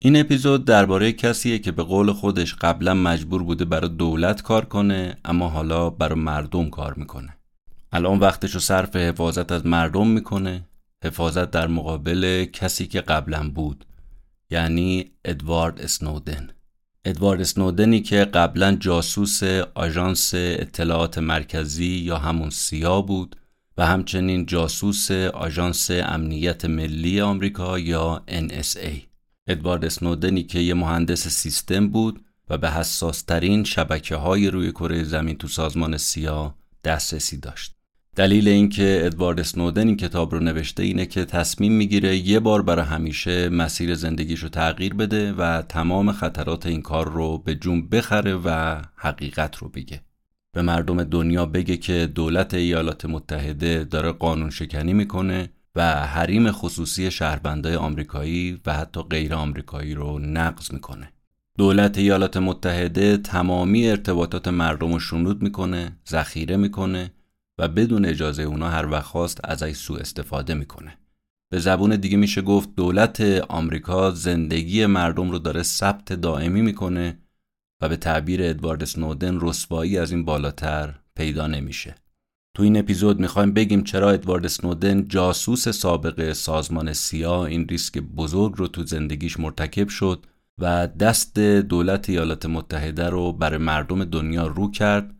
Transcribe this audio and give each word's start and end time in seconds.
این 0.00 0.16
اپیزود 0.16 0.64
درباره 0.64 1.12
کسیه 1.12 1.58
که 1.58 1.72
به 1.72 1.82
قول 1.82 2.12
خودش 2.12 2.54
قبلا 2.54 2.94
مجبور 2.94 3.42
بوده 3.42 3.64
برای 3.64 3.88
دولت 3.88 4.42
کار 4.42 4.64
کنه 4.64 5.16
اما 5.24 5.48
حالا 5.48 5.90
برای 5.90 6.18
مردم 6.18 6.70
کار 6.70 6.94
می‌کنه. 6.94 7.36
الان 7.92 8.18
وقتش 8.18 8.54
رو 8.54 8.60
صرف 8.60 8.96
حفاظت 8.96 9.52
از 9.52 9.66
مردم 9.66 10.06
می‌کنه. 10.06 10.68
حفاظت 11.04 11.50
در 11.50 11.66
مقابل 11.66 12.44
کسی 12.44 12.86
که 12.86 13.00
قبلا 13.00 13.50
بود 13.50 13.84
یعنی 14.50 15.10
ادوارد 15.24 15.80
اسنودن. 15.80 16.50
ادوارد 17.04 17.40
اسنودنی 17.40 18.00
که 18.00 18.24
قبلا 18.24 18.76
جاسوس 18.80 19.42
آژانس 19.74 20.30
اطلاعات 20.34 21.18
مرکزی 21.18 21.86
یا 21.86 22.18
همون 22.18 22.50
سیا 22.50 23.02
بود 23.02 23.36
و 23.76 23.86
همچنین 23.86 24.46
جاسوس 24.46 25.10
آژانس 25.10 25.90
امنیت 25.90 26.64
ملی 26.64 27.20
آمریکا 27.20 27.78
یا 27.78 28.22
NSA 28.28 29.07
ادوارد 29.48 29.84
اسنودنی 29.84 30.42
که 30.42 30.58
یه 30.58 30.74
مهندس 30.74 31.28
سیستم 31.28 31.88
بود 31.88 32.24
و 32.50 32.58
به 32.58 32.70
حساس 32.70 33.22
ترین 33.22 33.64
شبکه 33.64 34.16
های 34.16 34.50
روی 34.50 34.72
کره 34.72 35.04
زمین 35.04 35.36
تو 35.36 35.48
سازمان 35.48 35.96
سیا 35.96 36.54
دسترسی 36.84 37.36
داشت. 37.36 37.74
دلیل 38.16 38.48
اینکه 38.48 39.00
ادوارد 39.04 39.40
اسنودن 39.40 39.86
این 39.86 39.96
کتاب 39.96 40.34
رو 40.34 40.40
نوشته 40.40 40.82
اینه 40.82 41.06
که 41.06 41.24
تصمیم 41.24 41.72
می‌گیره 41.72 42.16
یه 42.16 42.40
بار 42.40 42.62
برای 42.62 42.84
همیشه 42.84 43.48
مسیر 43.48 43.94
زندگیش 43.94 44.40
رو 44.40 44.48
تغییر 44.48 44.94
بده 44.94 45.32
و 45.32 45.62
تمام 45.62 46.12
خطرات 46.12 46.66
این 46.66 46.82
کار 46.82 47.12
رو 47.12 47.38
به 47.38 47.54
جون 47.54 47.88
بخره 47.88 48.34
و 48.34 48.80
حقیقت 48.96 49.56
رو 49.56 49.68
بگه. 49.68 50.00
به 50.52 50.62
مردم 50.62 51.04
دنیا 51.04 51.46
بگه 51.46 51.76
که 51.76 52.06
دولت 52.14 52.54
ایالات 52.54 53.04
متحده 53.04 53.84
داره 53.84 54.12
قانون 54.12 54.50
شکنی 54.50 54.92
می‌کنه 54.92 55.50
و 55.78 55.82
حریم 56.06 56.50
خصوصی 56.52 57.10
شهروندای 57.10 57.76
آمریکایی 57.76 58.60
و 58.66 58.74
حتی 58.74 59.02
غیر 59.02 59.34
آمریکایی 59.34 59.94
رو 59.94 60.18
نقض 60.18 60.72
می‌کنه 60.72 61.12
دولت 61.58 61.98
ایالات 61.98 62.36
متحده 62.36 63.16
تمامی 63.16 63.88
ارتباطات 63.88 64.48
مردم 64.48 64.92
رو 64.92 65.00
شنود 65.00 65.42
می‌کنه 65.42 65.96
ذخیره 66.08 66.56
می‌کنه 66.56 67.12
و 67.58 67.68
بدون 67.68 68.04
اجازه 68.04 68.42
اونا 68.42 68.68
هر 68.68 68.86
وقت 68.86 69.04
خواست 69.04 69.40
ازش 69.44 69.72
سوء 69.72 69.98
استفاده 69.98 70.54
می‌کنه. 70.54 70.98
به 71.50 71.58
زبون 71.58 71.96
دیگه 71.96 72.16
میشه 72.16 72.42
گفت 72.42 72.74
دولت 72.76 73.20
آمریکا 73.48 74.10
زندگی 74.10 74.86
مردم 74.86 75.30
رو 75.30 75.38
داره 75.38 75.62
ثبت 75.62 76.12
دائمی 76.12 76.62
می‌کنه 76.62 77.18
و 77.82 77.88
به 77.88 77.96
تعبیر 77.96 78.40
ادوارد 78.42 78.84
سنودن 78.84 79.38
رسوایی 79.40 79.98
از 79.98 80.12
این 80.12 80.24
بالاتر 80.24 80.94
پیدا 81.16 81.46
نمیشه. 81.46 81.94
تو 82.58 82.64
این 82.64 82.78
اپیزود 82.78 83.20
می‌خوایم 83.20 83.52
بگیم 83.52 83.82
چرا 83.82 84.10
ادوارد 84.10 84.46
سنودن 84.46 85.08
جاسوس 85.08 85.68
سابق 85.68 86.32
سازمان 86.32 86.92
سیا 86.92 87.46
این 87.46 87.68
ریسک 87.68 87.98
بزرگ 87.98 88.54
رو 88.56 88.68
تو 88.68 88.86
زندگیش 88.86 89.40
مرتکب 89.40 89.88
شد 89.88 90.26
و 90.58 90.86
دست 90.86 91.38
دولت 91.38 92.10
ایالات 92.10 92.46
متحده 92.46 93.08
رو 93.08 93.32
برای 93.32 93.58
مردم 93.58 94.04
دنیا 94.04 94.46
رو 94.46 94.70
کرد. 94.70 95.14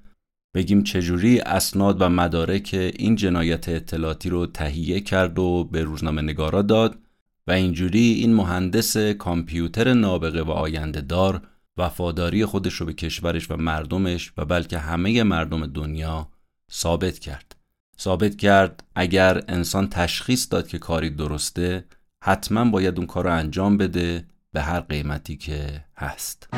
بگیم 0.55 0.83
چجوری 0.83 1.41
اسناد 1.41 2.03
و 2.03 2.09
مدارک 2.09 2.71
این 2.73 3.17
جنایت 3.17 3.69
اطلاعاتی 3.69 4.29
رو 4.29 4.47
تهیه 4.47 5.01
کرد 5.01 5.39
و 5.39 5.65
به 5.65 5.83
روزنامه 5.83 6.23
نگارا 6.23 6.63
داد 6.63 6.99
و 7.47 7.51
اینجوری 7.51 8.13
این 8.13 8.35
مهندس 8.35 8.97
کامپیوتر 8.97 9.95
نابغه 9.95 10.43
و 10.43 10.51
آینده 10.51 11.01
دار 11.01 11.43
وفاداری 11.77 12.45
خودش 12.45 12.75
رو 12.75 12.87
به 12.87 12.93
کشورش 12.93 13.51
و 13.51 13.57
مردمش 13.57 14.33
و 14.37 14.45
بلکه 14.45 14.79
همه 14.79 15.23
مردم 15.23 15.67
دنیا 15.67 16.29
ثابت 16.73 17.19
کرد. 17.19 17.57
ثابت 18.01 18.37
کرد 18.37 18.85
اگر 18.95 19.43
انسان 19.49 19.89
تشخیص 19.89 20.47
داد 20.51 20.69
که 20.69 20.79
کاری 20.79 21.11
درسته 21.11 21.85
حتما 22.25 22.65
باید 22.65 22.99
اون 22.99 23.07
کار 23.07 23.25
رو 23.25 23.33
انجام 23.33 23.77
بده 23.77 24.25
به 24.53 24.63
هر 24.63 24.81
قیمتی 24.81 25.37
که 25.37 25.85
هست. 25.97 26.49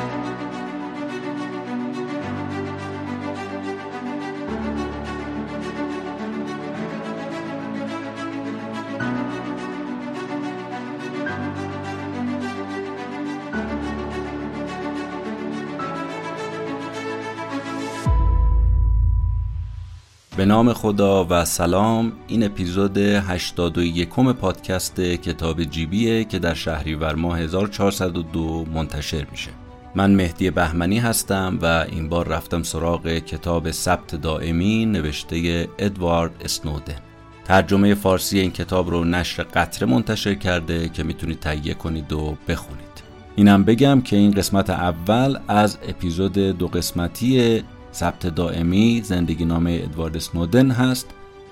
به 20.41 20.47
نام 20.47 20.73
خدا 20.73 21.27
و 21.31 21.45
سلام. 21.45 22.13
این 22.27 22.45
اپیزود 22.45 22.99
81 22.99 24.09
پادکست 24.09 25.01
کتاب 25.01 25.65
جیبیه 25.65 26.25
که 26.25 26.39
در 26.39 26.55
شهریور 26.55 27.15
ماه 27.15 27.39
1402 27.39 28.67
منتشر 28.75 29.27
میشه. 29.31 29.51
من 29.95 30.11
مهدی 30.11 30.51
بهمنی 30.51 30.99
هستم 30.99 31.59
و 31.63 31.87
این 31.91 32.09
بار 32.09 32.29
رفتم 32.29 32.63
سراغ 32.63 33.09
کتاب 33.09 33.71
ثبت 33.71 34.15
دائمی 34.15 34.87
نوشته 34.87 35.69
ادوارد 35.79 36.33
اسنودن. 36.45 36.99
ترجمه 37.45 37.95
فارسی 37.95 38.39
این 38.41 38.51
کتاب 38.51 38.91
رو 38.91 39.05
نشر 39.05 39.43
قطره 39.43 39.89
منتشر 39.89 40.35
کرده 40.35 40.89
که 40.89 41.03
می‌تونید 41.03 41.41
تهیه 41.41 41.75
کنید 41.75 42.13
و 42.13 42.37
بخونید. 42.49 43.03
اینم 43.37 43.65
بگم 43.65 44.01
که 44.01 44.17
این 44.17 44.31
قسمت 44.31 44.71
اول 44.71 45.39
از 45.49 45.79
اپیزود 45.89 46.33
دو 46.33 46.67
قسمتی 46.67 47.63
ثبت 47.93 48.27
دائمی 48.27 49.01
زندگی 49.05 49.45
نامه 49.45 49.81
ادوارد 49.85 50.19
سنودن 50.19 50.71
هست. 50.71 51.07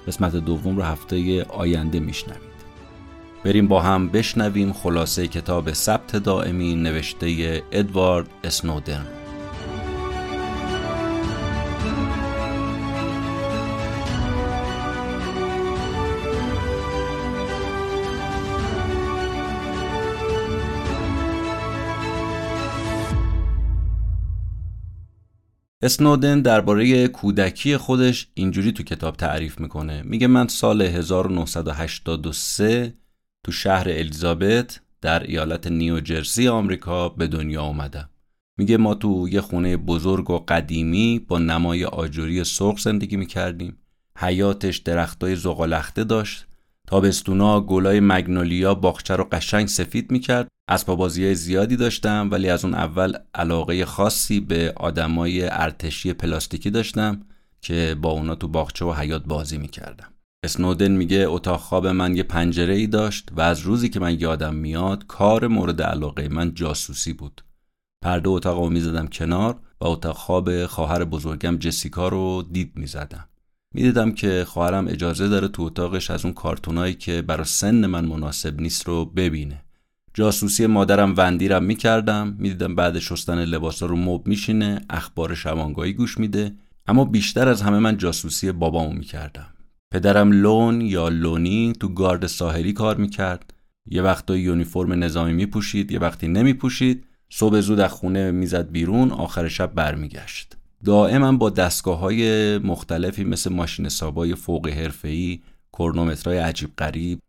قسمت 0.07 0.37
دوم 0.37 0.77
رو 0.77 0.83
هفته 0.83 1.43
آینده 1.43 2.01
میشنوید. 2.01 2.49
بریم 3.45 3.69
با 3.69 3.81
هم 3.81 4.09
بشنویم 4.09 4.73
خلاصه 4.73 5.27
کتاب 5.27 5.73
ثبت 5.73 6.17
دائمی 6.17 6.75
نوشته 6.75 7.63
ادوارد 7.73 8.29
اسنودن 8.45 9.07
اسنودن 25.83 26.41
درباره 26.41 27.09
کودکی 27.09 27.77
خودش 27.77 28.29
اینجوری 28.35 28.73
تو 28.73 28.83
کتاب 28.83 29.17
تعریف 29.17 29.61
می‌کنه. 29.61 30.03
میگه 30.03 30.27
من 30.27 30.49
سال 30.49 30.83
1983 30.83 32.95
تو 33.45 33.53
شهر 33.53 33.89
الیزابت 33.89 34.81
در 35.01 35.23
ایالت 35.23 35.67
نیوجرسی 35.67 36.49
آمریکا 36.49 37.09
به 37.09 37.27
دنیا 37.27 37.63
اومدم. 37.63 38.11
میگه 38.57 38.77
ما 38.77 38.95
تو 38.95 39.29
یه 39.29 39.41
خونه 39.41 39.77
بزرگ 39.77 40.31
و 40.31 40.39
قدیمی 40.39 41.25
با 41.29 41.39
نمای 41.39 41.85
آجوری 41.85 42.45
سرخ 42.45 42.79
زندگی 42.79 43.17
می‌کردیم. 43.17 43.77
حیاتش 44.17 44.77
درختای 44.77 45.37
زغالخته 45.37 46.05
داشت. 46.05 46.47
تابستونا 46.87 47.61
گلای 47.61 48.01
مگنولیا 48.01 48.75
باغچه 48.75 49.17
رو 49.17 49.29
قشنگ 49.33 49.67
سفید 49.67 50.11
می‌کرد. 50.11 50.49
اسباب 50.69 50.99
بازی 50.99 51.35
زیادی 51.35 51.77
داشتم 51.77 52.29
ولی 52.33 52.49
از 52.49 52.65
اون 52.65 52.75
اول 52.75 53.17
علاقه 53.35 53.85
خاصی 53.85 54.41
به 54.41 54.73
آدمای 54.77 55.49
ارتشی 55.49 56.13
پلاستیکی 56.13 56.71
داشتم 56.71 57.21
که 57.61 57.97
با 58.03 58.11
اونا 58.11 58.35
تو 58.35 58.49
باغچه 58.49 58.85
و 58.85 58.93
حیات 58.93 59.25
بازی 59.25 59.59
می‌کردم. 59.59 60.09
اسنودن 60.45 60.91
میگه 60.91 61.25
اتاق 61.29 61.61
خواب 61.61 61.87
من 61.87 62.17
یه 62.17 62.23
پنجره 62.23 62.75
ای 62.75 62.87
داشت 62.87 63.29
و 63.37 63.41
از 63.41 63.61
روزی 63.61 63.89
که 63.89 64.01
من 64.01 64.21
یادم 64.21 64.55
میاد 64.55 65.07
کار 65.07 65.47
مورد 65.47 65.83
علاقه 65.83 66.29
من 66.29 66.55
جاسوسی 66.55 67.13
بود. 67.13 67.45
پرده 68.05 68.29
اتاق 68.29 68.59
رو 68.59 68.71
می‌زدم 68.71 69.07
کنار 69.07 69.61
و 69.81 69.87
اتاق 69.87 70.17
خواب 70.17 70.67
خواهر 70.67 71.05
بزرگم 71.05 71.57
جسیکا 71.57 72.09
رو 72.09 72.45
دید 72.53 72.73
می‌زدم. 72.77 73.29
می‌دیدم 73.75 74.13
که 74.13 74.45
خواهرم 74.49 74.89
اجازه 74.89 75.29
داره 75.29 75.49
تو 75.49 75.63
اتاقش 75.63 76.11
از 76.11 76.25
اون 76.25 76.35
کارتونایی 76.35 76.95
که 76.95 77.23
برای 77.23 77.45
سن 77.45 77.87
من 77.87 78.05
مناسب 78.05 78.61
نیست 78.61 78.87
رو 78.87 79.05
ببینه. 79.05 79.65
جاسوسی 80.19 80.67
مادرم 80.67 81.15
وندیرم 81.17 81.65
می‌کردم. 81.65 82.37
می‌دیدم 82.39 82.75
بعد 82.75 82.99
شستن 82.99 83.45
لباسا 83.45 83.87
رو 83.87 83.97
مب 83.97 84.29
میشینه 84.29 84.81
اخبار 84.91 85.35
شبانگاهی 85.35 85.93
گوش 85.93 86.19
میده. 86.19 86.53
اما 86.87 87.05
بیشتر 87.05 87.49
از 87.49 87.63
همه 87.63 87.79
من 87.79 87.97
جاسوسی 87.97 88.53
بابامو 88.53 88.93
می‌کردم. 88.93 89.47
پدرم 89.91 90.33
لون 90.33 90.81
یا 90.81 91.09
لونی 91.09 91.73
تو 91.81 91.89
گارد 91.89 92.27
ساحلی 92.27 92.73
کار 92.73 92.97
می‌کرد. 92.97 93.55
یه 93.87 94.03
وقتا 94.03 94.37
یونیفرم 94.37 95.05
نظامی 95.05 95.33
میپوشید 95.33 95.93
یه 95.93 95.99
وقتی 95.99 96.29
نمیپوشید. 96.29 97.05
صبح 97.31 97.61
زود 97.61 97.81
از 97.81 97.91
خونه 97.91 98.31
می‌زد 98.31 98.71
بیرون 98.71 99.11
آخر 99.11 99.49
شب 99.49 99.75
برمیگشت. 99.75 100.57
دائما 100.85 101.33
با 101.33 101.51
دستگاه 101.51 101.99
های 101.99 102.59
مختلفی 102.59 103.25
مثل 103.25 103.53
ماشین 103.53 103.89
سابای 103.89 104.35
فوق 104.35 104.69
حرفه‌ای 104.69 105.41
کرونومترهای 105.73 106.39
عجیب 106.39 106.71
غریب 106.79 107.21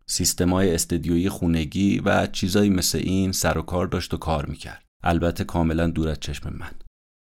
های 0.42 0.76
استدیویی 0.76 1.30
خونگی 1.30 2.00
و 2.00 2.28
چیزایی 2.28 2.70
مثل 2.70 2.98
این 2.98 3.32
سر 3.32 3.58
و 3.58 3.62
کار 3.62 3.88
داشت 3.88 4.14
و 4.14 4.18
کار 4.18 4.46
می‌کرد. 4.46 4.84
البته 5.04 5.44
کاملا 5.44 5.88
دور 5.88 6.10
از 6.10 6.20
چشم 6.20 6.54
من. 6.60 6.72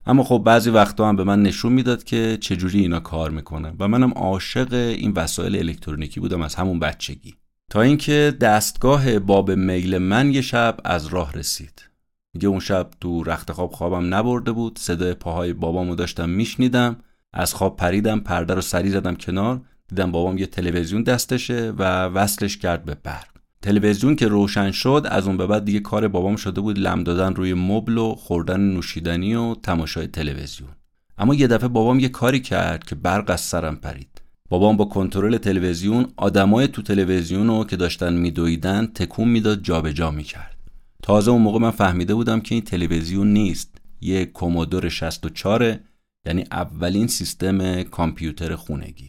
اما 0.05 0.23
خب 0.23 0.41
بعضی 0.45 0.69
وقتا 0.69 1.09
هم 1.09 1.15
به 1.15 1.23
من 1.23 1.43
نشون 1.43 1.73
می‌داد 1.73 2.03
که 2.03 2.37
چجوری 2.41 2.79
اینا 2.79 2.99
کار 2.99 3.31
می‌کنن 3.31 3.75
و 3.79 3.87
منم 3.87 4.11
عاشق 4.11 4.73
این 4.73 5.11
وسایل 5.11 5.55
الکترونیکی 5.55 6.19
بودم 6.19 6.41
از 6.41 6.55
همون 6.55 6.79
بچگی. 6.79 7.35
تا 7.71 7.81
اینکه 7.81 8.37
دستگاه 8.41 9.19
باب 9.19 9.51
میل 9.51 9.97
من 9.97 10.33
یه 10.33 10.41
شب 10.41 10.77
از 10.85 11.07
راه 11.07 11.33
رسید. 11.33 11.89
میگه 12.33 12.47
اون 12.47 12.59
شب 12.59 12.89
تو 13.01 13.23
رخت 13.23 13.51
خواب 13.51 13.71
خوابم 13.71 14.13
نبرده 14.13 14.51
بود 14.51 14.79
صدای 14.79 15.13
پاهای 15.13 15.53
بابامو 15.53 15.95
داشتم 15.95 16.29
میشنیدم 16.29 16.97
از 17.33 17.53
خواب 17.53 17.77
پریدم 17.77 18.19
پرده 18.19 18.53
رو 18.53 18.61
سری 18.61 18.89
زدم 18.89 19.15
کنار 19.15 19.61
دیدم 19.89 20.11
بابام 20.11 20.37
یه 20.37 20.45
تلویزیون 20.45 21.03
دستشه 21.03 21.73
و 21.77 22.05
وصلش 22.05 22.57
کرد 22.57 22.85
به 22.85 22.95
برق. 23.03 23.27
تلویزیون 23.61 24.15
که 24.15 24.27
روشن 24.27 24.71
شد 24.71 25.07
از 25.09 25.27
اون 25.27 25.37
به 25.37 25.47
بعد 25.47 25.65
دیگه 25.65 25.79
کار 25.79 26.07
بابام 26.07 26.35
شده 26.35 26.61
بود 26.61 26.79
لم 26.79 27.03
دادن 27.03 27.35
روی 27.35 27.53
مبل 27.53 27.97
و 27.97 28.15
خوردن 28.15 28.59
نوشیدنی 28.59 29.35
و 29.35 29.55
تماشای 29.55 30.07
تلویزیون. 30.07 30.69
اما 31.17 31.35
یه 31.35 31.47
دفعه 31.47 31.67
بابام 31.67 31.99
یه 31.99 32.09
کاری 32.09 32.39
کرد 32.39 32.83
که 32.83 32.95
برق 32.95 33.29
از 33.29 33.41
سرم 33.41 33.75
پرید. 33.75 34.21
بابام 34.49 34.77
با 34.77 34.85
کنترل 34.85 35.37
تلویزیون 35.37 36.07
آدمای 36.17 36.67
تو 36.67 36.81
تلویزیون 36.81 37.47
رو 37.47 37.63
که 37.63 37.75
داشتن 37.75 38.13
میدویدن 38.13 38.85
تکون 38.85 39.27
می‌داد 39.27 39.61
جابجا 39.61 40.11
می‌کرد. 40.11 40.57
تازه 41.03 41.31
اون 41.31 41.41
موقع 41.41 41.59
من 41.59 41.71
فهمیده 41.71 42.15
بودم 42.15 42.39
که 42.39 42.55
این 42.55 42.63
تلویزیون 42.63 43.33
نیست. 43.33 43.77
یه 44.01 44.25
کومودور 44.25 44.89
64 44.89 45.79
یعنی 46.25 46.43
اولین 46.51 47.07
سیستم 47.07 47.83
کامپیوتر 47.83 48.55
خونگی. 48.55 49.08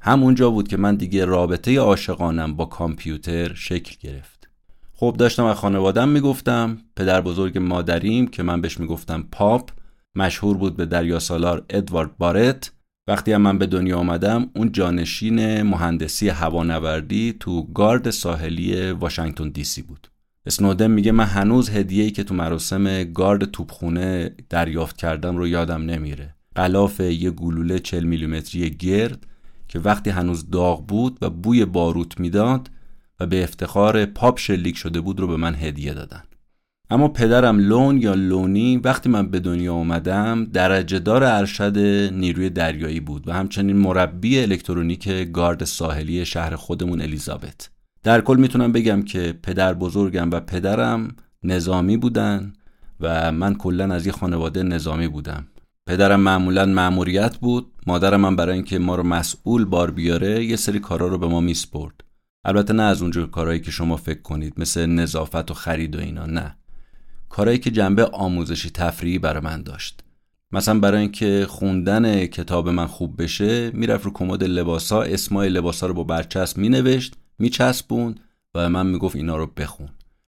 همونجا 0.00 0.50
بود 0.50 0.68
که 0.68 0.76
من 0.76 0.94
دیگه 0.94 1.24
رابطه 1.24 1.78
عاشقانم 1.78 2.56
با 2.56 2.64
کامپیوتر 2.64 3.54
شکل 3.54 3.96
گرفت. 4.00 4.48
خب 4.94 5.16
داشتم 5.18 5.44
از 5.44 5.56
خانوادم 5.56 6.08
می‌گفتم 6.08 6.78
پدر 6.96 7.20
بزرگ 7.20 7.58
مادریم 7.58 8.26
که 8.26 8.42
من 8.42 8.60
بهش 8.60 8.80
می‌گفتم 8.80 9.26
پاپ 9.32 9.70
مشهور 10.14 10.56
بود 10.56 10.76
به 10.76 10.86
دریا 10.86 11.18
سالار 11.18 11.64
ادوارد 11.70 12.18
بارت. 12.18 12.72
وقتی 13.08 13.32
هم 13.32 13.42
من 13.42 13.58
به 13.58 13.66
دنیا 13.66 13.98
آمدم 13.98 14.50
اون 14.56 14.72
جانشین 14.72 15.62
مهندسی 15.62 16.28
هوانوردی 16.28 17.36
تو 17.40 17.62
گارد 17.72 18.10
ساحلی 18.10 18.90
واشنگتن 18.90 19.48
دی 19.48 19.64
سی 19.64 19.82
بود. 19.82 20.10
اسنودن 20.46 20.90
میگه 20.90 21.12
من 21.12 21.24
هنوز 21.24 21.70
هدیه‌ای 21.70 22.10
که 22.10 22.24
تو 22.24 22.34
مراسم 22.34 23.04
گارد 23.04 23.44
توپخونه 23.44 24.30
دریافت 24.48 24.96
کردم 24.96 25.36
رو 25.36 25.48
یادم 25.48 25.82
نمیره. 25.82 26.34
غلاف 26.56 27.00
یه 27.00 27.30
گلوله 27.30 27.78
40 27.78 28.04
میلیمتری 28.04 28.70
گرد 28.70 29.26
که 29.70 29.78
وقتی 29.78 30.10
هنوز 30.10 30.50
داغ 30.50 30.86
بود 30.86 31.18
و 31.22 31.30
بوی 31.30 31.64
باروت 31.64 32.20
می‌داد 32.20 32.70
و 33.20 33.26
به 33.26 33.42
افتخار 33.42 34.06
پاپ 34.06 34.38
شلیک 34.38 34.76
شده 34.76 35.00
بود 35.00 35.20
رو 35.20 35.26
به 35.26 35.36
من 35.36 35.54
هدیه 35.54 35.94
دادن. 35.94 36.22
اما 36.90 37.08
پدرم 37.08 37.58
لون 37.58 38.02
یا 38.02 38.14
لونی 38.14 38.76
وقتی 38.76 39.08
من 39.08 39.26
به 39.26 39.40
دنیا 39.40 39.74
آمدم 39.74 40.44
درجه 40.44 40.98
دار 40.98 41.24
ارشد 41.24 41.78
نیروی 42.12 42.50
دریایی 42.50 43.00
بود 43.00 43.28
و 43.28 43.32
همچنین 43.32 43.76
مربی 43.76 44.40
الکترونیک 44.40 45.08
گارد 45.08 45.64
ساحلی 45.64 46.24
شهر 46.24 46.56
خودمون 46.56 47.00
الیزابت. 47.00 47.70
در 48.02 48.20
کل 48.20 48.36
می‌تونم 48.36 48.72
بگم 48.72 49.02
که 49.02 49.34
پدر 49.42 49.74
بزرگم 49.74 50.30
و 50.30 50.40
پدرم 50.40 51.16
نظامی 51.42 51.96
بودن 51.96 52.52
و 53.00 53.32
من 53.32 53.54
کلا 53.54 53.94
از 53.94 54.06
یه 54.06 54.12
خانواده 54.12 54.62
نظامی 54.62 55.08
بودم. 55.08 55.46
پدرم 55.86 56.20
معمولا 56.20 56.66
مأموریت 56.66 57.36
بود. 57.36 57.72
مادرم 57.86 58.24
هم 58.24 58.36
برای 58.36 58.54
اینکه 58.54 58.78
ما 58.78 58.94
رو 58.94 59.02
مسئول 59.02 59.64
بار 59.64 59.90
بیاره 59.90 60.44
یه 60.44 60.56
سری 60.56 60.78
کارا 60.78 61.06
رو 61.06 61.18
به 61.18 61.26
ما 61.26 61.40
میسپرد 61.40 62.04
البته 62.44 62.72
نه 62.72 62.82
از 62.82 63.02
اونجور 63.02 63.30
کارهایی 63.30 63.60
که 63.60 63.70
شما 63.70 63.96
فکر 63.96 64.22
کنید 64.22 64.54
مثل 64.56 64.86
نظافت 64.86 65.50
و 65.50 65.54
خرید 65.54 65.96
و 65.96 66.00
اینا 66.00 66.26
نه. 66.26 66.56
کارهایی 67.28 67.58
که 67.58 67.70
جنبه 67.70 68.04
آموزشی 68.04 68.70
تفریحی 68.70 69.18
برای 69.18 69.42
من 69.42 69.62
داشت. 69.62 70.04
مثلا 70.52 70.80
برای 70.80 71.00
اینکه 71.00 71.46
خوندن 71.48 72.26
کتاب 72.26 72.68
من 72.68 72.86
خوب 72.86 73.22
بشه 73.22 73.70
می‌رفت 73.70 74.04
رو 74.04 74.12
کمد 74.12 74.44
لباسا 74.44 75.02
اسمای 75.02 75.48
لباسا 75.48 75.86
رو 75.86 75.94
با 75.94 76.04
برچسب 76.04 76.58
مینوشت 76.58 77.14
میچسبوند 77.38 78.20
و 78.54 78.70
من 78.70 78.86
می‌گفت 78.86 79.16
اینا 79.16 79.36
رو 79.36 79.46
بخون. 79.46 79.88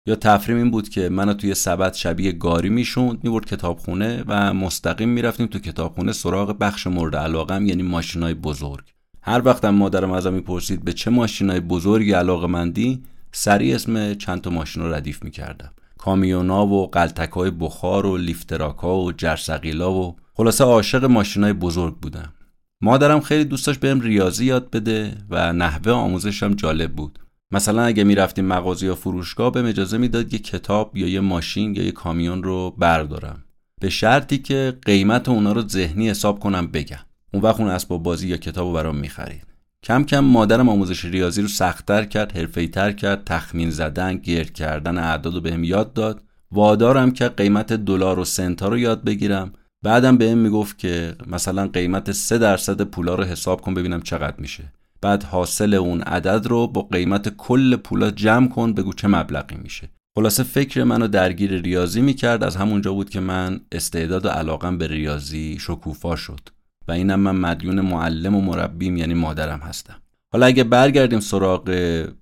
یا 0.06 0.16
تفریم 0.16 0.56
این 0.56 0.70
بود 0.70 0.88
که 0.88 1.08
منو 1.08 1.34
توی 1.34 1.54
سبد 1.54 1.94
شبیه 1.94 2.32
گاری 2.32 2.68
می‌شوند 2.68 3.24
می‌برد 3.24 3.46
کتابخونه 3.46 4.24
و 4.26 4.54
مستقیم 4.54 5.08
می‌رفتیم 5.08 5.46
تو 5.46 5.58
کتابخونه 5.58 6.12
سراغ 6.12 6.58
بخش 6.58 6.86
مورد 6.86 7.16
علاقم 7.16 7.66
یعنی 7.66 7.82
ماشینای 7.82 8.34
بزرگ. 8.34 8.84
هر 9.22 9.42
وقتم 9.44 9.70
مادرم 9.70 10.12
ازم 10.12 10.32
می‌پرسید 10.32 10.84
به 10.84 10.92
چه 10.92 11.10
ماشینای 11.10 11.60
بزرگی 11.60 12.12
علاقه 12.12 12.46
مندی 12.46 13.02
سریع 13.32 13.74
اسم 13.74 14.14
چند 14.14 14.40
تا 14.40 14.50
ماشین 14.50 14.82
رو 14.82 14.94
ردیف 14.94 15.22
می‌کردم. 15.22 15.70
کامیونا 15.98 16.66
و 16.66 16.86
قلتک 16.86 17.30
های 17.30 17.50
بخار 17.50 18.06
و 18.06 18.16
لیفتراکا 18.16 18.98
و 18.98 19.12
جرسقیلا 19.12 19.92
و 19.92 20.16
خلاصه 20.34 20.64
عاشق 20.64 21.04
ماشینای 21.04 21.52
بزرگ 21.52 21.96
بودم. 21.96 22.32
مادرم 22.80 23.20
خیلی 23.20 23.44
دوست 23.44 23.66
داشت 23.66 23.80
بهم 23.80 24.00
ریاضی 24.00 24.44
یاد 24.44 24.70
بده 24.70 25.12
و 25.30 25.52
نحوه 25.52 25.92
آموزشم 25.92 26.54
جالب 26.54 26.92
بود. 26.92 27.18
مثلا 27.50 27.82
اگه 27.82 28.04
می‌رفتیم 28.04 28.44
مغازه 28.44 28.86
یا 28.86 28.94
فروشگاه 28.94 29.52
به 29.52 29.68
اجازه 29.68 29.98
می‌داد 29.98 30.32
یه 30.32 30.38
کتاب 30.38 30.96
یا 30.96 31.08
یه 31.08 31.20
ماشین 31.20 31.74
یا 31.74 31.82
یه 31.82 31.92
کامیون 31.92 32.42
رو 32.42 32.74
بردارم. 32.78 33.44
به 33.80 33.90
شرطی 33.90 34.38
که 34.38 34.78
قیمت 34.82 35.28
اونا 35.28 35.52
رو 35.52 35.68
ذهنی 35.68 36.10
حساب 36.10 36.40
کنم 36.40 36.66
بگم. 36.66 36.98
اون 37.34 37.42
وقت 37.42 37.60
اون 37.60 37.70
اسباب 37.70 38.02
بازی 38.02 38.28
یا 38.28 38.36
کتاب 38.36 38.66
رو 38.66 38.72
برام 38.72 38.96
می‌خرید. 38.96 39.46
کم 39.82 40.04
کم 40.04 40.20
مادرم 40.20 40.68
آموزش 40.68 41.04
ریاضی 41.04 41.42
رو 41.42 41.48
سختتر 41.48 42.04
کرد 42.04 42.36
حرفه‌ای‌تر 42.36 42.92
کرد 42.92 43.24
تخمین 43.24 43.70
زدن 43.70 44.16
گرد 44.16 44.52
کردن 44.52 44.98
اعداد 44.98 45.34
رو 45.34 45.40
بهم 45.40 45.64
یاد 45.64 45.92
داد. 45.92 46.22
وادارم 46.52 47.10
که 47.10 47.28
قیمت 47.28 47.72
دلار 47.72 48.18
و 48.18 48.24
سنت 48.24 48.62
رو 48.62 48.78
یاد 48.78 49.04
بگیرم. 49.04 49.52
بعدم 49.82 50.16
بهم 50.16 50.38
می‌گفت 50.38 50.78
که 50.78 51.14
مثلا 51.26 51.66
قیمت 51.66 52.12
3 52.12 52.38
درصد 52.38 52.82
پولا 52.82 53.14
رو 53.14 53.24
حساب 53.24 53.60
کن 53.60 53.74
ببینم 53.74 54.02
چقدر 54.02 54.36
میشه. 54.38 54.72
بعد 55.04 55.22
حاصل 55.22 55.74
اون 55.74 56.00
عدد 56.00 56.46
رو 56.46 56.66
با 56.66 56.82
قیمت 56.82 57.28
کل 57.28 57.76
پولا 57.76 58.10
جمع 58.10 58.48
کن 58.48 58.72
بگو 58.72 58.92
چه 58.92 59.08
مبلغی 59.08 59.56
میشه. 59.56 59.88
خلاصه 60.14 60.42
فکر 60.42 60.84
منو 60.84 61.08
درگیر 61.08 61.60
ریاضی 61.60 62.00
می‌کرد. 62.00 62.44
از 62.44 62.56
همونجا 62.56 62.92
بود 62.92 63.10
که 63.10 63.20
من 63.20 63.60
استعداد 63.72 64.26
و 64.26 64.28
علاقم 64.28 64.78
به 64.78 64.86
ریاضی 64.86 65.56
شکوفا 65.60 66.16
شد 66.16 66.40
و 66.88 66.92
اینم 66.92 67.20
من 67.20 67.36
مدیون 67.36 67.80
معلم 67.80 68.34
و 68.34 68.40
مربیم 68.40 68.96
یعنی 68.96 69.14
مادرم 69.14 69.58
هستم. 69.58 69.96
حالا 70.32 70.46
اگه 70.46 70.64
برگردیم 70.64 71.20
سراغ 71.20 71.76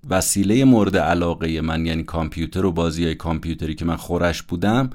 وسیله 0.09 0.65
مورد 0.65 0.97
علاقه 0.97 1.61
من 1.61 1.85
یعنی 1.85 2.03
کامپیوتر 2.03 2.65
و 2.65 2.71
بازی 2.71 3.03
های 3.03 3.15
کامپیوتری 3.15 3.75
که 3.75 3.85
من 3.85 3.95
خورش 3.95 4.41
بودم 4.41 4.89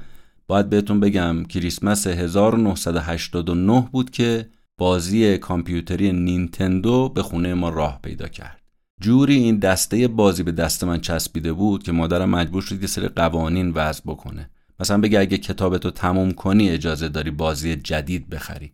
باید 0.46 0.70
بهتون 0.70 1.00
بگم 1.00 1.44
کریسمس 1.44 2.06
1989 2.06 3.88
بود 3.92 4.10
که 4.10 4.46
بازی 4.78 5.38
کامپیوتری 5.38 6.12
نینتندو 6.12 7.08
به 7.08 7.22
خونه 7.22 7.54
ما 7.54 7.68
راه 7.68 8.00
پیدا 8.02 8.28
کرد. 8.28 8.62
جوری 9.00 9.34
این 9.34 9.58
دسته 9.58 10.08
بازی 10.08 10.42
به 10.42 10.52
دست 10.52 10.84
من 10.84 11.00
چسبیده 11.00 11.52
بود 11.52 11.82
که 11.82 11.92
مادرم 11.92 12.30
مجبور 12.30 12.62
شد 12.62 12.80
یه 12.80 12.86
سری 12.86 13.08
قوانین 13.08 13.70
وضع 13.70 14.02
بکنه. 14.06 14.50
مثلا 14.80 14.98
بگه 14.98 15.20
اگه 15.20 15.38
کتابتو 15.38 15.90
تموم 15.90 16.32
کنی 16.32 16.70
اجازه 16.70 17.08
داری 17.08 17.30
بازی 17.30 17.76
جدید 17.76 18.30
بخری. 18.30 18.72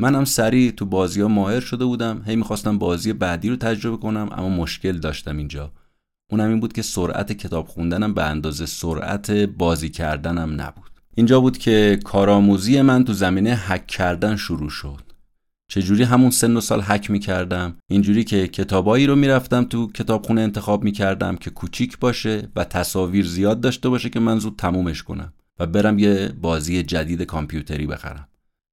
منم 0.00 0.24
سریع 0.24 0.70
تو 0.70 0.84
بازی 0.84 1.20
ها 1.20 1.28
ماهر 1.28 1.60
شده 1.60 1.84
بودم 1.84 2.22
هی 2.26 2.36
می‌خواستم 2.36 2.78
بازی 2.78 3.12
بعدی 3.12 3.48
رو 3.48 3.56
تجربه 3.56 3.96
کنم 3.96 4.28
اما 4.32 4.48
مشکل 4.48 4.98
داشتم 4.98 5.36
اینجا. 5.36 5.72
اونم 6.30 6.48
این 6.48 6.60
بود 6.60 6.72
که 6.72 6.82
سرعت 6.82 7.32
کتاب 7.32 7.66
خوندنم 7.66 8.14
به 8.14 8.24
اندازه 8.24 8.66
سرعت 8.66 9.30
بازی 9.30 9.88
کردنم 9.88 10.60
نبود. 10.60 10.90
اینجا 11.14 11.40
بود 11.40 11.58
که 11.58 11.98
کارآموزی 12.04 12.82
من 12.82 13.04
تو 13.04 13.12
زمینه 13.12 13.54
حک 13.54 13.86
کردن 13.86 14.36
شروع 14.36 14.70
شد. 14.70 15.05
چجوری 15.68 16.02
همون 16.02 16.30
سن 16.30 16.56
و 16.56 16.60
سال 16.60 16.80
حک 16.82 17.10
می‌کردم؟ 17.10 17.76
اینجوری 17.88 18.24
که 18.24 18.48
کتابایی 18.48 19.06
رو 19.06 19.16
می‌رفتم 19.16 19.64
تو 19.64 19.92
کتابخونه 19.92 20.40
انتخاب 20.40 20.84
می‌کردم 20.84 21.36
که 21.36 21.50
کوچیک 21.50 21.98
باشه 21.98 22.48
و 22.56 22.64
تصاویر 22.64 23.26
زیاد 23.26 23.60
داشته 23.60 23.88
باشه 23.88 24.10
که 24.10 24.20
من 24.20 24.38
زود 24.38 24.56
تمومش 24.58 25.02
کنم 25.02 25.32
و 25.58 25.66
برم 25.66 25.98
یه 25.98 26.32
بازی 26.40 26.82
جدید 26.82 27.22
کامپیوتری 27.22 27.86
بخرم. 27.86 28.28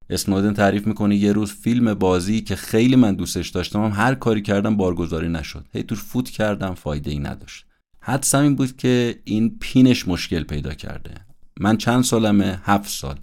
اسنودن 0.09 0.53
تعریف 0.53 0.87
می‌کنه 0.87 1.15
یه 1.15 1.31
روز 1.31 1.51
فیلم 1.51 1.93
بازی 1.93 2.41
که 2.41 2.55
خیلی 2.55 2.95
من 2.95 3.15
دوستش 3.15 3.49
داشتم 3.49 3.83
هم 3.83 3.91
هر 3.91 4.15
کاری 4.15 4.41
کردم 4.41 4.77
بارگذاری 4.77 5.29
نشد. 5.29 5.65
هی 5.73 5.83
توش 5.83 5.99
فوت 5.99 6.29
کردم 6.29 6.73
فایده 6.73 7.11
ای 7.11 7.19
نداشت. 7.19 7.65
حدسم 7.99 8.41
این 8.41 8.55
بود 8.55 8.77
که 8.77 9.19
این 9.23 9.57
پینش 9.59 10.07
مشکل 10.07 10.43
پیدا 10.43 10.73
کرده. 10.73 11.11
من 11.59 11.77
چند 11.77 12.03
سالمه؟ 12.03 12.61
هفت 12.63 12.89
سال. 12.89 13.19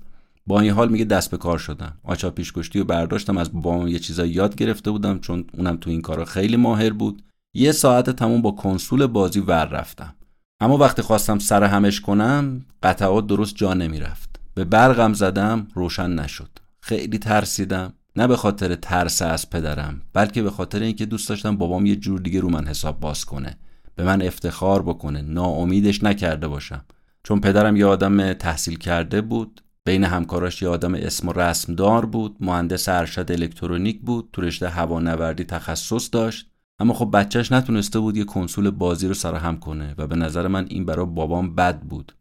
با 0.50 0.60
این 0.60 0.70
حال 0.70 0.88
میگه 0.88 1.04
دست 1.04 1.30
به 1.30 1.36
کار 1.36 1.58
شدم. 1.58 1.98
آچا 2.02 2.30
پیشکشتی 2.30 2.80
و 2.80 2.84
برداشتم 2.84 3.36
از 3.36 3.52
بابام 3.52 3.88
یه 3.88 3.98
چیزایی 3.98 4.32
یاد 4.32 4.56
گرفته 4.56 4.90
بودم 4.90 5.18
چون 5.18 5.44
اونم 5.52 5.76
تو 5.76 5.90
این 5.90 6.02
کارا 6.02 6.24
خیلی 6.24 6.56
ماهر 6.56 6.90
بود. 6.90 7.22
یه 7.54 7.72
ساعت 7.72 8.10
تموم 8.10 8.42
با 8.42 8.50
کنسول 8.50 9.06
بازی 9.06 9.40
ور 9.40 9.64
رفتم. 9.64 10.14
اما 10.60 10.76
وقتی 10.76 11.02
خواستم 11.02 11.38
سر 11.38 11.64
همش 11.64 12.00
کنم 12.00 12.66
قطعات 12.82 13.26
درست 13.26 13.56
جا 13.56 13.74
نمی‌رفت. 13.74 14.40
به 14.54 14.64
برقم 14.64 15.12
زدم 15.12 15.66
روشن 15.74 16.10
نشد. 16.10 16.50
خیلی 16.80 17.18
ترسیدم. 17.18 17.92
نه 18.16 18.26
به 18.26 18.36
خاطر 18.36 18.74
ترس 18.74 19.22
از 19.22 19.50
پدرم 19.50 20.02
بلکه 20.12 20.42
به 20.42 20.50
خاطر 20.50 20.82
اینکه 20.82 21.06
دوست 21.06 21.28
داشتم 21.28 21.56
بابام 21.56 21.86
یه 21.86 21.96
جور 21.96 22.20
دیگه 22.20 22.40
رو 22.40 22.50
من 22.50 22.66
حساب 22.66 23.00
باز 23.00 23.24
کنه. 23.24 23.56
به 23.96 24.04
من 24.04 24.22
افتخار 24.22 24.82
بکنه 24.82 25.22
ناامیدش 25.22 26.04
نکرده 26.04 26.48
باشم. 26.48 26.84
چون 27.22 27.40
پدرم 27.40 27.76
یه 27.76 27.86
آدم 27.86 28.32
تحصیل 28.32 28.78
کرده 28.78 29.20
بود 29.20 29.60
بین 29.84 30.04
همکاراش 30.04 30.62
یه 30.62 30.68
آدم 30.68 30.94
اسم 30.94 31.28
و 31.28 31.32
رسمدار 31.32 32.06
بود 32.06 32.36
مهندس 32.40 32.88
ارشد 32.88 33.32
الکترونیک 33.32 34.00
بود 34.00 34.28
تو 34.32 34.42
رشته 34.42 34.68
هوانوردی 34.68 35.44
تخصص 35.44 36.08
داشت. 36.12 36.50
اما 36.78 36.94
خب 36.94 37.10
بچهش 37.12 37.52
نتونسته 37.52 37.98
بود 37.98 38.16
یه 38.16 38.24
کنسول 38.24 38.70
بازی 38.70 39.08
رو 39.08 39.14
سرهم 39.14 39.58
کنه 39.58 39.94
و 39.98 40.06
به 40.06 40.16
نظر 40.16 40.48
من 40.48 40.66
این 40.68 40.84
برای 40.84 41.06
بابام 41.06 41.54
بد 41.54 41.80
بود. 41.80 42.12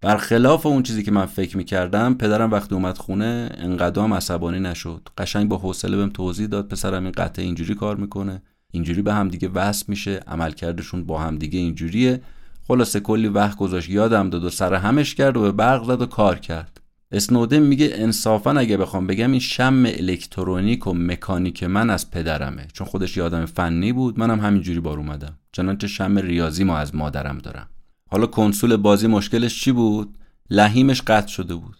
برخلاف 0.00 0.66
اون 0.66 0.82
چیزی 0.82 1.02
که 1.02 1.10
من 1.10 1.26
فکر 1.26 1.56
می‌کردم 1.56 2.14
پدرم 2.14 2.50
وقتی 2.50 2.74
اومد 2.74 2.98
خونه 2.98 3.50
انقدر 3.58 4.02
هم 4.02 4.14
عصبانی 4.14 4.60
نشد. 4.60 5.08
قشنگ 5.18 5.48
با 5.48 5.56
حوصله 5.56 5.96
بهم 5.96 6.10
توضیح 6.10 6.46
داد 6.46 6.68
پسرم 6.68 7.02
این 7.02 7.12
قطعه 7.12 7.44
اینجوری 7.44 7.74
کار 7.74 7.96
می‌کنه 7.96 8.42
اینجوری 8.72 9.02
به 9.02 9.14
هم 9.14 9.28
دیگه 9.28 9.48
وصل 9.48 9.84
میشه 9.88 10.20
عملکردشون 10.26 11.04
با 11.04 11.18
هم 11.18 11.38
دیگه 11.38 11.58
اینجوریه. 11.58 12.20
خلاصه 12.68 13.00
کلی 13.00 13.28
وقت 13.28 13.56
گذاشت 13.56 13.90
یادم 13.90 14.30
داد 14.30 14.44
و 14.44 14.50
سر 14.50 14.74
همش 14.74 15.14
کرد 15.14 15.36
و 15.36 15.40
به 15.40 15.52
برق 15.52 15.84
زد 15.84 16.02
و 16.02 16.06
کار 16.06 16.38
کرد. 16.38 16.77
اسنودن 17.12 17.58
میگه 17.58 17.90
انصافا 17.92 18.50
اگه 18.50 18.76
بخوام 18.76 19.06
بگم 19.06 19.30
این 19.30 19.40
شم 19.40 19.82
الکترونیک 19.86 20.86
و 20.86 20.94
مکانیک 20.94 21.64
من 21.64 21.90
از 21.90 22.10
پدرمه. 22.10 22.66
چون 22.72 22.86
خودش 22.86 23.16
یادم 23.16 23.46
فنی 23.46 23.92
بود 23.92 24.18
منم 24.18 24.40
همینجوری 24.40 24.80
بار 24.80 24.98
اومدم. 24.98 25.38
چنانچه 25.52 25.86
شم 25.86 26.18
ریاضی 26.18 26.64
ما 26.64 26.78
از 26.78 26.94
مادرم 26.94 27.38
دارم. 27.38 27.68
حالا 28.10 28.26
کنسول 28.26 28.76
بازی 28.76 29.06
مشکلش 29.06 29.60
چی 29.60 29.72
بود؟ 29.72 30.18
لحیمش 30.50 31.02
قطع 31.02 31.28
شده 31.28 31.54
بود. 31.54 31.76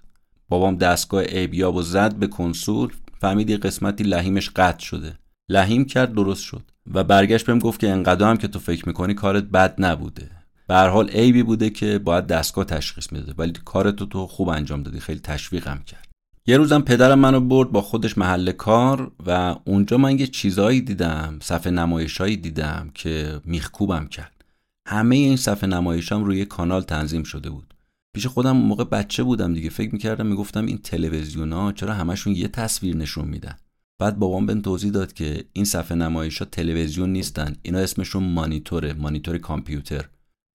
بابام 0.48 0.76
دستگاه 0.76 1.22
ایبیاب 1.28 1.76
و 1.76 1.82
زد 1.82 2.14
به 2.14 2.26
کنسول 2.26 2.92
فهمید 3.20 3.50
یه 3.50 3.56
قسمتی 3.56 4.04
لحیمش 4.04 4.50
قطع 4.50 4.84
شده. 4.84 5.18
لحیم 5.48 5.84
کرد 5.84 6.14
درست 6.14 6.42
شد. 6.42 6.62
و 6.94 7.04
برگشت 7.04 7.46
بهم 7.46 7.58
گفت 7.58 7.80
که 7.80 7.90
انقدر 7.90 8.30
هم 8.30 8.36
که 8.36 8.48
تو 8.48 8.58
فکر 8.58 8.86
می‌کنی 8.86 9.14
کارت 9.14 9.44
بد 9.44 9.74
نبوده. 9.78 10.30
به 10.68 10.74
هر 10.74 10.88
حال 10.88 11.10
عیبی 11.10 11.42
بوده 11.42 11.70
که 11.70 11.98
باید 11.98 12.26
دستگاه 12.26 12.64
تشخیص 12.64 13.12
میده 13.12 13.34
ولی 13.38 13.52
کارتو 13.64 14.06
تو 14.06 14.26
خوب 14.26 14.48
انجام 14.48 14.82
دادی. 14.82 15.00
خیلی 15.00 15.20
تشویقم 15.20 15.82
کرد. 15.86 16.08
یه 16.46 16.56
روزم 16.56 16.80
پدرم 16.80 17.18
منو 17.18 17.40
برد 17.40 17.70
با 17.70 17.80
خودش 17.80 18.18
محل 18.18 18.52
کار 18.52 19.12
و 19.26 19.56
اونجا 19.64 19.98
من 19.98 20.18
یه 20.18 20.26
چیزایی 20.26 20.80
دیدم 20.80 21.38
صفحه 21.42 21.72
نمایشایی 21.72 22.36
دیدم 22.36 22.90
که 22.94 23.40
میخکوبم 23.44 24.06
کرد. 24.06 24.44
همه 24.88 25.16
این 25.16 25.36
صفحه 25.36 25.70
نمایشام 25.70 26.24
روی 26.24 26.44
کانال 26.44 26.82
تنظیم 26.82 27.22
شده 27.22 27.50
بود. 27.50 27.74
پیش 28.14 28.26
خودم 28.26 28.56
موقع 28.56 28.84
بچه 28.84 29.22
بودم 29.22 29.54
دیگه. 29.54 29.70
فکر 29.70 29.92
می‌کردم 29.92 30.26
می‌گفتم 30.26 30.66
این 30.66 30.78
تلویزیونا 30.78 31.72
چرا 31.72 31.94
همشون 31.94 32.34
یه 32.36 32.48
تصویر 32.48 32.96
نشون 32.96 33.28
میدن؟ 33.28 33.56
بعد 33.98 34.18
بابام 34.18 34.46
بهم 34.46 34.60
توضیح 34.60 34.90
داد 34.90 35.12
که 35.12 35.44
این 35.52 35.64
صفحه 35.64 35.96
نمایش 35.96 36.42
تلویزیون 36.52 37.12
نیستن. 37.12 37.56
اینا 37.62 37.78
اسمشون 37.78 38.22
مانیتوره 38.22 38.92
مانیتور 38.92 39.38
کامپیوتر. 39.38 40.04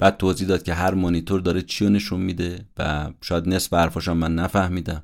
بعد 0.04 0.18
توضیح 0.18 0.48
داد 0.48 0.64
که 0.64 0.74
هر 0.74 0.94
مانیتور 0.94 1.42
داره 1.42 1.62
چی 1.62 1.90
نشون 1.90 2.20
میده 2.20 2.66
و 2.78 3.10
شاید 3.22 3.50
نصف 3.50 3.74
حرفاشم 3.74 4.18
من 4.18 4.36
نفهمیدم. 4.36 5.04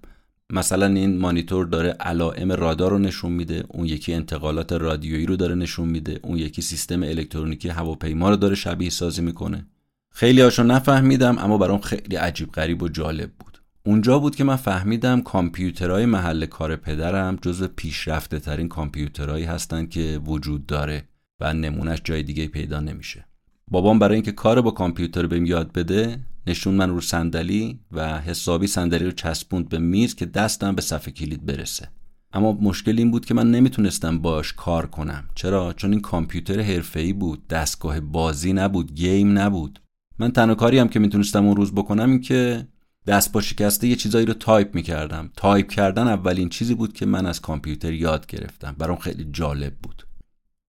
مثلا 0.50 0.86
این 0.86 1.18
مانیتور 1.18 1.66
داره 1.66 1.90
علائم 1.90 2.52
رادار 2.52 2.92
رو 2.92 3.00
نشون 3.00 3.32
میده 3.32 3.64
اون 3.68 3.86
یکی 3.86 4.14
انتقالات 4.14 4.74
رادیویی 4.74 5.26
رو 5.26 5.36
داره 5.36 5.56
نشون 5.56 5.90
میده 5.90 6.20
اون 6.24 6.38
یکی 6.38 6.62
سیستم 6.62 7.04
الکترونیکی 7.04 7.70
هواپیما 7.70 8.30
رو 8.30 8.36
داره 8.36 8.56
شبیه 8.56 8.90
سازی 8.90 9.22
می‌کنه. 9.22 9.66
خیلی 10.12 10.42
هاشو 10.42 10.64
نفهمیدم 10.64 11.38
اما 11.38 11.58
برام 11.58 11.80
خیلی 11.80 12.16
عجیب 12.16 12.52
غریب 12.52 12.84
و 12.84 12.88
جالب 12.88 13.32
بود. 13.40 13.62
اونجا 13.86 14.20
بود 14.20 14.36
که 14.36 14.44
من 14.44 14.56
فهمیدم 14.56 15.22
کامپیوترهای 15.22 16.06
محل 16.06 16.46
کار 16.46 16.76
پدرم 16.76 17.38
جز 17.42 17.64
پیشرفته 17.64 18.40
ترین 18.40 18.68
کامپیوترهایی 18.68 19.46
هستن 19.46 19.86
که 19.86 20.20
وجود 20.26 20.66
داره 20.66 21.04
و 21.40 21.54
نمونهش 21.54 22.02
جای 22.04 22.24
دیگه 22.24 22.48
پیدا 22.48 22.80
نمیشه. 22.80 23.29
بابام 23.72 24.00
برای 24.00 24.16
اینکه 24.16 24.32
کار 24.32 24.62
با 24.62 24.72
کامپیوتر 24.72 25.28
بهم 25.28 25.46
یاد 25.46 25.72
بده 25.74 26.20
نشون 26.48 26.74
من 26.74 26.90
رو 26.90 27.02
صندلی 27.02 27.80
و 27.92 28.20
حسابی 28.20 28.68
صندلی 28.68 29.06
رو 29.06 29.12
چسبوند 29.12 29.70
به 29.70 29.80
میز 29.80 30.16
که 30.16 30.26
دستم 30.26 30.76
به 30.76 30.82
صفحه 30.82 31.12
کلید 31.12 31.46
برسه. 31.46 31.90
اما 32.34 32.52
مشکل 32.52 32.98
این 32.98 33.12
بود 33.12 33.26
که 33.26 33.34
من 33.34 33.52
نمی‌تونستم 33.52 34.20
باش 34.20 34.54
کار 34.54 34.86
کنم. 34.86 35.24
چرا؟ 35.36 35.74
چون 35.74 35.92
این 35.92 36.02
کامپیوتر 36.02 36.60
حرفه‌ای 36.60 37.14
بود 37.14 37.48
دستگاه 37.48 38.00
بازی 38.00 38.54
نبود 38.54 38.96
گیم 38.96 39.38
نبود. 39.38 39.82
من 40.20 40.32
تنها 40.32 40.56
کاری 40.56 40.80
هم 40.80 40.88
که 40.88 41.00
می‌تونستم 41.00 41.46
اون 41.46 41.56
روز 41.56 41.72
بکنم 41.72 42.10
این 42.10 42.22
که 42.22 42.68
دست 43.08 43.32
و 43.32 43.37
پا 43.37 43.42
شکسته 43.42 43.88
یه 43.88 43.96
چیزایی 43.96 44.26
رو 44.26 44.34
تایپ 44.34 44.76
می‌کردم. 44.76 45.30
تایپ 45.36 45.70
کردن 45.72 46.08
اولین 46.08 46.50
چیزی 46.50 46.76
بود 46.76 46.94
که 46.94 47.06
من 47.06 47.26
از 47.26 47.42
کامپیوتر 47.42 47.94
یاد 47.94 48.28
گرفتم. 48.28 48.76
برام 48.80 48.98
خیلی 48.98 49.28
جالب 49.32 49.74
بود. 49.84 50.09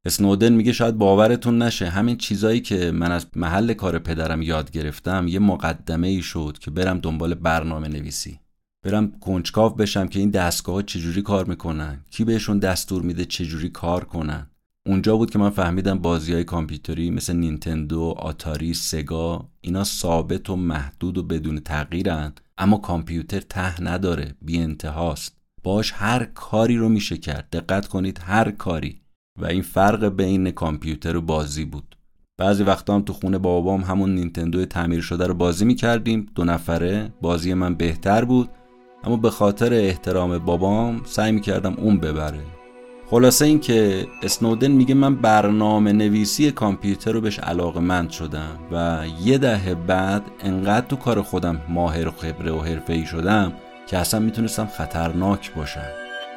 اسنودن 0.05 0.53
میگه 0.53 0.73
شاید 0.73 0.99
باورتون 0.99 1.63
نشه. 1.63 1.89
همین 1.89 2.17
چیزایی 2.17 2.61
که 2.61 2.91
من 2.91 3.13
از 3.13 3.27
محل 3.37 3.73
کار 3.73 3.99
پدرم 3.99 4.43
یاد 4.43 4.71
گرفتم 4.71 5.29
یه 5.29 5.39
مقدمه 5.39 6.09
ای 6.09 6.23
شد 6.23 6.57
که 6.61 6.71
برم 6.71 6.99
دنبال 6.99 7.35
برنامه 7.35 7.89
نویسی. 7.89 8.41
برم 8.83 9.13
کنجکاو 9.21 9.75
بشم 9.75 10.09
که 10.09 10.19
این 10.19 10.31
دستگاه 10.31 10.75
ها 10.75 10.83
چجوری 10.83 11.23
کار 11.23 11.45
می‌کنن 11.45 12.05
کی 12.11 12.25
بهشون 12.25 12.59
دستور 12.59 13.03
میده 13.03 13.25
چجوری 13.25 13.69
کار 13.69 14.05
کنن. 14.05 14.47
اونجا 14.87 15.17
بود 15.17 15.31
که 15.31 15.39
من 15.39 15.51
فهمیدم 15.51 15.99
بازی 15.99 16.33
های 16.33 16.45
کامپیوتری 16.45 17.11
مثل 17.11 17.37
نینتندو، 17.37 18.15
آتاری، 18.19 18.75
سگا 18.75 19.49
اینا 19.61 19.85
ثابت 19.85 20.51
و 20.51 20.57
محدود 20.57 21.19
و 21.19 21.23
بدون 21.23 21.61
تغییرن 21.61 22.33
اما 22.59 22.77
کامپیوتر 22.77 23.41
ته 23.41 23.83
نداره 23.83 24.35
بی 24.43 24.59
انتهاست 24.59 25.37
باش 25.63 25.93
هر 25.97 26.25
کاری 26.25 26.77
رو 26.77 26.89
میشه 26.89 27.17
کرد. 27.17 27.49
دقت 27.53 27.89
کنید 27.89 28.21
هر 28.25 28.51
کاری. 28.51 29.01
و 29.39 29.47
این 29.47 29.63
فرق 29.63 30.09
بین 30.09 30.51
کامپیوتر 30.51 31.17
و 31.17 31.21
بازی 31.21 31.65
بود. 31.65 31.97
بعضی 32.39 32.63
وقتا 32.63 32.95
هم 32.95 33.03
تو 33.03 33.13
خونه 33.13 33.39
بابام 33.39 33.81
همون 33.81 34.15
نینتندو 34.15 34.65
تعمیر 34.65 35.01
شده 35.01 35.27
رو 35.27 35.35
بازی 35.35 35.65
می‌کردیم. 35.65 36.27
دو 36.35 36.45
نفره. 36.45 37.13
بازی 37.21 37.55
من 37.55 37.75
بهتر 37.75 38.25
بود. 38.25 38.51
اما 39.05 39.17
به 39.17 39.31
خاطر 39.31 39.75
احترام 39.75 40.39
بابام 40.39 41.01
سعی 41.05 41.33
می‌کردم 41.33 41.75
اون 41.75 41.99
ببره. 41.99 42.41
خلاصه 43.07 43.45
این 43.45 43.61
که 43.61 44.07
اسنودن 44.23 44.71
میگه 44.71 44.95
من 44.95 45.17
برنامه 45.17 45.93
نویسی 45.93 46.51
کامپیوتر 46.51 47.13
رو 47.13 47.21
بهش 47.21 47.39
علاقه 47.39 47.81
مند 47.81 48.11
شدم 48.11 48.59
و 48.73 49.05
یه 49.25 49.39
دهه 49.39 49.75
بعد 49.75 50.23
انقدر 50.41 50.87
تو 50.87 50.97
کار 50.97 51.23
خودم 51.23 51.61
ماهر 51.69 52.09
و 52.09 52.11
خبره 52.11 52.53
و 52.53 52.61
حرفه 52.61 52.93
ای 52.93 53.07
شدم 53.07 53.53
که 53.87 53.99
اصلا 53.99 54.21
می‌تونستم 54.21 54.67
خطرناک 54.67 55.55
باشم. 55.55 55.91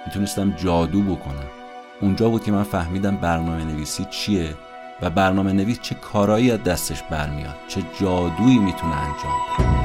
می‌تونستم 0.05 0.51
جادو 0.51 1.01
بکنم. 1.01 1.62
اونجا 2.03 2.29
بود 2.29 2.43
که 2.43 2.51
من 2.51 2.63
فهمیدم 2.63 3.15
برنامه 3.15 3.63
نویسی 3.63 4.05
چیه 4.10 4.53
و 5.01 5.10
برنامه 5.10 5.53
نویس 5.53 5.79
چه 5.81 5.95
کارایی 5.95 6.51
از 6.51 6.63
دستش 6.63 7.03
برمیاد 7.03 7.55
چه 7.67 7.81
جادویی 8.01 8.60
می‌تونه 8.60 8.95
انجام 8.95 9.33
بده. 9.60 9.83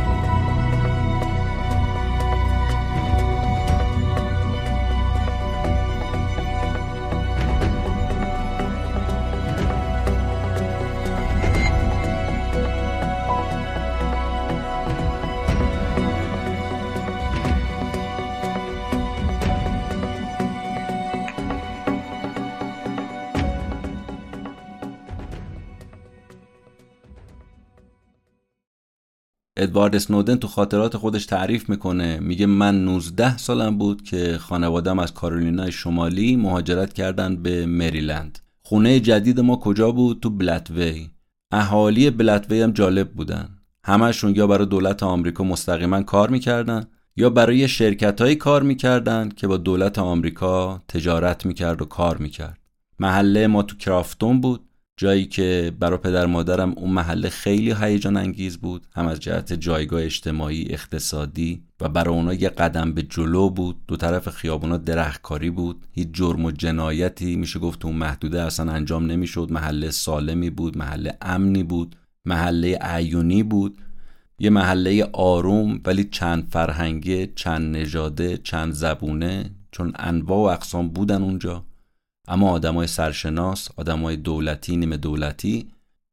ادوارد 29.61 29.97
اسنودن 29.97 30.37
تو 30.37 30.49
خاطرات 30.49 30.97
خودش 30.97 31.27
تعریف 31.27 31.71
می‌کنه. 31.71 32.19
میگه 32.21 32.47
من 32.47 32.85
19 32.85 33.39
سالم 33.39 33.79
بود 33.79 34.03
که 34.03 34.39
خانوادم 34.39 34.99
از 34.99 35.15
کارولینای 35.15 35.73
شمالی 35.73 36.37
مهاجرت 36.37 36.93
کردن 36.93 37.37
به 37.37 37.67
مریلند. 37.67 38.39
خونه 38.63 39.01
جدید 39.01 39.41
ما 39.41 39.57
کجا 39.57 39.93
بود؟ 39.93 40.21
تو 40.21 40.31
بلتوی. 40.31 41.11
اهالی 41.53 42.11
بلتوی 42.11 42.63
هم 42.63 42.73
جالب 42.73 43.11
بودن. 43.11 43.49
همشون 43.85 44.35
یا 44.37 44.47
برای 44.47 44.67
دولت 44.67 45.03
آمریکا 45.03 45.45
مستقیما 45.45 46.03
کار 46.03 46.31
می‌کردن 46.31 46.85
یا 47.17 47.31
برای 47.31 47.69
شرکت 47.69 48.33
کار 48.33 48.63
می‌کردن 48.63 49.29
که 49.29 49.47
با 49.47 49.57
دولت 49.57 49.99
آمریکا 49.99 50.83
تجارت 50.89 51.47
می‌کرد 51.47 51.83
و 51.83 51.85
کار 51.85 52.17
می‌کرد. 52.17 52.59
محله 52.99 53.47
ما 53.47 53.63
تو 53.63 53.77
کرافتون 53.77 54.41
بود. 54.41 54.68
جایی 54.99 55.27
که 55.27 55.73
برای 55.81 55.99
پدر 55.99 56.27
مادرم 56.27 56.73
اون 56.73 56.91
محله 56.91 57.29
خیلی 57.29 57.75
هیجان 57.81 58.17
انگیز 58.17 58.57
بود. 58.59 58.87
هم 58.95 59.07
از 59.07 59.21
جهت 59.21 59.53
جایگاه 59.53 60.03
اجتماعی 60.03 60.67
اقتصادی 60.71 61.63
و 61.81 61.89
برای 61.89 62.15
اونا 62.15 62.35
یه 62.35 62.49
قدم 62.49 62.93
به 62.93 63.03
جلو 63.03 63.51
بود. 63.51 63.77
دو 63.89 63.97
طرف 63.97 64.29
خیابونا 64.29 64.77
درختکاری 64.77 65.51
بود. 65.51 65.87
هیچ 65.93 66.09
جرم 66.13 66.45
و 66.45 66.51
جنایتی 66.51 67.37
میشه 67.37 67.59
گفت 67.59 67.85
اون 67.85 67.97
محدوده 67.97 68.43
اصلا 68.43 68.73
انجام 68.73 69.07
نمی‌شد. 69.07 69.49
محله 69.51 69.91
سالمی 69.91 70.51
بود 70.51 70.79
محله 70.79 71.17
امنی 71.23 71.63
بود 71.63 71.97
محله 72.25 72.79
عیونی 72.81 73.43
بود. 73.43 73.81
یه 74.39 74.51
محله 74.51 75.09
آروم 75.13 75.81
ولی 75.85 76.05
چند 76.05 76.49
فرهنگه 76.51 77.33
چند 77.37 77.77
نژاده 77.77 78.37
چند 78.37 78.73
زبونه 78.73 79.51
چون 79.71 79.93
انواع 79.97 80.39
و 80.39 80.53
اقسام 80.55 80.89
بودن 80.89 81.23
اونجا. 81.23 81.68
اما 82.29 82.51
آدمای 82.51 82.87
سرشناس 82.87 83.69
آدمای 83.77 84.17
دولتی 84.17 84.77
نیمه 84.77 84.97
دولتی 84.97 85.69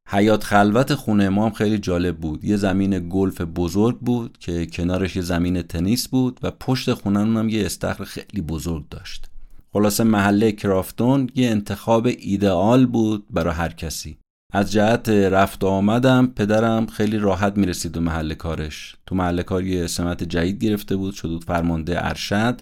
حیات 0.10 0.44
خلوت 0.44 0.94
خونه 0.94 1.30
ما 1.30 1.46
هم 1.46 1.52
خیلی 1.52 1.78
جالب 1.78 2.18
بود. 2.18 2.44
یه 2.44 2.56
زمین 2.56 3.10
گلف 3.10 3.42
بزرگ 3.42 4.00
بود 4.00 4.38
که 4.40 4.66
کنارش 4.66 5.16
یه 5.16 5.22
زمین 5.22 5.62
تنیس 5.62 6.08
بود 6.08 6.40
و 6.44 6.52
پشت 6.52 6.94
خونه 6.94 7.20
هم 7.20 7.50
یه 7.50 7.66
استخر 7.66 8.04
خیلی 8.04 8.42
بزرگ 8.42 8.90
داشت. 8.90 9.26
خلاصه 9.74 10.04
محله 10.04 10.52
کرافتون 10.52 11.30
یه 11.36 11.50
انتخاب 11.50 12.08
ایدئال 12.20 12.86
بود 12.86 13.26
برای 13.30 13.54
هر 13.54 13.70
کسی. 13.70 14.18
از 14.54 14.72
جهت 14.72 15.10
رفت 15.10 15.64
و 15.64 15.68
آمدم 15.68 16.28
پدرم 16.28 16.86
خیلی 16.86 17.18
راحت 17.18 17.58
می‌رسید 17.58 17.92
به 17.92 18.00
محل 18.00 18.34
کارش. 18.34 18.96
تو 19.06 19.16
محل 19.16 19.42
کار 19.42 19.64
یه 19.64 19.88
سمت 19.88 20.24
جدید 20.24 20.64
گرفته 20.64 20.96
بود 20.96 21.14
شد 21.14 21.44
فرمانده 21.48 22.06
ارشد. 22.06 22.62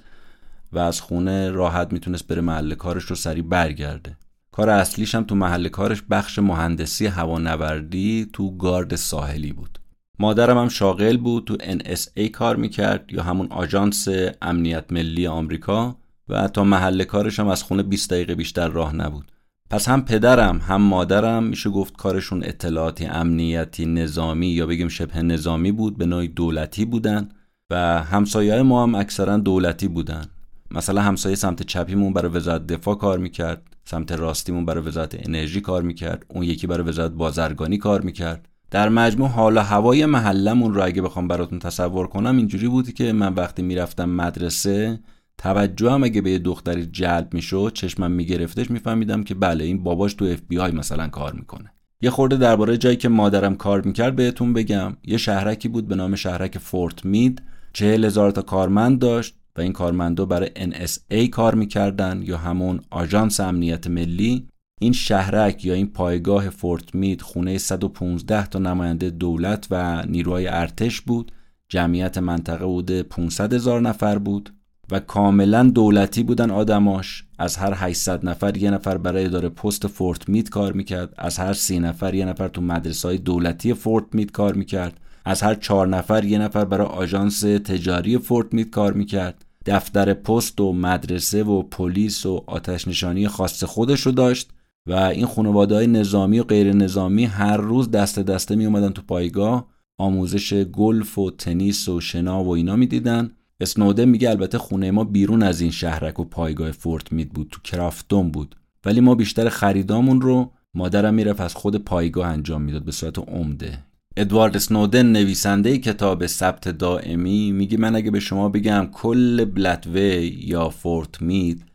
و 0.74 0.78
از 0.78 1.02
خونه 1.02 1.50
راحت 1.50 1.94
می‌تونست 1.94 2.28
بره 2.28 2.42
محل 2.42 2.76
کارش 2.76 3.04
رو 3.04 3.16
سریع 3.16 3.44
برگرده. 3.44 4.18
کار 4.52 4.70
اصلیش 4.70 5.16
هم 5.16 5.24
تو 5.24 5.36
محل 5.36 5.68
کارش 5.68 6.04
بخش 6.10 6.40
مهندسی 6.40 7.06
هوانوردی 7.06 8.30
تو 8.34 8.58
گارد 8.58 8.96
ساحلی 8.96 9.52
بود. 9.52 9.80
مادرم 10.20 10.58
هم 10.58 10.70
شاغل 10.70 11.18
بود 11.18 11.46
تو 11.46 11.58
NSA 11.58 12.22
کار 12.22 12.56
می‌کرد 12.56 13.14
یا 13.14 13.24
همون 13.24 13.48
آژانس 13.52 14.08
امنیت 14.42 14.92
ملی 14.92 15.28
آمریکا 15.28 15.98
و 16.30 16.48
تا 16.48 16.64
محل 16.64 17.04
کارش 17.04 17.40
هم 17.40 17.48
از 17.48 17.64
خونه 17.64 17.84
20 17.84 18.10
دقیقه 18.10 18.36
بیشتر 18.36 18.68
راه 18.68 18.96
نبود. 18.96 19.32
پس 19.70 19.90
هم 19.90 20.06
پدرم 20.06 20.58
هم 20.58 20.82
مادرم 20.82 21.44
میشه 21.44 21.70
گفت 21.70 21.98
کارشون 21.98 22.44
اطلاعاتی 22.44 23.06
امنیتی 23.06 23.86
نظامی 23.86 24.48
یا 24.48 24.66
بگیم 24.66 24.88
شبه 24.88 25.22
نظامی 25.22 25.72
بود 25.72 25.98
به 25.98 26.06
نوعی 26.06 26.28
دولتی 26.28 26.86
بودن 26.86 27.30
و 27.70 28.04
همسایه 28.04 28.62
ما 28.62 28.84
هم 28.84 28.96
اکثرا 28.96 29.38
دولتی 29.38 29.88
بودن. 29.88 30.26
مثلا 30.74 31.02
همسایه 31.02 31.36
سمت 31.36 31.64
چپیمون 31.64 32.14
برای 32.14 32.32
وزارت 32.32 32.68
دفاع 32.68 32.96
کار 32.96 33.20
می‌کرد 33.20 33.76
سمت 33.86 34.12
راستیمون 34.12 34.66
برای 34.66 34.84
وزارت 34.84 35.28
انرژی 35.28 35.62
کار 35.62 35.82
می‌کرد 35.82 36.26
اون 36.28 36.44
یکی 36.44 36.68
برای 36.68 36.88
وزارت 36.88 37.12
بازرگانی 37.12 37.78
کار 37.78 38.02
می‌کرد. 38.02 38.50
در 38.72 38.90
مجموع 38.90 39.30
حال 39.30 39.58
هوای 39.58 40.06
محلمون 40.06 40.74
رو 40.74 40.86
اگه 40.86 41.02
بخوام 41.02 41.28
براتون 41.28 41.60
تصور 41.60 42.08
کنم 42.08 42.38
اینجوری 42.38 42.68
بودی 42.68 42.92
که 42.92 43.14
من 43.14 43.34
وقتی 43.34 43.62
می‌رفتم 43.62 44.10
مدرسه 44.10 45.00
توجهم 45.38 46.04
اگه 46.04 46.22
به 46.22 46.32
یه 46.32 46.40
دختری 46.40 46.86
جلب 46.86 47.34
می‌شد 47.34 47.72
چشمم 47.74 48.12
میگرفتش 48.12 48.72
میفهمیدم 48.72 49.24
که 49.24 49.36
بله 49.36 49.64
این 49.64 49.84
باباش 49.84 50.14
تو 50.14 50.26
اف 50.26 50.74
مثلا 50.74 51.08
کار 51.08 51.34
می‌کنه. 51.34 51.72
یه 52.02 52.10
خورده 52.10 52.38
درباره 52.38 52.78
جایی 52.78 52.96
که 52.96 53.10
مادرم 53.10 53.56
کار 53.56 53.82
می‌کرد 53.82 54.16
بهتون 54.16 54.54
بگم. 54.54 54.98
یه 55.04 55.18
شهرکی 55.18 55.68
بود 55.68 55.88
به 55.88 55.96
نام 55.96 56.16
شهرک 56.16 56.58
فورت 56.58 57.06
مید. 57.06 57.42
چهل 57.74 58.06
هزار 58.06 58.32
تا 58.32 58.42
کارمند 58.42 59.00
داشت. 59.00 59.36
و 59.58 59.62
این 59.62 59.74
کارمندا 59.74 60.26
برای 60.26 60.50
NSA 60.56 61.30
کار 61.30 61.56
می‌کردن 61.56 62.22
یا 62.26 62.38
همون 62.38 62.80
آژانس 62.90 63.40
امنیت 63.40 63.88
ملی. 63.88 64.48
این 64.82 64.94
شهرک 64.94 65.66
یا 65.66 65.74
این 65.74 65.88
پایگاه 65.88 66.50
فورت 66.50 66.96
مید 66.96 67.22
خونه 67.22 67.58
115 67.58 68.48
تا 68.48 68.60
نماینده 68.60 69.10
دولت 69.10 69.68
و 69.72 70.06
نیروهای 70.06 70.48
ارتش 70.48 71.02
بود. 71.02 71.32
جمعیت 71.70 72.18
منطقه 72.18 72.66
بوده 72.66 73.04
500 73.04 73.54
هزار 73.54 73.82
نفر 73.82 74.18
بود 74.18 74.54
و 74.92 75.00
کاملا 75.00 75.64
دولتی 75.64 76.24
بودن 76.24 76.52
آدماش. 76.52 77.24
از 77.40 77.58
هر 77.58 77.74
800 77.76 78.26
نفر 78.26 78.58
یه 78.58 78.72
نفر 78.72 78.98
برای 78.98 79.26
اداره 79.26 79.50
پست 79.50 79.88
فورت 79.88 80.30
مید 80.30 80.50
کار 80.50 80.74
می‌کرد. 80.74 81.14
از 81.18 81.38
هر 81.38 81.54
سی 81.54 81.80
نفر 81.80 82.14
یه 82.14 82.26
نفر 82.26 82.48
تو 82.48 82.62
مدرسه 82.62 83.08
های 83.08 83.18
دولتی 83.18 83.74
فورت 83.74 84.06
مید 84.14 84.32
کار 84.32 84.54
می‌کرد. 84.54 85.00
از 85.26 85.42
هر 85.42 85.56
چهار 85.56 85.88
نفر 85.88 86.24
یه 86.24 86.38
نفر 86.38 86.66
برای 86.66 86.88
آژانس 86.88 87.40
تجاری 87.42 88.18
فورت 88.18 88.54
مید 88.54 88.70
کار 88.70 88.94
می‌کرد. 88.94 89.43
دفتر 89.66 90.14
پست 90.14 90.62
و 90.62 90.74
مدرسه 90.74 91.44
و 91.44 91.64
پلیس 91.64 92.26
و 92.26 92.44
آتش 92.48 92.88
نشانی 92.88 93.28
خاص 93.28 93.64
خودش 93.64 94.02
رو 94.02 94.12
داشت 94.12 94.50
و 94.88 94.94
این 94.94 95.26
خانواده 95.26 95.76
های 95.76 95.88
نظامی 95.88 96.40
و 96.40 96.44
غیر 96.44 96.74
نظامی 96.74 97.26
هر 97.26 97.58
روز 97.58 97.92
دست 97.92 98.20
دسته 98.20 98.56
می 98.56 98.66
اومدن 98.66 98.90
تو 98.90 99.02
پایگاه 99.02 99.68
آموزش 99.98 100.54
گلف 100.54 101.18
و 101.18 101.32
تنیس 101.32 101.90
و 101.90 102.02
شنا 102.02 102.44
و 102.44 102.50
اینا 102.50 102.76
می‌دیدن. 102.76 103.32
اسنودن 103.60 104.06
میگه 104.06 104.30
البته 104.30 104.58
خونه 104.58 104.92
ما 104.92 105.04
بیرون 105.04 105.44
از 105.44 105.62
این 105.62 105.72
شهرک 105.72 106.20
و 106.20 106.24
پایگاه 106.24 106.72
فورت 106.72 107.14
مید 107.14 107.30
بود 107.30 107.48
تو 107.52 107.62
کرافتون 107.62 108.32
بود. 108.32 108.56
ولی 108.86 109.00
ما 109.00 109.16
بیشتر 109.16 109.50
خریدامون 109.50 110.22
رو 110.22 110.52
مادرم 110.74 111.14
می‌رفت 111.14 111.42
از 111.42 111.56
خود 111.56 111.76
پایگاه 111.76 112.28
انجام 112.28 112.62
می‌داد 112.62 112.86
به 112.86 112.92
صورت 112.92 113.20
عمده. 113.20 113.80
ادوارد 114.18 114.58
سنودن 114.58 115.06
نویسنده 115.06 115.78
کتاب 115.78 116.28
ثبت 116.28 116.70
دائمی 116.70 117.52
میگه 117.52 117.78
من 117.78 117.96
اگه 117.96 118.12
به 118.12 118.20
شما 118.20 118.50
بگم 118.50 118.90
کل 118.94 119.46
بلتوی 119.46 120.38
یا 120.46 120.70
فورت 120.70 121.22
مید 121.22 121.66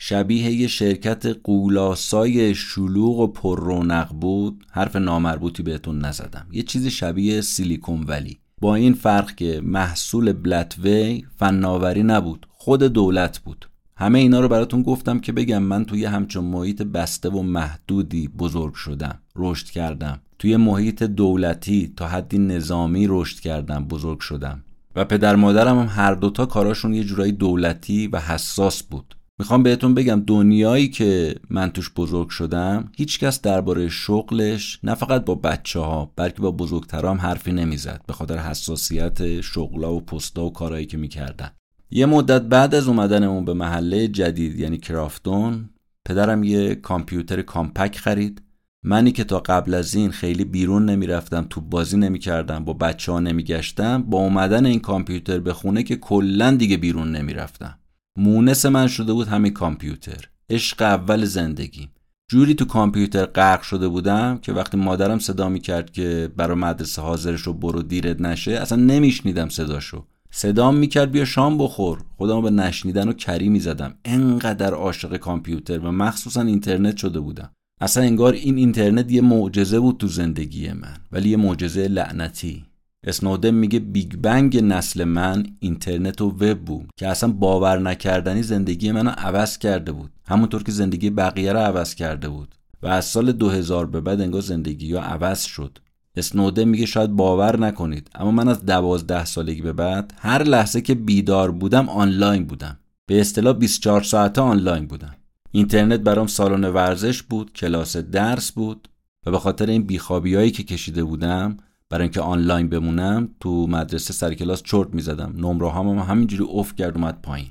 شبیه 0.00 0.50
یه 0.50 0.66
شرکت 0.66 1.26
قولاسای 1.26 2.54
شلوغ 2.54 3.18
و 3.18 3.26
پر 3.26 3.60
رونق 3.60 4.12
بود 4.12 4.64
حرف 4.70 4.96
نامربوطی 4.96 5.62
بهتون 5.62 5.98
نزدم. 5.98 6.46
یه 6.52 6.62
چیز 6.62 6.86
شبیه 6.86 7.40
سیلیکون 7.40 8.02
ولی. 8.02 8.38
با 8.60 8.74
این 8.74 8.94
فرق 8.94 9.34
که 9.34 9.60
محصول 9.64 10.32
بلتوی 10.32 11.24
فناوری 11.36 12.02
نبود 12.02 12.46
خود 12.50 12.82
دولت 12.82 13.38
بود. 13.38 13.68
همه 13.96 14.18
اینا 14.18 14.40
رو 14.40 14.48
براتون 14.48 14.82
گفتم 14.82 15.20
که 15.20 15.32
بگم 15.32 15.62
من 15.62 15.84
توی 15.84 16.04
همچون 16.04 16.44
محیط 16.44 16.82
بسته 16.82 17.28
و 17.28 17.42
محدودی 17.42 18.28
بزرگ 18.28 18.74
شدم 18.74 19.18
رشد 19.36 19.66
کردم. 19.66 20.20
توی 20.38 20.56
محیط 20.56 21.02
دولتی 21.02 21.92
تا 21.96 22.08
حدی 22.08 22.38
نظامی 22.38 23.06
رشد 23.08 23.40
کردم 23.40 23.84
بزرگ 23.84 24.20
شدم. 24.20 24.64
و 24.96 25.04
پدر 25.04 25.36
مادرم 25.36 25.78
هم 25.78 25.86
هر 25.90 26.14
دوتا 26.14 26.46
کاراشون 26.46 26.94
یه 26.94 27.04
جورایی 27.04 27.32
دولتی 27.32 28.06
و 28.06 28.20
حساس 28.20 28.82
بود. 28.82 29.14
می‌خوام 29.40 29.62
بهتون 29.62 29.94
بگم 29.94 30.22
دنیایی 30.26 30.88
که 30.88 31.34
من 31.50 31.70
توش 31.70 31.90
بزرگ 31.96 32.28
شدم 32.28 32.92
هیچکس 32.96 33.42
درباره 33.42 33.88
شغلش 33.88 34.80
نه 34.82 34.94
فقط 34.94 35.24
با 35.24 35.34
بچه 35.34 35.80
ها 35.80 36.12
بلکه 36.16 36.42
با 36.42 36.50
بزرگترام 36.50 37.18
حرفی 37.18 37.52
نمی‌زد 37.52 38.00
به 38.06 38.12
خاطر 38.12 38.38
حساسیت 38.38 39.40
شغلا 39.40 39.94
و 39.94 40.00
پستا 40.00 40.44
و 40.44 40.52
کارهایی 40.52 40.86
که 40.86 40.96
می‌کردن. 40.96 41.50
یه 41.90 42.06
مدت 42.06 42.42
بعد 42.42 42.74
از 42.74 42.88
اومدنمون 42.88 43.44
به 43.44 43.54
محله 43.54 44.08
جدید 44.08 44.58
یعنی 44.58 44.78
کرافتون 44.78 45.68
پدرم 46.04 46.44
یه 46.44 46.74
کامپیوتر 46.74 47.42
کامپک 47.42 47.96
خرید. 47.96 48.42
منی 48.84 49.12
که 49.12 49.24
تا 49.24 49.38
قبل 49.38 49.74
از 49.74 49.94
این 49.94 50.10
خیلی 50.10 50.44
بیرون 50.44 50.84
نمی‌رفتم 50.84 51.46
تو 51.50 51.60
بازی 51.60 51.96
نمی‌کردم 51.96 52.64
با 52.64 52.72
بچه 52.72 53.12
ها 53.12 53.20
نمیگشتم 53.20 54.02
با 54.02 54.18
اومدن 54.18 54.66
این 54.66 54.80
کامپیوتر 54.80 55.38
به 55.38 55.52
خونه 55.52 55.82
که 55.82 55.96
کلا 55.96 56.50
دیگه 56.50 56.76
بیرون 56.76 57.12
نمی‌رفتم. 57.12 57.78
مونس 58.18 58.66
من 58.66 58.86
شده 58.86 59.12
بود 59.12 59.28
همین 59.28 59.52
کامپیوتر. 59.52 60.28
عشق 60.50 60.82
اول 60.82 61.24
زندگی. 61.24 61.88
جوری 62.30 62.54
تو 62.54 62.64
کامپیوتر 62.64 63.26
غرق 63.26 63.62
شده 63.62 63.88
بودم 63.88 64.38
که 64.38 64.52
وقتی 64.52 64.76
مادرم 64.76 65.18
صدا 65.18 65.48
می‌کرد 65.48 65.90
که 65.90 66.32
برا 66.36 66.54
مدرسه 66.54 67.02
حاضر 67.02 67.40
شو 67.40 67.52
برو 67.52 67.82
دیرت 67.82 68.20
نشه 68.20 68.52
اصلا 68.52 68.82
نمیشنیدم 68.82 69.48
صداشو. 69.48 70.06
صدام 70.30 70.76
می‌کرد 70.76 71.10
بیا 71.10 71.24
شام 71.24 71.58
بخور. 71.58 71.98
خودمو 72.16 72.42
به 72.42 72.50
نشنیدن 72.50 73.08
و 73.08 73.12
کری 73.12 73.48
می‌زدم. 73.48 73.94
انقدر 74.04 74.74
عاشق 74.74 75.16
کامپیوتر 75.16 75.78
و 75.78 75.92
مخصوصا 75.92 76.42
اینترنت 76.42 76.96
شده 76.96 77.20
بودم. 77.20 77.50
اصلا 77.80 78.02
انگار 78.02 78.32
این 78.32 78.56
اینترنت 78.56 79.12
یه 79.12 79.20
معجزه 79.20 79.80
بود 79.80 79.98
تو 79.98 80.08
زندگی 80.08 80.72
من 80.72 80.96
ولی 81.12 81.28
یه 81.28 81.36
معجزه 81.36 81.88
لعنتی. 81.88 82.64
اسنودن 83.04 83.50
میگه 83.50 83.78
Big 83.78 84.16
Bang 84.16 84.64
نسل 84.64 85.04
من 85.04 85.46
اینترنت 85.60 86.20
و 86.20 86.28
وب 86.28 86.58
بود 86.58 86.88
که 86.96 87.08
اصلا 87.08 87.32
باور 87.32 87.78
نکردنی 87.78 88.42
زندگی 88.42 88.92
منو 88.92 89.10
عوض 89.10 89.58
کرده 89.58 89.92
بود. 89.92 90.10
همونطور 90.26 90.62
که 90.62 90.72
زندگی 90.72 91.10
بقیه 91.10 91.52
رو 91.52 91.58
عوض 91.58 91.94
کرده 91.94 92.28
بود. 92.28 92.54
و 92.82 92.86
از 92.86 93.04
سال 93.04 93.32
2000 93.32 93.86
به 93.86 94.00
بعد 94.00 94.20
انگار 94.20 94.40
زندگی 94.40 94.94
ها 94.94 95.00
عوض 95.00 95.42
شد. 95.42 95.78
اسنودن 96.16 96.64
میگه 96.64 96.86
شاید 96.86 97.10
باور 97.10 97.60
نکنید 97.60 98.10
اما 98.14 98.30
من 98.30 98.48
از 98.48 98.66
دوازده 98.66 99.24
سالگی 99.24 99.62
به 99.62 99.72
بعد 99.72 100.14
هر 100.18 100.42
لحظه 100.42 100.80
که 100.80 100.94
بیدار 100.94 101.50
بودم 101.50 101.88
آنلاین 101.88 102.44
بودم. 102.44 102.78
به 103.06 103.20
اصطلاح 103.20 103.52
24 103.52 104.02
ساعته 104.02 104.40
آنلاین 104.40 104.86
بودم. 104.86 105.14
اینترنت 105.50 106.00
برام 106.00 106.26
سالن 106.26 106.64
ورزش 106.64 107.22
بود 107.22 107.52
کلاس 107.52 107.96
درس 107.96 108.52
بود 108.52 108.88
و 109.26 109.30
به 109.30 109.38
خاطر 109.38 109.66
این 109.66 109.82
بیخوابیایی 109.82 110.50
که 110.50 110.62
کشیده 110.62 111.04
بودم 111.04 111.56
برای 111.90 112.02
اینکه 112.02 112.20
آنلاین 112.20 112.68
بمونم 112.68 113.28
تو 113.40 113.66
مدرسه 113.66 114.12
سر 114.12 114.34
کلاس 114.34 114.62
چرت 114.62 114.94
می‌زدم. 114.94 115.34
نمره 115.36 115.70
هم 115.70 115.88
همینجوری 115.88 116.44
افت 116.52 116.76
کرد 116.76 116.96
اومد 116.96 117.22
پایین. 117.22 117.48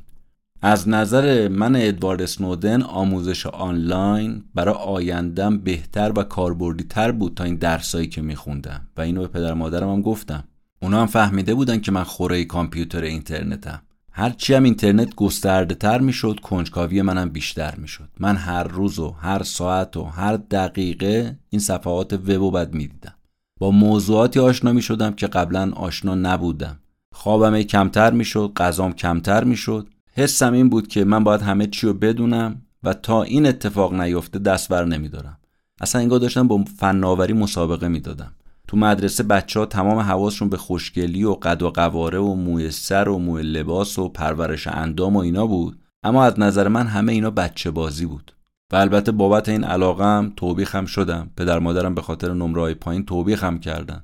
از 0.62 0.90
نظر 0.90 1.48
من 1.48 1.76
ادوارد 1.76 2.26
سنودن 2.26 2.82
آموزش 2.82 3.46
آنلاین 3.46 4.44
برای 4.56 4.76
آیندم 4.76 5.58
بهتر 5.58 6.12
و 6.16 6.24
کاربردی 6.24 6.84
تر 6.84 7.12
بود 7.12 7.34
تا 7.34 7.44
این 7.44 7.56
درسایی 7.56 8.08
که 8.08 8.22
میخوندم. 8.22 8.88
و 8.98 9.02
اینو 9.02 9.22
به 9.22 9.28
پدر 9.28 9.54
مادرم 9.54 9.90
هم 9.90 10.02
گفتم. 10.02 10.44
اونا 10.82 11.02
هم 11.02 11.08
فهمیده 11.08 11.54
بودن 11.54 11.80
که 11.80 11.92
من 11.92 12.04
خوره 12.04 12.46
کامپیوتر 12.46 13.02
اینترنتم. 13.02 13.82
هرچی 14.20 14.54
هم 14.54 14.64
اینترنت 14.64 15.16
گسترده 15.16 15.76
تر 15.76 16.00
می‌شد 16.00 16.40
کنجکاوی 16.40 17.02
منم 17.02 17.30
بیشتر 17.30 17.76
می‌شد. 17.76 18.10
من 18.20 18.36
هر 18.36 18.64
روز 18.64 19.00
و 19.00 19.10
هر 19.10 19.44
ساعت 19.44 19.98
و 19.98 20.04
هر 20.04 20.38
دقیقه 20.38 21.40
این 21.50 21.60
صفحات 21.60 22.14
وب 22.14 22.42
و 22.42 22.52
بد 22.52 22.74
می‌دیدم. 22.74 23.14
با 23.60 23.72
موضوعاتی 23.72 24.40
آشنا 24.40 24.74
می 24.74 24.82
شدم 24.82 25.14
که 25.14 25.28
قبلا 25.28 25.72
آشنا 25.76 26.16
نبودم. 26.16 26.80
خوابم 27.14 27.62
کمتر 27.62 28.12
می 28.12 28.26
شد 28.26 28.52
غذام 28.58 28.94
کمتر 28.94 29.44
می 29.44 29.56
شد 29.56 29.88
حسم 30.14 30.54
این 30.54 30.70
بود 30.70 30.88
که 30.88 31.04
من 31.04 31.24
باید 31.24 31.42
همه 31.42 31.68
چی 31.68 31.88
رو 31.88 31.94
بدونم 31.94 32.62
و 32.84 32.94
تا 32.94 33.24
این 33.24 33.46
اتفاق 33.46 33.94
نیفته 33.94 34.40
دست 34.40 34.70
بر 34.70 34.86
نمیدارم. 34.86 35.38
اصلا 35.82 36.02
انگار 36.02 36.20
داشتم 36.20 36.48
با 36.48 36.64
فناوری 36.78 37.34
مسابقه 37.34 37.88
می‌دادم. 37.88 38.32
تو 38.68 38.78
مدرسه 38.78 39.24
بچه 39.24 39.60
ها 39.60 39.66
تمام 39.66 40.00
حواسشون 40.00 40.50
به 40.50 40.58
خوشگلی 40.58 41.24
و 41.24 41.34
قد 41.34 41.64
و 41.64 41.70
قواره 41.70 42.20
و 42.20 42.34
موی 42.34 42.72
سر 42.72 43.10
و 43.10 43.18
موی 43.18 43.44
لباس 43.44 44.00
و 44.00 44.10
پرورش 44.10 44.68
اندام 44.68 45.16
و 45.16 45.20
اینا 45.20 45.48
بود. 45.48 45.80
اما 46.04 46.24
از 46.24 46.40
نظر 46.40 46.68
من 46.68 46.88
همه 46.88 47.12
اینا 47.12 47.32
بچه 47.32 47.72
بازی 47.72 48.06
بود. 48.06 48.32
و 48.72 48.76
البته 48.76 49.12
بابت 49.12 49.50
این 49.50 49.64
علاقم 49.64 50.34
توبیخ 50.36 50.76
هم 50.76 50.86
شدم. 50.86 51.30
پدر 51.38 51.60
مادرم 51.60 51.96
به 51.96 52.02
خاطر 52.02 52.34
نمره 52.34 52.62
های 52.62 52.74
پایین 52.74 53.06
توبیخ 53.06 53.44
هم 53.44 53.60
کردن. 53.60 54.04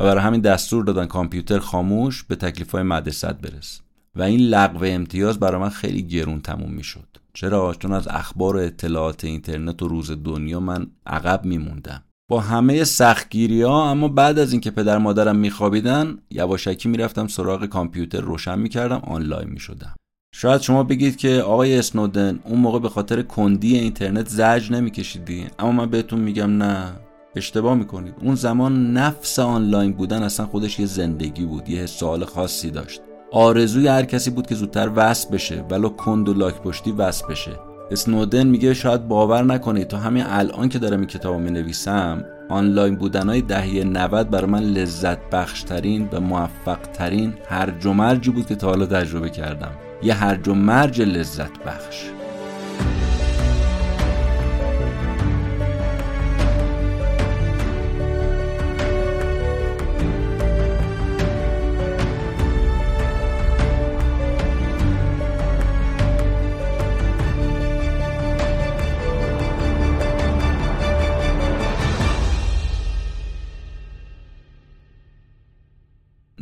و 0.00 0.04
برای 0.04 0.22
همین 0.22 0.40
دستور 0.40 0.84
دادن 0.84 1.06
کامپیوتر 1.06 1.58
خاموش 1.58 2.22
به 2.22 2.36
تکلیف 2.36 2.72
های 2.72 2.82
مدرسه 2.82 3.32
برس 3.32 3.80
و 4.14 4.22
این 4.22 4.40
لغو 4.40 4.84
امتیاز 4.84 5.38
برای 5.38 5.60
من 5.60 5.68
خیلی 5.68 6.02
گرون 6.02 6.40
تموم 6.40 6.70
می‌شد. 6.70 7.08
چرا؟ 7.34 7.74
چون 7.74 7.92
از 7.92 8.08
اخبار 8.08 8.56
و 8.56 8.58
اطلاعات 8.58 9.24
اینترنت 9.24 9.82
و 9.82 9.88
روز 9.88 10.10
دنیا 10.24 10.60
من 10.60 10.86
عقب 11.06 11.44
میموندم. 11.44 12.02
با 12.32 12.40
همه 12.40 12.84
سختگیری 12.84 13.62
ها 13.62 13.90
اما 13.90 14.08
بعد 14.08 14.38
از 14.38 14.52
اینکه 14.52 14.70
پدر 14.70 14.98
مادرم 14.98 15.36
میخوابیدن 15.36 16.18
یواشکی 16.30 16.88
می‌رفتم 16.88 17.26
سراغ 17.26 17.66
کامپیوتر 17.66 18.20
روشن 18.20 18.58
می‌کردم 18.58 19.02
آنلاین 19.06 19.48
می‌شدم. 19.48 19.94
شاید 20.34 20.60
شما 20.60 20.82
بگید 20.82 21.16
که 21.16 21.42
آقای 21.42 21.78
اسنودن 21.78 22.40
اون 22.44 22.58
موقع 22.58 22.78
به 22.78 22.88
خاطر 22.88 23.22
کندی 23.22 23.76
اینترنت 23.76 24.28
زج 24.28 24.72
نمیکشیدی؟ 24.72 25.46
اما 25.58 25.72
من 25.72 25.90
بهتون 25.90 26.20
میگم 26.20 26.62
نه. 26.62 26.92
اشتباه 27.36 27.74
می‌کنید. 27.74 28.14
اون 28.20 28.34
زمان 28.34 28.92
نفس 28.92 29.38
آنلاین 29.38 29.92
بودن 29.92 30.22
اصلا 30.22 30.46
خودش 30.46 30.80
یه 30.80 30.86
زندگی 30.86 31.44
بود 31.44 31.68
یه 31.68 31.86
سوال 31.86 32.24
خاصی 32.24 32.70
داشت. 32.70 33.00
آرزوی 33.32 33.86
هر 33.86 34.04
کسی 34.04 34.30
بود 34.30 34.46
که 34.46 34.54
زودتر 34.54 34.90
وصل 34.96 35.30
بشه 35.30 35.64
ولو 35.70 35.88
کند 35.88 36.28
و 36.28 36.34
لاک 36.34 36.62
پشتی 36.62 36.92
وصل 36.92 37.26
بشه. 37.28 37.71
اسنودن 37.92 38.46
میگه 38.46 38.74
شاید 38.74 39.08
باور 39.08 39.42
نکنید 39.42 39.88
تا 39.88 39.96
همین 39.96 40.24
الان 40.26 40.68
که 40.68 40.78
دارم 40.78 40.98
این 40.98 41.06
کتابو 41.06 41.38
می 41.38 41.50
نویسم 41.50 42.24
آنلاین 42.48 42.96
بودنهای 42.96 43.40
دهه 43.40 43.84
90 43.84 44.30
برای 44.30 44.50
من 44.50 44.62
لذت 44.62 45.30
بخشترین 45.30 46.08
و 46.12 46.20
موفق 46.20 46.78
ترین 46.78 47.34
هرج 47.48 47.86
و 47.86 47.92
مرجی 47.92 48.30
بود 48.30 48.46
که 48.46 48.54
تا 48.54 48.68
حالا 48.68 48.86
تجربه 48.86 49.30
کردم. 49.30 49.72
یه 50.02 50.14
هرج 50.14 50.48
و 50.48 50.54
مرج 50.54 51.02
لذت 51.02 51.58
بخش 51.66 52.04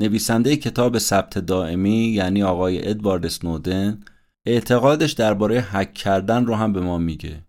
نویسنده 0.00 0.56
کتاب 0.56 0.98
ثبت 0.98 1.38
دائمی 1.38 2.08
یعنی 2.08 2.42
آقای 2.42 2.88
ادوارد 2.88 3.28
سنودن 3.28 4.00
اعتقادش 4.46 5.12
درباره 5.12 5.60
حک 5.60 5.94
کردن 5.94 6.46
رو 6.46 6.54
هم 6.54 6.72
به 6.72 6.80
ما 6.80 6.98
میگه. 6.98 7.42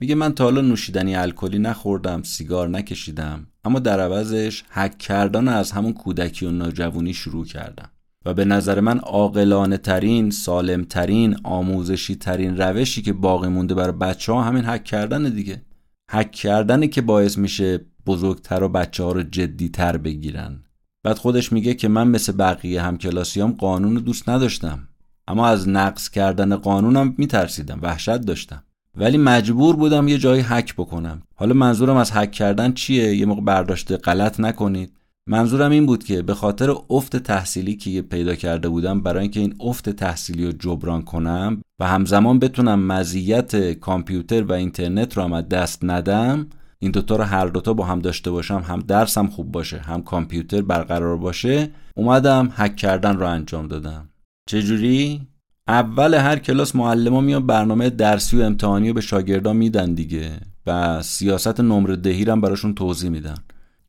میگه 0.00 0.14
من 0.14 0.34
تا 0.34 0.44
حالا 0.44 0.60
نوشیدنی 0.60 1.16
الکلی 1.16 1.58
نخوردم 1.58 2.22
سیگار 2.22 2.68
نکشیدم 2.68 3.46
اما 3.64 3.78
در 3.78 4.00
عوضش 4.00 4.64
حک 4.70 4.98
کردن 4.98 5.48
از 5.48 5.72
همون 5.72 5.92
کودکی 5.92 6.46
و 6.46 6.50
نوجوانی 6.50 7.14
شروع 7.14 7.44
کردم. 7.44 7.90
و 8.24 8.34
به 8.34 8.44
نظر 8.44 8.80
من 8.80 8.98
عاقلانه 8.98 9.76
ترین 9.76 10.30
سالم 10.30 10.84
ترین 10.84 11.36
آموزشی 11.42 12.14
ترین 12.14 12.56
روشی 12.56 13.02
که 13.02 13.12
باقی 13.12 13.48
مونده 13.48 13.74
برای 13.74 13.92
بچه 13.92 14.32
ها 14.32 14.42
همین 14.42 14.64
حک 14.64 14.84
کردن 14.84 15.28
دیگه. 15.28 15.62
حک 16.10 16.32
کردنه 16.32 16.88
که 16.88 17.02
باعث 17.02 17.38
میشه 17.38 17.80
بزرگتر 18.06 18.62
و 18.62 18.68
بچه 18.68 19.04
ها 19.04 19.12
رو 19.12 19.22
جدیتر 19.22 19.96
بگیرن. 19.96 20.64
بعد 21.02 21.18
خودش 21.18 21.52
میگه 21.52 21.74
که 21.74 21.88
من 21.88 22.08
مثل 22.08 22.32
بقیه 22.32 22.82
همکلاسیام 22.82 23.52
قانون 23.52 23.94
رو 23.94 24.00
دوست 24.00 24.28
نداشتم. 24.28 24.88
اما 25.28 25.46
از 25.46 25.68
نقض 25.68 26.08
کردن 26.08 26.56
قانونم 26.56 27.14
میترسیدم 27.18 27.78
وحشت 27.82 28.18
داشتم. 28.18 28.62
ولی 28.96 29.18
مجبور 29.18 29.76
بودم 29.76 30.08
یه 30.08 30.18
جایی 30.18 30.42
حک 30.42 30.74
بکنم. 30.74 31.22
حالا 31.34 31.54
منظورم 31.54 31.96
از 31.96 32.12
حک 32.12 32.32
کردن 32.32 32.72
چیه؟ 32.72 33.16
یه 33.16 33.26
موقع 33.26 33.40
برداشته 33.40 33.96
غلط 33.96 34.40
نکنید. 34.40 34.92
منظورم 35.26 35.70
این 35.70 35.86
بود 35.86 36.04
که 36.04 36.22
به 36.22 36.34
خاطر 36.34 36.74
افت 36.90 37.16
تحصیلی 37.16 37.76
که 37.76 38.02
پیدا 38.02 38.34
کرده 38.34 38.68
بودم 38.68 39.00
برای 39.00 39.22
اینکه 39.22 39.40
این 39.40 39.54
افت 39.60 39.90
تحصیلی 39.90 40.46
رو 40.46 40.52
جبران 40.52 41.02
کنم 41.02 41.62
و 41.80 41.86
همزمان 41.86 42.38
بتونم 42.38 42.86
مزیت 42.86 43.72
کامپیوتر 43.72 44.42
و 44.42 44.52
اینترنت 44.52 45.16
رو 45.16 45.22
هم 45.22 45.40
دست 45.40 45.78
ندم 45.82 46.46
این 46.82 46.90
دوتا 46.90 47.16
رو 47.16 47.24
هر 47.24 47.46
دوتا 47.46 47.74
با 47.74 47.84
هم 47.84 47.98
داشته 47.98 48.30
باشم 48.30 48.64
هم 48.66 48.80
درسم 48.80 49.26
خوب 49.26 49.52
باشه 49.52 49.78
هم 49.78 50.02
کامپیوتر 50.02 50.62
برقرار 50.62 51.16
باشه. 51.16 51.70
اومدم 51.94 52.52
حک 52.56 52.76
کردن 52.76 53.16
رو 53.16 53.26
انجام 53.26 53.68
دادم. 53.68 54.08
چجوری؟ 54.46 55.20
اول 55.68 56.14
هر 56.14 56.38
کلاس 56.38 56.76
معلم 56.76 57.24
میان 57.24 57.46
برنامه 57.46 57.90
درسی 57.90 58.36
و 58.36 58.42
امتحانی 58.42 58.88
رو 58.88 58.94
به 58.94 59.00
شاگردان 59.00 59.56
میدن 59.56 59.94
دیگه. 59.94 60.30
و 60.66 61.02
سیاست 61.02 61.60
نمره 61.60 61.96
دهی 61.96 62.24
هم 62.24 62.40
براشون 62.40 62.74
توضیح 62.74 63.10
میدن. 63.10 63.38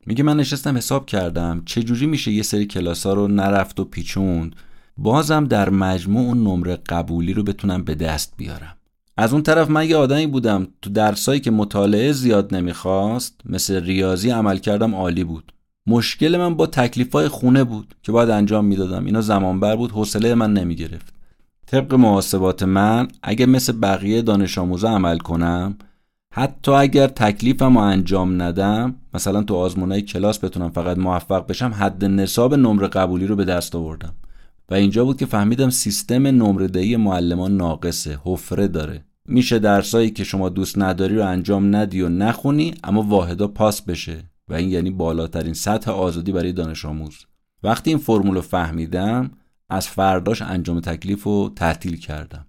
میگه 0.06 0.22
من 0.22 0.36
نشستم 0.36 0.76
حساب 0.76 1.06
کردم. 1.06 1.62
چجوری 1.66 2.06
میشه 2.06 2.30
یه 2.30 2.42
سری 2.42 2.66
کلاس 2.66 3.06
ها 3.06 3.12
رو 3.12 3.28
نرفت 3.28 3.80
و 3.80 3.84
پیچوند؟ 3.84 4.56
بازم 4.96 5.44
در 5.44 5.70
مجموع 5.70 6.26
اون 6.26 6.38
نمره 6.38 6.76
قبولی 6.76 7.32
رو 7.32 7.42
بتونم 7.42 7.84
به 7.84 7.94
دست 7.94 8.34
بیارم. 8.36 8.76
از 9.16 9.32
اون 9.32 9.42
طرف 9.42 9.70
من 9.70 9.88
یه 9.88 9.96
آدمی 9.96 10.26
بودم 10.26 10.68
تو 10.82 10.90
درسایی 10.90 11.40
که 11.40 11.50
مطالعه 11.50 12.12
زیاد 12.12 12.54
نمی‌خواست 12.54 13.40
مثل 13.44 13.84
ریاضی 13.84 14.30
عمل 14.30 14.58
کردم 14.58 14.94
عالی 14.94 15.24
بود. 15.24 15.52
مشکل 15.86 16.36
من 16.36 16.54
با 16.54 16.66
تکلیفای 16.66 17.28
خونه 17.28 17.64
بود 17.64 17.94
که 18.02 18.12
باید 18.12 18.30
انجام 18.30 18.64
می‌دادم. 18.64 19.04
اینا 19.04 19.20
زمان 19.20 19.60
بر 19.60 19.76
بود 19.76 19.90
حوصله 19.90 20.34
من 20.34 20.52
نمی‌گرفت. 20.52 21.14
طبق 21.66 21.94
محاسبات 21.94 22.62
من 22.62 23.08
اگه 23.22 23.46
مثل 23.46 23.72
بقیه 23.72 24.22
دانش 24.22 24.58
آموزا 24.58 24.90
عمل 24.90 25.18
کنم 25.18 25.76
حتی 26.34 26.72
اگر 26.72 27.06
تکلیفم 27.06 27.78
رو 27.78 27.84
انجام 27.84 28.42
ندم 28.42 28.94
مثلا 29.14 29.42
تو 29.42 29.54
آزمونای 29.54 30.02
کلاس 30.02 30.44
بتونم 30.44 30.70
فقط 30.70 30.98
موفق 30.98 31.46
بشم 31.46 31.74
حد 31.74 32.04
نصاب 32.04 32.54
نمره 32.54 32.88
قبولی 32.88 33.26
رو 33.26 33.36
به 33.36 33.44
دست 33.44 33.74
آوردم. 33.74 34.14
و 34.68 34.74
اینجا 34.74 35.04
بود 35.04 35.16
که 35.16 35.26
فهمیدم 35.26 35.70
سیستم 35.70 36.26
نمره 36.26 36.66
دهی 36.66 36.96
معلمان 36.96 37.56
ناقصه 37.56 38.18
حفره 38.24 38.68
داره. 38.68 39.04
میشه 39.28 39.58
درسایی 39.58 40.10
که 40.10 40.24
شما 40.24 40.48
دوست 40.48 40.78
نداری 40.78 41.16
رو 41.16 41.26
انجام 41.26 41.76
ندی 41.76 42.02
و 42.02 42.08
نخونی 42.08 42.74
اما 42.84 43.02
واحدا 43.02 43.48
پاس 43.48 43.82
بشه. 43.82 44.30
و 44.48 44.54
این 44.54 44.70
یعنی 44.70 44.90
بالاترین 44.90 45.54
سطح 45.54 45.90
آزادی 45.90 46.32
برای 46.32 46.52
دانش 46.52 46.84
آموز. 46.84 47.26
وقتی 47.62 47.90
این 47.90 47.98
فرمول 47.98 48.34
رو 48.34 48.40
فهمیدم 48.40 49.30
از 49.70 49.88
فرداش 49.88 50.42
انجام 50.42 50.80
تکلیف 50.80 51.22
رو 51.22 51.52
تعطیل 51.56 51.96
کردم. 51.96 52.46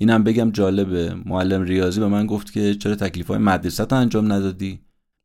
اینم 0.00 0.24
بگم 0.24 0.50
جالبه. 0.50 1.14
معلم 1.26 1.62
ریاضی 1.62 2.00
به 2.00 2.08
من 2.08 2.26
گفت 2.26 2.52
که 2.52 2.74
چرا 2.74 2.94
تکلیف 2.94 3.26
های 3.28 3.38
مدرسه 3.38 3.92
انجام 3.94 4.32
ندادی؟ 4.32 4.80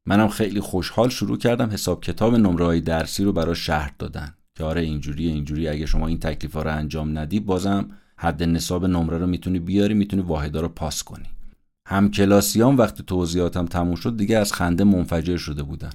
منم 0.06 0.28
خیلی 0.28 0.60
خوشحال 0.60 1.10
شروع 1.10 1.38
کردم 1.38 1.70
حساب 1.70 2.04
کتاب 2.04 2.36
نمره 2.36 2.80
درسی 2.80 3.24
رو 3.24 3.34
برای 3.34 3.56
شهر 3.56 3.92
دادن. 4.00 4.36
که 4.58 4.64
آره 4.64 4.82
اینجوری 4.82 5.28
اینجوری 5.28 5.68
اگه 5.68 5.86
شما 5.86 6.08
این 6.08 6.20
تکلیف 6.20 6.54
ها 6.54 6.62
رو 6.62 6.72
انجام 6.72 7.18
ندی 7.18 7.40
بازم 7.40 7.90
حد 8.18 8.44
نصاب 8.44 8.86
نمره 8.86 9.18
رو 9.18 9.28
می‌تونی 9.28 9.60
بیاری 9.60 9.94
می‌تونی 9.94 10.22
واحدا 10.22 10.62
رو 10.62 10.68
پاس 10.68 11.04
کنی. 11.04 11.26
هم 11.88 12.12
کلاسیام 12.12 12.78
وقتی 12.78 13.04
توضیحاتم 13.04 13.66
تموم 13.66 13.96
شد 13.96 14.18
دیگه 14.18 14.38
از 14.38 14.54
خنده 14.54 14.84
منفجر 14.84 15.38
شده 15.38 15.64
بودن. 15.64 15.92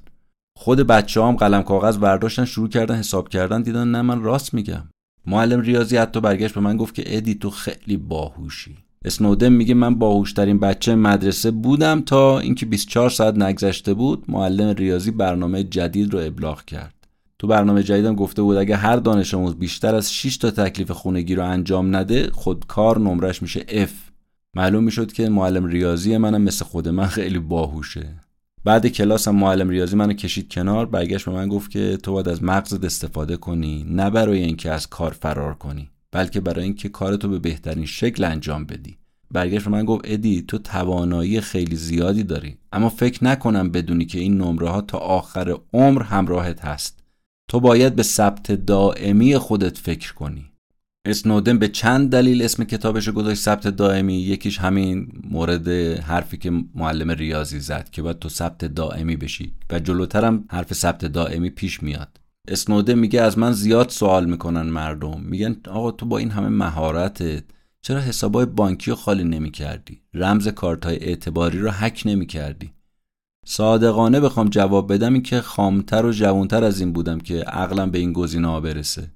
خود 0.59 0.79
بچه 0.79 1.23
هم 1.23 1.37
قلم 1.37 1.63
کاغذ 1.63 1.97
برداشتن 1.99 2.45
شروع 2.45 2.69
کردن 2.69 2.95
حساب 2.95 3.29
کردن 3.29 3.63
دیدن 3.63 3.89
نه 3.89 4.03
من 4.03 4.23
راست 4.23 4.55
میگم. 4.55 4.89
معلم 5.27 5.61
ریاضی 5.61 5.97
حتی 5.97 6.21
برگشت 6.21 6.55
به 6.55 6.61
من 6.61 6.77
گفت 6.77 6.95
که 6.95 7.03
ادی 7.07 7.35
تو 7.35 7.51
خیلی 7.51 7.97
باهوشی. 7.97 8.77
اسنودن 9.05 9.49
میگه 9.49 9.75
من 9.75 9.95
باهوشترین 9.95 10.59
بچه 10.59 10.95
مدرسه 10.95 11.51
بودم 11.51 12.01
تا 12.01 12.39
اینکه 12.39 12.67
24 12.67 13.11
ساعت 13.11 13.35
نگذشته 13.35 13.95
بود 13.95 14.25
معلم 14.29 14.69
ریاضی 14.69 15.11
برنامه 15.11 15.65
جدید 15.65 16.15
رو 16.15 16.21
ابلاغ 16.23 16.65
کرد. 16.65 16.98
تو 17.39 17.47
برنامه 17.47 17.83
جدیدم 17.83 18.15
گفته 18.15 18.43
بود 18.43 18.57
اگه 18.57 18.77
هر 18.77 18.97
دانش 18.97 19.35
آموز 19.35 19.55
بیشتر 19.55 19.95
از 19.95 20.15
6 20.15 20.37
تا 20.37 20.51
تکلیف 20.51 20.91
خونگی 20.91 21.35
رو 21.35 21.45
انجام 21.45 21.97
نده 21.97 22.31
خود 22.33 22.67
کار 22.67 22.99
نمرش 22.99 23.43
میشه 23.43 23.61
F. 23.61 23.91
معلوم 24.55 24.85
می‌شد 24.85 25.13
که 25.13 25.29
معلم 25.29 25.67
ریاضی 25.67 26.17
منم 26.17 26.43
مثل 26.43 26.65
خود 26.65 26.89
من 26.89 27.07
خیلی 27.07 27.39
باهوشه. 27.39 28.15
بعد 28.65 28.87
کلاسم 28.87 29.35
معلم 29.35 29.69
ریاضی 29.69 29.97
منو 29.97 30.13
کشید 30.13 30.53
کنار 30.53 30.87
برگشت 30.87 31.25
به 31.25 31.33
من 31.33 31.49
گفت 31.49 31.71
که 31.71 31.97
تو 31.97 32.13
باید 32.13 32.29
از 32.29 32.43
مغزت 32.43 32.85
استفاده 32.85 33.37
کنی 33.37 33.87
نه 33.89 34.11
برای 34.11 34.43
اینکه 34.43 34.71
از 34.71 34.87
کار 34.87 35.11
فرار 35.11 35.55
کنی 35.55 35.91
بلکه 36.13 36.41
برای 36.41 36.65
اینکه 36.65 36.89
کارتو 36.89 37.29
به 37.29 37.39
بهترین 37.39 37.87
شکل 37.87 38.25
انجام 38.25 38.65
بدی. 38.65 38.99
برگشت 39.31 39.65
به 39.65 39.71
من 39.71 39.85
گفت 39.85 40.01
ادی 40.05 40.43
تو 40.43 40.59
توانایی 40.59 41.41
خیلی 41.41 41.77
زیادی 41.77 42.23
داری 42.23 42.59
اما 42.73 42.89
فکر 42.89 43.25
نکنم 43.25 43.71
بدونی 43.71 44.05
که 44.05 44.19
این 44.19 44.39
نمره 44.39 44.69
ها 44.69 44.81
تا 44.81 44.99
آخر 44.99 45.57
عمر 45.73 46.03
همراهت 46.03 46.65
هست. 46.65 46.98
تو 47.49 47.61
باید 47.61 47.97
به 47.97 48.03
ثبت 48.03 48.53
دائمی 48.53 49.39
خودت 49.39 49.79
فکر 49.79 50.15
کنی 50.15 50.45
اسنودن 51.07 51.59
به 51.59 51.69
چند 51.69 52.11
دلیل 52.11 52.43
اسم 52.43 52.65
کتابش 52.65 53.09
گذاشت 53.09 53.43
ثبت 53.43 53.69
دائمی 53.69 54.15
یکیش 54.15 54.59
همین 54.59 55.09
مورد 55.31 55.69
حرفی 55.99 56.37
که 56.37 56.53
معلم 56.75 57.11
ریاضی 57.11 57.61
زد 57.61 57.89
که 57.91 58.03
باید 58.03 58.19
تو 58.19 58.29
ثبت 58.29 58.65
دائمی 58.65 59.17
بشی 59.17 59.55
و 59.71 59.79
جلوترم 59.79 60.45
حرف 60.51 60.75
ثبت 60.75 61.05
دائمی 61.05 61.51
پیش 61.51 61.83
میاد 61.83 62.21
اسنودن 62.49 62.95
میگه 62.95 63.23
از 63.23 63.39
من 63.39 63.53
زیاد 63.53 63.89
سوال 63.89 64.27
می‌کنن 64.27 64.63
مردم 64.63 65.21
میگن 65.21 65.57
آقا 65.69 65.91
تو 65.91 66.07
با 66.07 66.19
این 66.19 66.31
همه 66.31 66.49
مهارتت 66.49 67.45
چرا 67.83 68.01
حسابای 68.01 68.47
بانکی 68.47 68.91
رو 68.91 68.97
خالی 68.97 69.25
نمی 69.25 69.51
کردی؟ 69.51 70.03
رمز 70.15 70.49
کارت 70.49 70.87
های 70.87 70.97
اعتباری 70.97 71.59
رو 71.59 71.71
حک 71.71 72.03
نمی 72.07 72.27
کردی؟ 72.27 72.73
صادقانه 73.51 74.21
بخوام 74.21 74.49
جواب 74.49 74.93
بدم 74.93 75.13
این 75.13 75.23
که 75.23 75.41
خامتر 75.41 76.07
و 76.07 76.13
جوانتر 76.13 76.65
از 76.65 76.81
این 76.81 76.93
بودم 76.93 77.19
که 77.19 77.41
عقلم 77.41 77.91
به 77.91 77.99
این 77.99 78.13
گزینه 78.13 78.61
برسه. 78.61 79.11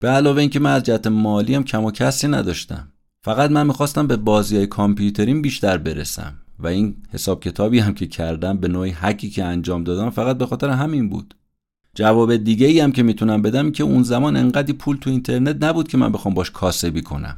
به 0.00 0.08
علاوه 0.08 0.38
اینکه 0.38 0.60
من 0.60 0.72
از 0.74 0.82
جهت 0.82 1.06
مالی 1.06 1.54
هم 1.54 1.64
کم 1.64 1.84
و 1.84 1.90
کسی 1.90 2.28
نداشتم. 2.28 2.88
فقط 3.24 3.50
من 3.50 3.66
می‌خواستم 3.66 4.06
به 4.06 4.16
بازی 4.16 4.56
های 4.56 4.66
کامپیوتریم 4.66 5.42
بیشتر 5.42 5.78
برسم 5.78 6.34
و 6.58 6.66
این 6.66 6.96
حساب 7.10 7.40
کتابی 7.40 7.78
هم 7.78 7.94
که 7.94 8.06
کردم 8.06 8.56
به 8.56 8.68
نوعی 8.68 8.90
حکی 8.90 9.30
که 9.30 9.44
انجام 9.44 9.84
دادم 9.84 10.10
فقط 10.10 10.38
به 10.38 10.46
خاطر 10.46 10.68
همین 10.68 11.08
بود. 11.08 11.34
جواب 11.94 12.36
دیگه 12.36 12.66
ای 12.66 12.80
هم 12.80 12.92
که 12.92 13.02
می‌تونم 13.02 13.42
بدم 13.42 13.70
که 13.70 13.84
اون 13.84 14.02
زمان 14.02 14.36
انقدی 14.36 14.72
پول 14.72 14.96
تو 14.96 15.10
اینترنت 15.10 15.64
نبود 15.64 15.88
که 15.88 15.98
من 15.98 16.12
بخوام 16.12 16.34
باش 16.34 16.50
کاسبی 16.50 17.02
کنم. 17.02 17.36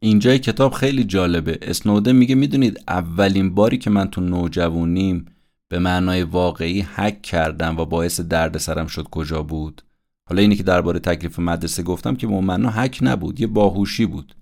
اینجای 0.00 0.38
کتاب 0.38 0.72
خیلی 0.72 1.04
جالبه. 1.04 1.58
اسنوده 1.62 2.12
میگه 2.12 2.34
می‌دونید 2.34 2.80
اولین 2.88 3.54
باری 3.54 3.78
که 3.78 3.90
من 3.90 4.08
تو 4.08 4.20
نوجوانیم 4.20 5.26
به 5.70 5.78
معنای 5.78 6.22
واقعی 6.22 6.80
حک 6.80 7.22
کردم 7.22 7.78
و 7.78 7.84
باعث 7.84 8.20
درد 8.20 8.58
سرم 8.58 8.86
شد 8.86 9.08
کجا 9.10 9.42
بود. 9.42 9.82
حالا 10.28 10.42
اینی 10.42 10.56
که 10.56 10.62
درباره 10.62 10.98
تکلیف 10.98 11.38
مدرسه 11.38 11.82
گفتم 11.82 12.16
که 12.16 12.26
به 12.26 12.40
معنا 12.40 12.70
حک 12.70 12.98
نبود 13.02 13.40
یه 13.40 13.46
باهوشی 13.46 14.06
بود. 14.06 14.34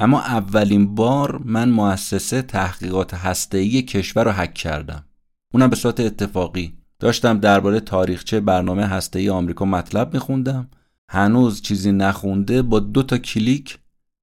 اما 0.00 0.20
اولین 0.20 0.94
بار 0.94 1.42
من 1.44 1.70
مؤسسه 1.70 2.42
تحقیقات 2.42 3.14
هسته‌ای 3.14 3.82
کشور 3.82 4.24
رو 4.24 4.30
حک 4.30 4.54
کردم. 4.54 5.04
اونم 5.54 5.70
به 5.70 5.76
صورت 5.76 6.00
اتفاقی. 6.00 6.74
داشتم 6.98 7.38
درباره 7.38 7.80
تاریخچه 7.80 8.40
برنامه 8.40 8.86
هسته‌ای 8.86 9.30
آمریکا 9.30 9.64
مطلب 9.64 10.14
میخوندم. 10.14 10.68
هنوز 11.08 11.62
چیزی 11.62 11.92
نخونده 11.92 12.62
با 12.62 12.80
دو 12.80 13.02
تا 13.02 13.18
کلیک 13.18 13.78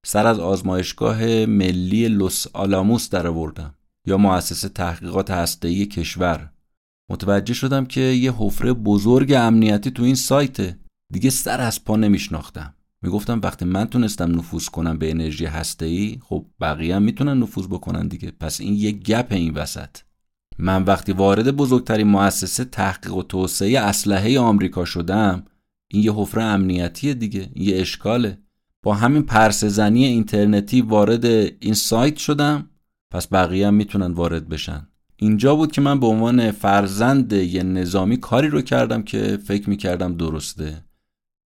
سر 0.06 0.26
از 0.26 0.38
آزمایشگاه 0.38 1.46
ملی 1.46 2.08
لوس 2.08 2.46
آلاموس 2.52 3.10
درآوردم. 3.10 3.74
یا 4.06 4.18
مؤسسه 4.18 4.68
تحقیقات 4.68 5.30
هسته‌ای 5.30 5.86
کشور. 5.86 6.50
متوجه 7.10 7.54
شدم 7.54 7.84
که 7.84 8.00
یه 8.00 8.32
حفره 8.38 8.72
بزرگ 8.72 9.32
امنیتی 9.32 9.90
تو 9.90 10.02
این 10.02 10.14
سایته 10.14 10.78
دیگه 11.12 11.30
سر 11.30 11.60
از 11.60 11.84
پا 11.84 11.96
نمیشناختم. 11.96 12.74
می‌گفتم 13.02 13.40
وقتی 13.42 13.64
من 13.64 13.84
تونستم 13.84 14.38
نفوذ 14.38 14.66
کنم 14.68 14.98
به 14.98 15.10
انرژی 15.10 15.44
هسته‌ای 15.44 16.18
خب 16.22 16.46
بقیه 16.60 16.96
هم 16.96 17.02
می‌تونن 17.02 17.38
نفوذ 17.38 17.66
بکنن 17.66 18.08
دیگه. 18.08 18.30
پس 18.40 18.60
این 18.60 18.74
یه 18.74 18.92
گپ 18.92 19.26
این 19.30 19.54
وسط. 19.54 19.96
من 20.58 20.82
وقتی 20.82 21.12
وارد 21.12 21.56
بزرگترین 21.56 22.06
مؤسسه 22.06 22.64
تحقیق 22.64 23.14
و 23.14 23.22
توسعه 23.22 23.80
اسلحه 23.80 24.38
آمریکا 24.38 24.84
شدم 24.84 25.44
این 25.88 26.02
یه 26.02 26.12
حفره 26.12 26.42
امنیتی 26.42 27.14
دیگه 27.14 27.50
یه 27.54 27.80
اشکاله. 27.80 28.38
با 28.82 28.94
همین 28.94 29.22
پرسزنی 29.22 30.04
اینترنتی 30.04 30.80
وارد 30.80 31.24
این 31.60 31.74
سایت 31.74 32.16
شدم. 32.16 32.70
پس 33.12 33.26
بقیه 33.26 33.66
هم 33.66 33.74
می‌تونن 33.74 34.12
وارد 34.12 34.48
بشن. 34.48 34.88
اینجا 35.16 35.54
بود 35.56 35.72
که 35.72 35.80
من 35.80 36.00
به 36.00 36.06
عنوان 36.06 36.50
فرزند 36.50 37.32
یه 37.32 37.62
نظامی 37.62 38.16
کاری 38.16 38.48
رو 38.48 38.62
کردم 38.62 39.02
که 39.02 39.38
فکر 39.44 39.70
می‌کردم 39.70 40.14
درسته 40.14 40.84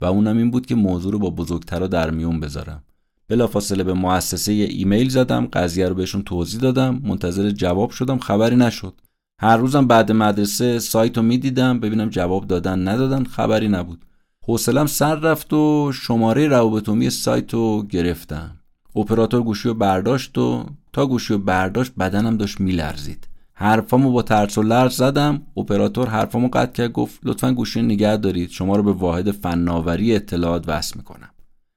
و 0.00 0.04
اونم 0.04 0.36
این 0.36 0.50
بود 0.50 0.66
که 0.66 0.74
موضوع 0.74 1.12
رو 1.12 1.18
با 1.18 1.30
بزرگترا 1.30 1.86
در 1.86 2.10
میون 2.10 2.40
بذارم. 2.40 2.82
بلافاصله 3.28 3.84
به 3.84 3.92
مؤسسه 3.92 4.52
ایمیل 4.52 5.08
زدم 5.08 5.46
قضیه 5.46 5.88
رو 5.88 5.94
بهشون 5.94 6.22
توضیح 6.22 6.60
دادم 6.60 7.00
منتظر 7.04 7.50
جواب 7.50 7.90
شدم 7.90 8.18
خبری 8.18 8.56
نشد. 8.56 9.00
هر 9.40 9.56
روزم 9.56 9.86
بعد 9.86 10.12
مدرسه 10.12 10.78
سایت 10.78 11.16
رو 11.16 11.22
می‌دیدم 11.22 11.80
ببینم 11.80 12.08
جواب 12.08 12.46
دادن 12.46 12.88
ندادن 12.88 13.24
خبری 13.24 13.68
نبود. 13.68 14.04
حوصلم 14.46 14.86
سر 14.86 15.14
رفت 15.14 15.52
و 15.52 15.92
شماره 15.94 16.48
روابط 16.48 17.08
سایت 17.08 17.54
رو 17.54 17.86
گرفتم. 17.90 18.56
اپراتور 18.96 19.42
گوشی 19.42 19.68
رو 19.68 19.74
برداشت 19.74 20.38
و 20.38 20.66
تا 20.96 21.06
گوشی 21.06 21.32
رو 21.32 21.38
برداشت 21.38 21.94
بدنم 21.94 22.36
داشت 22.36 22.60
میلرزید. 22.60 23.28
حرفامو 23.52 24.12
با 24.12 24.22
ترس 24.22 24.58
و 24.58 24.62
لرز 24.62 24.96
زدم. 24.96 25.42
اپراتور 25.56 26.08
حرفامو 26.08 26.48
قطع 26.48 26.72
کرد 26.72 26.92
گفت 26.92 27.20
لطفا 27.22 27.52
گوشی 27.52 27.82
نگه 27.82 28.16
دارید. 28.16 28.50
شما 28.50 28.76
رو 28.76 28.82
به 28.82 28.92
واحد 28.92 29.30
فناوری 29.30 30.16
اطلاعات 30.16 30.68
وصل 30.68 30.96
می‌کنم. 30.96 31.30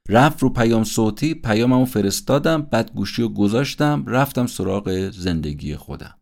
رفت 0.10 0.44
رو 0.44 0.50
پیام 0.50 0.84
صوتی 0.84 1.34
پیاممو 1.34 1.86
فرستادم 1.86 2.62
بعد 2.62 2.92
گوشی 2.92 3.22
رو 3.22 3.30
گذاشتم 3.30 4.04
رفتم 4.08 4.48
سراغ 4.48 5.10
زندگی 5.14 5.76
خودم. 5.76 6.16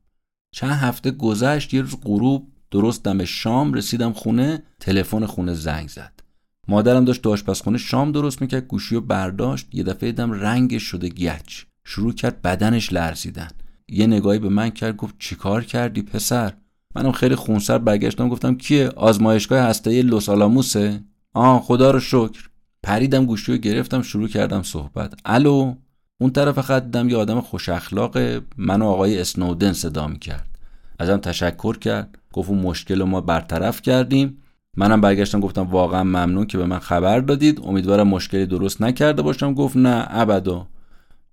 چند 0.51 0.71
هفته 0.71 1.11
گذشت 1.11 1.73
یه 1.73 1.81
روز 1.81 1.95
غروب 2.03 2.47
درست 2.71 3.03
دم 3.03 3.25
شام 3.25 3.73
رسیدم 3.73 4.13
خونه 4.13 4.63
تلفن 4.79 5.25
خونه 5.25 5.53
زنگ 5.53 5.89
زد. 5.89 6.19
مادرم 6.67 7.05
داشت 7.05 7.21
تو 7.21 7.29
آشپزخونه 7.29 7.77
شام 7.77 8.11
درست 8.11 8.41
می‌کرد 8.41 8.67
گوشی 8.67 8.95
رو 8.95 9.01
برداشت 9.01 9.67
یه 9.73 9.83
دفعه 9.83 10.11
دیدم 10.11 10.31
رنگش 10.31 10.83
شده 10.83 11.09
گچ. 11.09 11.63
شروع 11.89 12.13
کرد 12.13 12.41
بدنش 12.41 12.93
لرزیدن. 12.93 13.47
یه 13.87 14.07
نگاهی 14.07 14.39
به 14.39 14.49
من 14.49 14.69
کرد 14.69 14.95
گفت 14.95 15.15
چیکار 15.19 15.63
کردی 15.63 16.01
پسر؟ 16.01 16.53
منم 16.95 17.11
خیلی 17.11 17.35
خونسر 17.35 17.77
برگشتم 17.77 18.29
گفتم 18.29 18.55
کیه؟ 18.55 18.89
آزمایشگاه 18.89 19.59
هسته 19.59 20.01
لوس 20.01 20.29
آلاموسه 20.29 20.99
آه 21.33 21.61
خدا 21.61 21.91
رو 21.91 21.99
شکر. 21.99 22.49
پریدم 22.83 23.25
گوشی 23.25 23.51
رو 23.51 23.57
گرفتم 23.57 24.01
شروع 24.01 24.27
کردم 24.27 24.63
صحبت. 24.63 25.13
الو؟ 25.25 25.75
اون 26.21 26.29
طرف 26.31 26.59
خط 26.59 26.83
دیدم 26.83 27.09
یه 27.09 27.17
آدم 27.17 27.41
خوش 27.41 27.69
اخلاق 27.69 28.17
من 28.57 28.81
و 28.81 28.85
آقای 28.85 29.21
اسنودن 29.21 29.73
صدا 29.73 30.13
کرد 30.21 30.47
ازم 30.99 31.17
تشکر 31.17 31.77
کرد. 31.77 32.17
گفت 32.33 32.49
اون 32.49 32.59
مشکل 32.59 33.03
ما 33.03 33.21
برطرف 33.21 33.81
کردیم. 33.81 34.37
منم 34.77 35.01
برگشتم 35.01 35.39
گفتم 35.39 35.63
واقعا 35.63 36.03
ممنون 36.03 36.45
که 36.45 36.57
به 36.57 36.65
من 36.65 36.79
خبر 36.79 37.19
دادید. 37.19 37.61
امیدوارم 37.63 38.07
مشکلی 38.07 38.45
درست 38.45 38.81
نکرده 38.81 39.21
باشم. 39.21 39.53
گفت 39.53 39.77
نه 39.77 40.07
ابدا. 40.09 40.67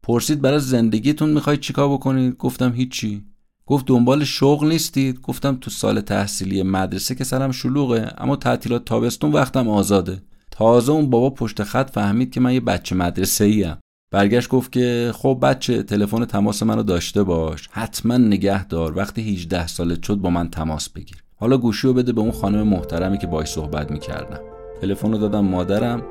پرسید 0.05 0.41
برای 0.41 0.61
زندگیتون 0.61 1.31
می‌خواید 1.31 1.61
چیکار 1.61 1.89
بکنید 1.89 2.37
گفتم 2.37 2.73
هیچی. 2.73 3.25
گفت 3.67 3.87
دنبال 3.87 4.25
شغل 4.25 4.69
نیستید؟ 4.69 5.21
گفتم 5.21 5.57
تو 5.61 5.71
سال 5.71 6.01
تحصیلی 6.01 6.63
مدرسه 6.63 7.15
که 7.15 7.25
سرم 7.25 7.53
شلوغه 7.53 8.13
اما 8.19 8.37
تعطیلات 8.37 8.85
تابستون 8.85 9.33
وقتم 9.33 9.69
آزاده. 9.69 10.23
تازه 10.51 10.93
اون 10.93 11.11
بابا 11.11 11.31
پشت 11.31 11.63
خط 11.63 11.91
فهمید 11.91 12.31
که 12.31 12.41
من 12.41 12.55
یه 12.55 12.61
بچه 12.61 12.95
مدرسه 12.95 13.45
ایم 13.45 13.77
برگشت 14.11 14.49
گفت 14.49 14.73
که 14.73 15.13
خب 15.15 15.39
بچه 15.43 15.83
تلفن 15.83 16.25
تماس 16.25 16.63
منو 16.63 16.83
داشته 16.83 17.23
باش. 17.23 17.69
حتما 17.73 18.17
نگه 18.17 18.67
دار 18.67 18.99
وقتی 18.99 19.23
18 19.23 19.67
سالت 19.67 20.03
شد 20.03 20.15
با 20.15 20.31
من 20.31 20.51
تماس 20.51 20.89
بگیر. 20.89 21.25
حالا 21.37 21.57
گوشی 21.59 21.87
رو 21.87 21.95
بده 21.95 22.13
به 22.13 22.21
اون 22.21 22.33
خانم 22.33 22.69
محترمی 22.69 23.19
که 23.19 23.27
باش 23.27 23.49
صحبت 23.49 23.91
می‌کردم. 23.91 24.41
تلفن 24.81 25.13
رو 25.13 25.19
دادم 25.19 25.45
مادرم. 25.45 26.03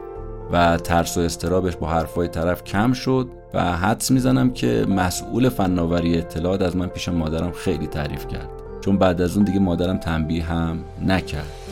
و 0.53 0.77
ترس 0.77 1.17
و 1.17 1.21
استرابش 1.21 1.75
با 1.75 1.87
حرفای 1.87 2.27
طرف 2.27 2.63
کم 2.63 2.93
شد 2.93 3.27
و 3.53 3.77
حدس 3.77 4.11
می‌زنم 4.11 4.53
که 4.53 4.85
مسئول 4.89 5.49
فناوری 5.49 6.17
اطلاعات 6.17 6.61
از 6.61 6.75
من 6.75 6.87
پیش 6.87 7.09
مادرم 7.09 7.51
خیلی 7.51 7.87
تعریف 7.87 8.27
کرد. 8.27 8.49
چون 8.81 8.97
بعد 8.97 9.21
از 9.21 9.35
اون 9.35 9.45
دیگه 9.45 9.59
مادرم 9.59 9.97
تنبیه 9.97 10.43
هم 10.43 10.79
نکرد. 11.07 11.62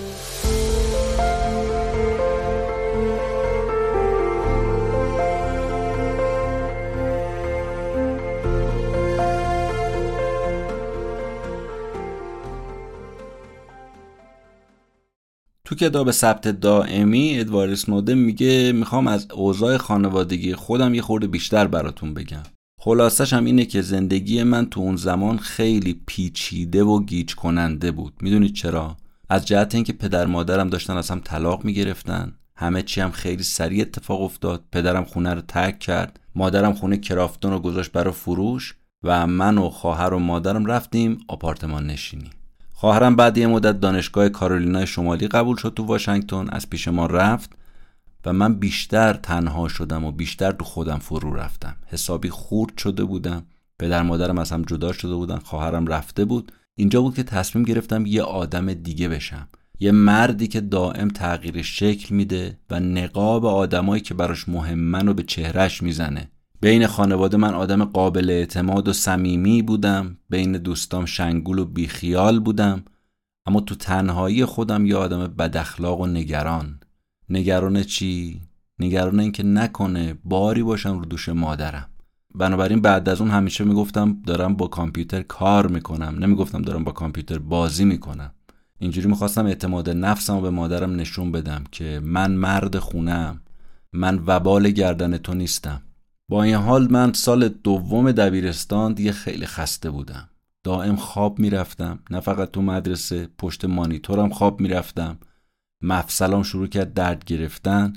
تو 15.72 15.78
کتاب 15.78 16.12
ثبت 16.12 16.48
دائمی 16.48 17.40
ادوارد 17.40 17.74
سنودن 17.74 18.14
میگه 18.14 18.72
می‌خوام 18.72 19.08
از 19.08 19.28
اوضاع 19.32 19.78
خانوادگی 19.78 20.56
خودم 20.56 20.94
یه 20.94 21.02
خورده 21.02 21.28
بیشتر 21.28 21.68
براتون 21.68 22.14
بگم. 22.14 22.44
خلاصش 22.80 23.34
هم 23.34 23.46
اینه 23.46 23.66
که 23.66 23.82
زندگی 23.82 24.44
من 24.44 24.66
تو 24.66 24.82
اون 24.82 24.96
زمان 24.96 25.38
خیلی 25.38 26.02
پیچیده 26.06 26.84
و 26.84 27.04
گیج 27.04 27.36
کننده 27.36 27.92
بود. 27.92 28.14
می‌دونید 28.22 28.54
چرا؟ 28.54 28.98
از 29.30 29.48
جهت 29.48 29.76
اینکه 29.76 29.94
پدر 29.94 30.26
مادرم 30.26 30.70
داشتن 30.70 30.98
از 30.98 31.10
هم 31.10 31.20
طلاق 31.20 31.66
می‌گرفتن. 31.66 32.34
همه 32.56 32.82
چی 32.82 33.02
هم 33.02 33.12
خیلی 33.12 33.44
سریع 33.44 33.82
اتفاق 33.82 34.22
افتاد. 34.22 34.64
پدرم 34.72 35.04
خونه 35.04 35.34
رو 35.34 35.42
ترک 35.42 35.80
کرد. 35.80 36.20
مادرم 36.36 36.74
خونه 36.74 36.98
کرافتون 36.98 37.52
رو 37.52 37.60
گذاشت 37.60 37.92
برای 37.92 38.14
فروش 38.14 38.76
و 39.04 39.28
من 39.28 39.58
و 39.58 39.70
خواهر 39.70 40.14
و 40.14 40.20
مادرم 40.20 40.66
رفتیم 40.66 41.18
آپارتمان 41.28 41.88
نشینی. 41.88 42.30
خواهرم 42.82 43.16
بعد 43.16 43.38
یه 43.38 43.48
مدت 43.48 43.80
دانشگاه 43.80 44.30
کارولینای 44.30 44.88
شمالی 44.88 45.28
قبول 45.28 45.58
شد 45.58 45.74
تو 45.76 45.84
واشنگتن 45.84 46.50
از 46.50 46.70
پیش 46.70 46.88
ما 46.88 47.06
رفت 47.06 47.52
و 48.26 48.34
من 48.34 48.54
بیشتر 48.54 49.14
تنها 49.14 49.68
شدم 49.68 50.06
و 50.06 50.12
بیشتر 50.12 50.52
تو 50.52 50.64
خودم 50.64 50.98
فرو 50.98 51.34
رفتم. 51.34 51.76
حسابی 51.86 52.30
خورد 52.30 52.78
شده 52.78 53.04
بودم. 53.04 53.44
پدر 53.80 54.04
مادرم 54.04 54.38
از 54.38 54.52
هم 54.52 54.62
جدا 54.62 54.92
شده 54.92 55.16
بودن. 55.16 55.38
خواهرم 55.38 55.88
رفته 55.88 56.26
بود. 56.26 56.52
اینجا 56.76 57.02
بود 57.02 57.16
که 57.16 57.24
تصمیم 57.24 57.66
گرفتم 57.66 58.06
یه 58.06 58.24
آدم 58.24 58.74
دیگه 58.74 59.10
بشم. 59.10 59.48
یه 59.80 59.92
مردی 59.92 60.48
که 60.48 60.62
دائم 60.62 61.08
تغییر 61.08 61.62
شکل 61.62 62.16
میده 62.16 62.60
و 62.70 62.80
نقاب 62.80 63.46
آدمایی 63.46 64.02
که 64.02 64.14
براش 64.14 64.50
مهمن 64.50 65.08
و 65.08 65.14
به 65.14 65.24
چهرش 65.24 65.84
می‌زنه. 65.84 66.32
بین 66.62 66.88
خانواده 66.88 67.38
من 67.38 67.54
آدم 67.54 67.84
قابل 67.84 68.30
اعتماد 68.30 68.88
و 68.88 68.94
صمیمی 68.94 69.62
بودم 69.62 70.18
بین 70.30 70.52
دوستام 70.52 71.06
شنگول 71.06 71.60
و 71.60 71.66
بیخیال 71.66 72.40
بودم 72.40 72.84
اما 73.46 73.62
تو 73.62 73.76
تنهایی 73.76 74.46
خودم 74.46 74.86
یه 74.86 74.96
آدم 74.96 75.28
بداخلاق 75.28 76.00
و 76.00 76.08
نگران. 76.08 76.80
نگران 77.30 77.84
چی؟ 77.84 78.42
نگران 78.80 79.20
اینکه 79.20 79.44
نکنه 79.44 80.18
باری 80.24 80.64
باشم 80.64 81.00
رو 81.00 81.06
دوش 81.06 81.30
مادرم. 81.30 81.90
بنابراین 82.36 82.82
بعد 82.82 83.10
از 83.10 83.22
اون 83.22 83.30
همیشه 83.30 83.64
می‌گفتم 83.64 84.18
دارم 84.26 84.56
با 84.56 84.68
کامپیوتر 84.68 85.22
کار 85.22 85.68
می‌کنم. 85.68 86.16
نمی‌گفتم 86.20 86.62
دارم 86.62 86.84
با 86.84 86.92
کامپیوتر 86.92 87.38
بازی 87.38 87.86
می‌کنم. 87.86 88.32
اینجوری 88.80 89.08
می‌خواستم 89.08 89.46
اعتماد 89.46 89.90
نفسم 89.90 90.36
و 90.36 90.42
به 90.42 90.50
مادرم 90.50 90.96
نشون 90.96 91.32
بدم 91.32 91.64
که 91.72 92.02
من 92.04 92.32
مرد 92.32 92.80
خونم 92.80 93.42
من 93.94 94.24
وبال 94.26 94.70
گردن 94.70 95.18
تو 95.18 95.34
نیستم. 95.34 95.82
با 96.32 96.44
این 96.44 96.56
حال 96.56 96.92
من 96.92 97.14
سال 97.14 97.50
دوم 97.50 98.12
دبیرستان 98.12 98.94
دیگه 98.94 99.12
خیلی 99.12 99.46
خسته 99.46 99.90
بودم. 99.90 100.30
دائم 100.64 100.96
خواب 100.96 101.40
می‌رفتم. 101.40 102.00
نه 102.10 102.20
فقط 102.20 102.52
تو 102.52 102.62
مدرسه 102.62 103.30
پشت 103.38 103.66
مانیتورم 103.66 104.30
خواب 104.30 104.62
می‌رفتم. 104.62 105.20
مفصلام 105.82 106.44
شروع 106.44 106.68
کرد 106.68 106.94
درد 106.94 107.24
گرفتن. 107.26 107.94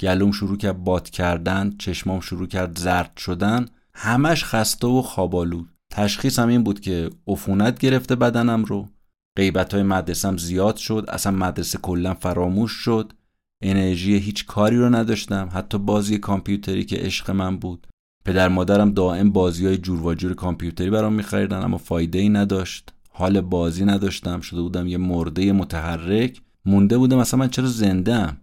گلوم 0.00 0.32
شروع 0.32 0.56
کرد 0.56 0.84
باد 0.84 1.10
کردن. 1.10 1.76
چشمام 1.78 2.20
شروع 2.20 2.46
کرد 2.46 2.78
زرد 2.78 3.16
شدن. 3.16 3.66
همش 3.94 4.44
خسته 4.44 4.86
و 4.86 5.02
خوابالود 5.02 5.68
تشخیصم 5.90 6.48
این 6.48 6.62
بود 6.62 6.80
که 6.80 7.10
عفونت 7.26 7.78
گرفته 7.78 8.16
بدنم 8.16 8.64
رو. 8.64 8.88
غیبت 9.36 9.74
های 9.74 9.82
مدرسم 9.82 10.36
زیاد 10.36 10.76
شد. 10.76 11.04
اصلا 11.08 11.32
مدرسه 11.32 11.78
کلا 11.78 12.14
فراموش 12.14 12.72
شد. 12.72 13.12
انرژی 13.62 14.18
هیچ 14.18 14.46
کاری 14.46 14.76
رو 14.76 14.90
نداشتم. 14.90 15.48
حتی 15.52 15.78
بازی 15.78 16.18
کامپیوتری 16.18 16.84
که 16.84 16.96
عشق 16.96 17.30
من 17.30 17.56
بود. 17.56 17.86
پدر 18.24 18.48
مادرم 18.48 18.92
دائم 18.92 19.32
بازی 19.32 19.66
های 19.66 19.78
جور 19.78 20.06
و 20.06 20.14
جور 20.14 20.34
کامپیوتری 20.34 20.90
برام 20.90 21.12
میخریدن 21.12 21.62
اما 21.62 21.78
فایده 21.78 22.18
ای 22.18 22.28
نداشت. 22.28 22.92
حال 23.10 23.40
بازی 23.40 23.84
نداشتم. 23.84 24.40
شده 24.40 24.60
بودم 24.60 24.86
یه 24.86 24.96
مرده 24.96 25.52
متحرک. 25.52 26.40
مونده 26.64 26.98
بودم 26.98 27.18
اصلا 27.18 27.40
من 27.40 27.48
چرا 27.48 27.66
زنده 27.66 28.14
ام 28.14 28.36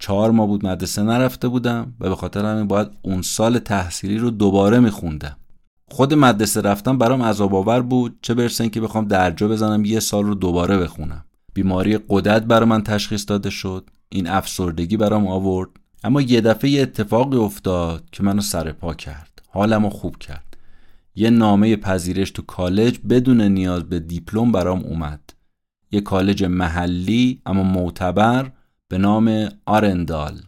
چهار 0.00 0.30
ماه 0.30 0.46
بود 0.46 0.66
مدرسه 0.66 1.02
نرفته 1.02 1.48
بودم 1.48 1.94
و 2.00 2.08
به 2.08 2.14
خاطر 2.14 2.44
همین 2.44 2.66
باید 2.66 2.88
اون 3.02 3.22
سال 3.22 3.58
تحصیلی 3.58 4.18
رو 4.18 4.30
دوباره 4.30 4.80
میخوندم. 4.80 5.36
خود 5.90 6.14
مدرسه 6.14 6.60
رفتم 6.60 6.98
برام 6.98 7.22
عذاب 7.22 7.54
آور 7.54 7.82
بود. 7.82 8.18
چه 8.22 8.34
برسه 8.34 8.68
که 8.68 8.80
بخوام 8.80 9.04
درجا 9.04 9.48
بزنم 9.48 9.84
یه 9.84 10.00
سال 10.00 10.24
رو 10.24 10.34
دوباره 10.34 10.78
بخونم. 10.78 11.24
بیماری 11.54 11.98
قدرت 12.08 12.42
برای 12.42 12.68
من 12.68 12.82
تشخیص 12.82 13.24
داده 13.28 13.50
شد. 13.50 13.90
این 14.12 14.28
افسردگی 14.28 14.96
برام 14.96 15.26
آورد. 15.26 15.70
اما 16.04 16.20
یه 16.20 16.40
دفعه 16.40 16.70
یه 16.70 16.82
اتفاقی 16.82 17.36
افتاد 17.36 18.04
که 18.12 18.22
منو 18.22 18.40
سر 18.40 18.72
پا 18.72 18.94
کرد. 18.94 19.42
حالمو 19.48 19.90
خوب 19.90 20.16
کرد. 20.16 20.56
یه 21.14 21.30
نامه 21.30 21.76
پذیرش 21.76 22.30
تو 22.30 22.42
کالج 22.42 22.98
بدون 23.10 23.40
نیاز 23.40 23.84
به 23.84 24.00
دیپلم 24.00 24.52
برام 24.52 24.80
اومد. 24.80 25.20
یه 25.92 26.00
کالج 26.00 26.44
محلی 26.44 27.40
اما 27.46 27.62
معتبر 27.62 28.52
به 28.88 28.98
نام 28.98 29.48
آرندال. 29.66 30.40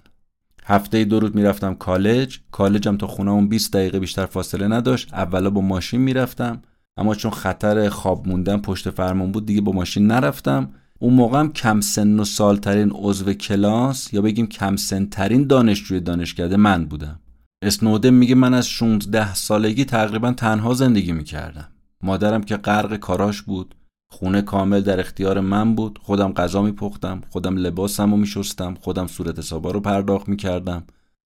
هفته 0.65 1.05
دو 1.05 1.21
روز 1.21 1.31
می‌رفتم 1.35 1.75
کالج. 1.75 2.39
کالجم 2.51 2.97
تا 2.97 3.07
خونه 3.07 3.31
اون 3.31 3.49
20 3.49 3.73
دقیقه 3.73 4.01
بیشتر 4.01 4.27
فاصله 4.27 4.69
نداشت. 4.69 5.15
اولا 5.15 5.51
با 5.51 5.61
ماشین 5.61 6.01
می‌رفتم. 6.01 6.63
اما 6.97 7.15
چون 7.15 7.31
خطر 7.31 7.89
خواب 7.89 8.29
موندن 8.29 8.57
پشت 8.57 8.91
فرمان 8.91 9.33
بود 9.33 9.47
دیگه 9.47 9.61
با 9.61 9.73
ماشین 9.73 10.07
نرفتم. 10.07 10.71
اون 11.03 11.15
موقعم 11.15 11.53
کم 11.53 11.81
سن 11.81 12.21
و 12.21 12.25
سالترین 12.25 12.91
عضو 12.95 13.33
کلاس 13.33 14.13
یا 14.15 14.23
بگیم 14.23 14.47
کم 14.47 14.77
سن 14.77 15.07
ترین 15.07 15.47
دانشجوی 15.47 16.01
دانشکده 16.01 16.57
من 16.57 16.85
بودم. 16.85 17.21
اسنودن 17.63 18.11
میگه 18.11 18.35
من 18.35 18.55
از 18.55 18.69
16 18.69 19.35
سالگی 19.35 19.85
تقریبا 19.85 20.33
تنها 20.33 20.75
زندگی 20.75 21.13
می‌کردم. 21.13 21.69
مادرم 22.03 22.43
که 22.43 22.57
غرق 22.57 22.97
کاراش 22.97 23.43
بود 23.43 23.75
خونه 24.11 24.43
کامل 24.43 24.81
در 24.81 25.01
اختیار 25.01 25.41
من 25.41 25.75
بود. 25.75 25.99
خودم 26.03 26.33
غذا 26.33 26.63
میپختم 26.63 27.23
خودم 27.31 27.57
لباسم 27.57 28.11
رو 28.11 28.17
میشستم 28.17 28.75
خودم 28.81 29.07
صورت 29.07 29.39
حسابا 29.39 29.71
رو 29.71 29.81
پرداخت 29.81 30.29
می‌کردم. 30.29 30.85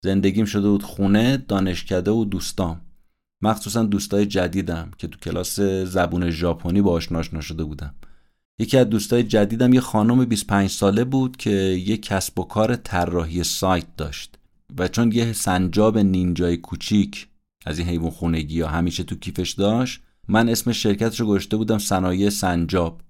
زندگیم 0.05 0.45
شده 0.45 0.69
بود 0.69 0.83
خونه 0.83 1.37
دانشکده 1.37 2.11
و 2.11 2.25
دوستام. 2.25 2.81
مخصوصا 3.43 3.83
دوستای 3.83 4.27
جدیدم 4.27 4.91
که 4.99 5.09
تو 5.09 5.19
کلاس 5.19 5.61
زبون 5.61 6.31
ژاپنی 6.31 6.83
با 6.83 6.93
آشناش 6.93 7.35
نشده 7.35 7.65
بودم. 7.65 7.95
یکی 8.63 8.79
از 8.79 8.87
دوستای 8.87 9.23
جدیدم 9.23 9.73
یه 9.73 9.81
خانم 9.81 10.25
25 10.25 10.71
ساله 10.71 11.05
بود 11.05 11.37
که 11.37 11.51
یه 11.87 11.97
کسب 11.97 12.39
و 12.39 12.45
کار 12.45 12.77
طراحی 12.77 13.45
سایت 13.45 13.97
داشت 13.97 14.39
و 14.79 14.89
چون 14.89 15.13
یه 15.13 15.33
سنجاب 15.33 15.99
نینجای 15.99 16.57
کوچیک 16.57 17.29
از 17.67 17.79
این 17.79 17.89
حیوان 17.89 18.11
خونگی 18.11 18.61
ها 18.61 18.69
همیشه 18.69 19.03
تو 19.03 19.15
کیفش 19.15 19.53
داشت 19.53 20.01
من 20.29 20.49
اسم 20.49 20.73
شرکتش 20.73 21.21
رو 21.21 21.27
گذاشته 21.27 21.57
بودم 21.57 21.79
صنایع 21.79 22.29
سنجاب. 22.29 23.01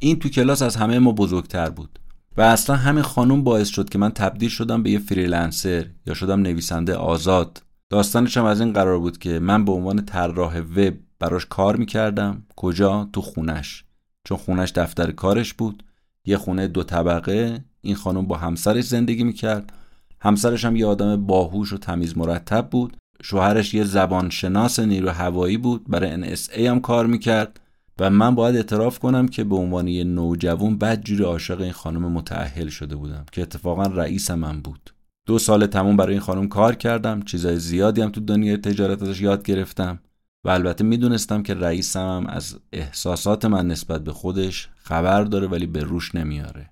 این 0.00 0.18
تو 0.18 0.28
کلاس 0.28 0.62
از 0.62 0.76
همه 0.76 0.98
ما 0.98 1.12
بزرگتر 1.12 1.70
بود 1.70 1.98
و 2.36 2.40
اصلا 2.40 2.76
همین 2.76 3.02
خانم 3.02 3.44
باعث 3.44 3.68
شد 3.68 3.88
که 3.88 3.98
من 3.98 4.10
تبدیل 4.10 4.48
شدم 4.48 4.82
به 4.82 4.90
یه 4.90 4.98
freelancer 4.98 5.86
یا 6.06 6.14
شدم 6.14 6.40
نویسنده 6.40 6.94
آزاد. 6.94 7.62
داستانش 7.90 8.36
هم 8.36 8.44
از 8.44 8.60
این 8.60 8.72
قرار 8.72 8.98
بود 8.98 9.18
که 9.18 9.38
من 9.38 9.64
به 9.64 9.72
عنوان 9.72 10.04
طراح 10.04 10.58
وب 10.58 10.94
براش 11.18 11.46
کار 11.46 11.76
می‌کردم 11.76 12.42
کجا؟ 12.56 13.08
تو 13.12 13.20
خونش. 13.20 13.84
چون 14.28 14.38
خونش 14.38 14.72
دفتر 14.72 15.10
کارش 15.10 15.54
بود. 15.54 15.82
یه 16.24 16.36
خونه 16.36 16.68
دو 16.68 16.82
طبقه 16.82 17.64
این 17.80 17.94
خانم 17.94 18.26
با 18.26 18.36
همسرش 18.36 18.84
زندگی 18.84 19.24
می‌کرد. 19.24 19.72
همسرش 20.20 20.64
هم 20.64 20.76
یه 20.76 20.86
آدم 20.86 21.26
باهوش 21.26 21.72
و 21.72 21.78
تمیز 21.78 22.18
مرتب 22.18 22.68
بود. 22.70 22.96
شوهرش 23.22 23.74
یه 23.74 23.84
زبانشناس 23.84 24.80
نیرو 24.80 25.10
هوایی 25.10 25.56
بود 25.56 25.84
برای 25.88 26.36
NSA 26.36 26.58
هم 26.58 26.80
کار 26.80 27.06
می‌کرد. 27.06 27.60
و 27.98 28.10
من 28.10 28.34
باید 28.34 28.56
اعتراف 28.56 28.98
کنم 28.98 29.28
که 29.28 29.44
به 29.44 29.56
عنوان 29.56 29.88
یه 29.88 30.04
نوجوان 30.04 30.78
بدجوری 30.78 31.24
عاشق 31.24 31.60
این 31.60 31.72
خانم 31.72 32.12
متعهل 32.12 32.68
شده 32.68 32.96
بودم 32.96 33.24
که 33.32 33.42
اتفاقا 33.42 33.82
رئیس 33.82 34.30
من 34.30 34.60
بود. 34.60 34.94
دو 35.26 35.38
سال 35.38 35.66
تموم 35.66 35.96
برای 35.96 36.12
این 36.12 36.20
خانم 36.20 36.48
کار 36.48 36.74
کردم. 36.74 37.22
چیزای 37.22 37.58
زیادی 37.58 38.02
هم 38.02 38.10
تو 38.10 38.20
دنیای 38.20 38.56
تجارت 38.56 39.02
ازش 39.02 39.20
یاد 39.20 39.42
گرفتم. 39.42 39.98
و 40.44 40.48
البته 40.48 40.84
می‌دونستم 40.84 41.42
که 41.42 41.54
رئیسم 41.54 42.00
هم 42.00 42.26
از 42.26 42.58
احساسات 42.72 43.44
من 43.44 43.66
نسبت 43.66 44.04
به 44.04 44.12
خودش 44.12 44.68
خبر 44.76 45.24
داره 45.24 45.46
ولی 45.46 45.66
به 45.66 45.80
روش 45.80 46.14
نمیاره. 46.14 46.70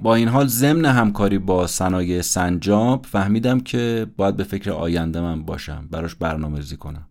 با 0.00 0.14
این 0.14 0.28
حال 0.28 0.46
ضمن 0.46 0.84
همکاری 0.84 1.38
با 1.38 1.66
صنایع 1.66 2.20
سنجاب 2.20 3.06
فهمیدم 3.06 3.60
که 3.60 4.06
باید 4.16 4.36
به 4.36 4.44
فکر 4.44 4.70
آینده 4.70 5.20
من 5.20 5.42
باشم 5.42 5.88
براش 5.90 6.14
برنامه 6.14 6.56
ریزی 6.56 6.76
کنم. 6.76 7.08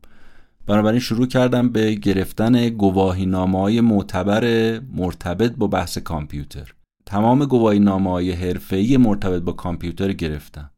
بنابراین 0.65 0.99
شروع 0.99 1.27
کردم 1.27 1.69
به 1.69 1.93
گرفتن 1.93 2.69
گواهی 2.69 3.31
های 3.31 3.81
معتبر 3.81 4.79
مرتبط 4.79 5.55
با 5.55 5.67
بحث 5.67 5.97
کامپیوتر. 5.97 6.73
تمام 7.05 7.45
گواهی 7.45 7.83
های 7.83 8.31
حرفه‌ای 8.31 8.97
مرتبط 8.97 9.41
با 9.41 9.51
کامپیوتر 9.51 10.13
گرفتم. 10.13 10.71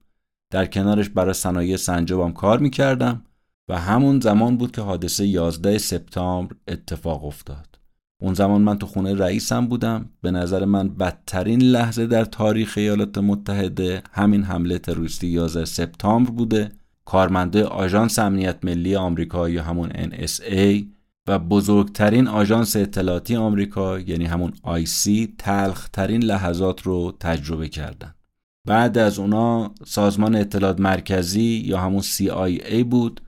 در 0.52 0.66
کنارش 0.66 1.10
برای 1.10 1.34
صنایع 1.34 1.76
سنجابم 1.76 2.32
کار 2.32 2.60
می‌کردم. 2.60 3.22
و 3.70 3.80
همون 3.80 4.20
زمان 4.20 4.58
بود 4.58 4.72
که 4.72 4.82
حادثه 4.82 5.28
11 5.28 5.78
سپتامبر 5.78 6.56
اتفاق 6.68 7.26
افتاد. 7.26 7.80
اون 8.22 8.34
زمان 8.34 8.62
من 8.62 8.78
تو 8.78 8.86
خونه 8.86 9.16
رئیسم 9.16 9.68
بودم. 9.68 10.10
به 10.22 10.32
نظر 10.32 10.66
من 10.66 10.90
بدترین 10.90 11.62
لحظه 11.62 12.08
در 12.08 12.26
تاریخ 12.26 12.74
ایالات 12.78 13.18
متحده 13.18 14.04
همین 14.12 14.44
حمله 14.44 14.78
تروریستی 14.78 15.28
11 15.28 15.66
سپتامبر 15.66 16.32
بوده. 16.32 16.72
کارمنده 17.06 17.64
آژانس 17.64 18.20
امنیت 18.20 18.58
ملی 18.64 18.96
آمریکا 18.96 19.50
یا 19.50 19.64
همون 19.64 19.90
NSA 19.90 20.84
و 21.28 21.40
بزرگترین 21.40 22.28
آژانس 22.28 22.76
اطلاعاتی 22.76 23.36
آمریکا 23.36 24.00
یعنی 24.00 24.26
همون 24.26 24.54
IC 24.66 25.30
تلخترین 25.38 26.24
لحظات 26.24 26.82
رو 26.82 27.14
تجربه 27.20 27.68
کردن. 27.70 28.16
بعد 28.68 28.98
از 28.98 29.20
اونا 29.20 29.72
سازمان 29.86 30.36
اطلاعات 30.36 30.80
مرکزی 30.80 31.64
یا 31.66 31.80
همون 31.80 32.02
CIA 32.02 32.84
بود 32.84 33.22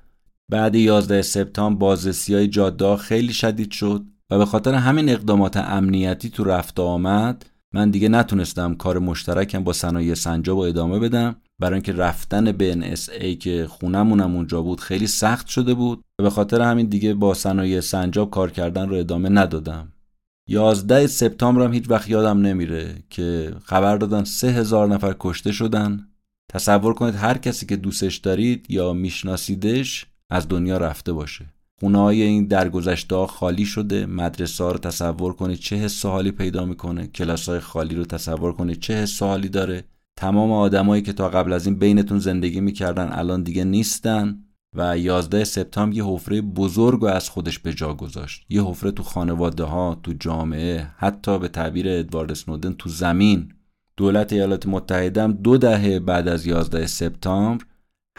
بعد 0.51 0.75
11 0.75 1.21
سپتامبر 1.21 1.79
بازرسی 1.79 2.35
های 2.35 2.47
جاده 2.47 2.95
خیلی 2.95 3.33
شدید 3.33 3.71
شد 3.71 4.05
و 4.31 4.37
به 4.37 4.45
خاطر 4.45 4.73
همین 4.73 5.09
اقدامات 5.09 5.57
امنیتی 5.57 6.29
تو 6.29 6.43
رفت 6.43 6.79
آمد 6.79 7.45
من 7.73 7.89
دیگه 7.89 8.09
نتونستم 8.09 8.75
کار 8.75 8.99
مشترکم 8.99 9.63
با 9.63 9.73
صنایع 9.73 10.13
سنجاب 10.13 10.57
و 10.57 10.61
ادامه 10.61 10.99
بدم. 10.99 11.35
برای 11.59 11.73
اینکه 11.73 11.93
رفتن 11.93 12.51
به 12.51 12.73
NSA 12.73 13.37
که 13.37 13.67
خونمونم 13.69 14.35
اونجا 14.35 14.61
بود 14.61 14.79
خیلی 14.79 15.07
سخت 15.07 15.47
شده 15.47 15.73
بود 15.73 16.03
و 16.19 16.23
به 16.23 16.29
خاطر 16.29 16.61
همین 16.61 16.85
دیگه 16.85 17.13
با 17.13 17.33
صنایع 17.33 17.79
سنجاب 17.79 18.31
کار 18.31 18.51
کردن 18.51 18.89
رو 18.89 18.95
ادامه 18.95 19.29
ندادم. 19.29 19.93
11 20.49 21.07
سپتامبر 21.07 21.65
هم 21.65 21.73
هیچ 21.73 21.89
وقت 21.89 22.09
یادم 22.09 22.41
نمیره 22.41 22.95
که 23.09 23.55
خبر 23.63 23.97
دادن 23.97 24.23
سه 24.23 24.47
هزار 24.47 24.87
نفر 24.87 25.15
کشته 25.19 25.51
شدن. 25.51 26.07
تصور 26.49 26.93
کنید 26.93 27.15
هر 27.15 27.37
کسی 27.37 27.65
که 27.65 27.75
دوستش 27.75 28.17
دارید 28.17 28.65
یا 28.69 28.93
میشناسیدش 28.93 30.10
از 30.31 30.47
دنیا 30.47 30.77
رفته 30.77 31.13
باشه. 31.13 31.45
خونه 31.79 31.97
های 31.97 32.21
این 32.21 32.45
درگذشته 32.45 33.25
خالی 33.25 33.65
شده 33.65 34.05
مدرسه 34.05 34.63
ها 34.63 34.71
رو 34.71 34.77
تصور 34.77 35.33
کنید 35.33 35.59
چه 35.59 35.75
حس 35.75 36.05
حالی 36.05 36.31
پیدا 36.31 36.65
می‌کنه 36.65 37.07
کلاس 37.07 37.49
های 37.49 37.59
خالی 37.59 37.95
رو 37.95 38.05
تصور 38.05 38.53
کنید 38.53 38.79
چه 38.79 38.93
حس 38.93 39.23
حالی 39.23 39.49
داره. 39.49 39.83
تمام 40.15 40.51
آدمایی 40.51 41.01
که 41.01 41.13
تا 41.13 41.29
قبل 41.29 41.53
از 41.53 41.65
این 41.65 41.75
بینتون 41.75 42.19
زندگی 42.19 42.61
می‌کردن 42.61 43.09
الان 43.11 43.43
دیگه 43.43 43.63
نیستن 43.63 44.43
و 44.75 44.97
11 44.97 45.43
سپتامبر 45.43 45.95
یه 45.95 46.05
حفره 46.05 46.41
بزرگ 46.41 47.03
و 47.03 47.05
از 47.05 47.29
خودش 47.29 47.59
به 47.59 47.73
جا 47.73 47.93
گذاشت. 47.93 48.45
یه 48.49 48.63
حفره 48.63 48.91
تو 48.91 49.03
خانواده 49.03 49.63
ها 49.63 49.99
تو 50.03 50.13
جامعه 50.13 50.87
حتی 50.97 51.39
به 51.39 51.47
تعبیر 51.47 51.89
ادوارد 51.89 52.33
سنودن 52.33 52.73
تو 52.73 52.89
زمین. 52.89 53.53
دولت 53.97 54.33
ایالات 54.33 54.65
متحده 54.67 55.23
هم 55.23 55.31
دو 55.31 55.57
دهه 55.57 55.99
بعد 55.99 56.27
از 56.27 56.45
11 56.45 56.87
سپتامبر 56.87 57.65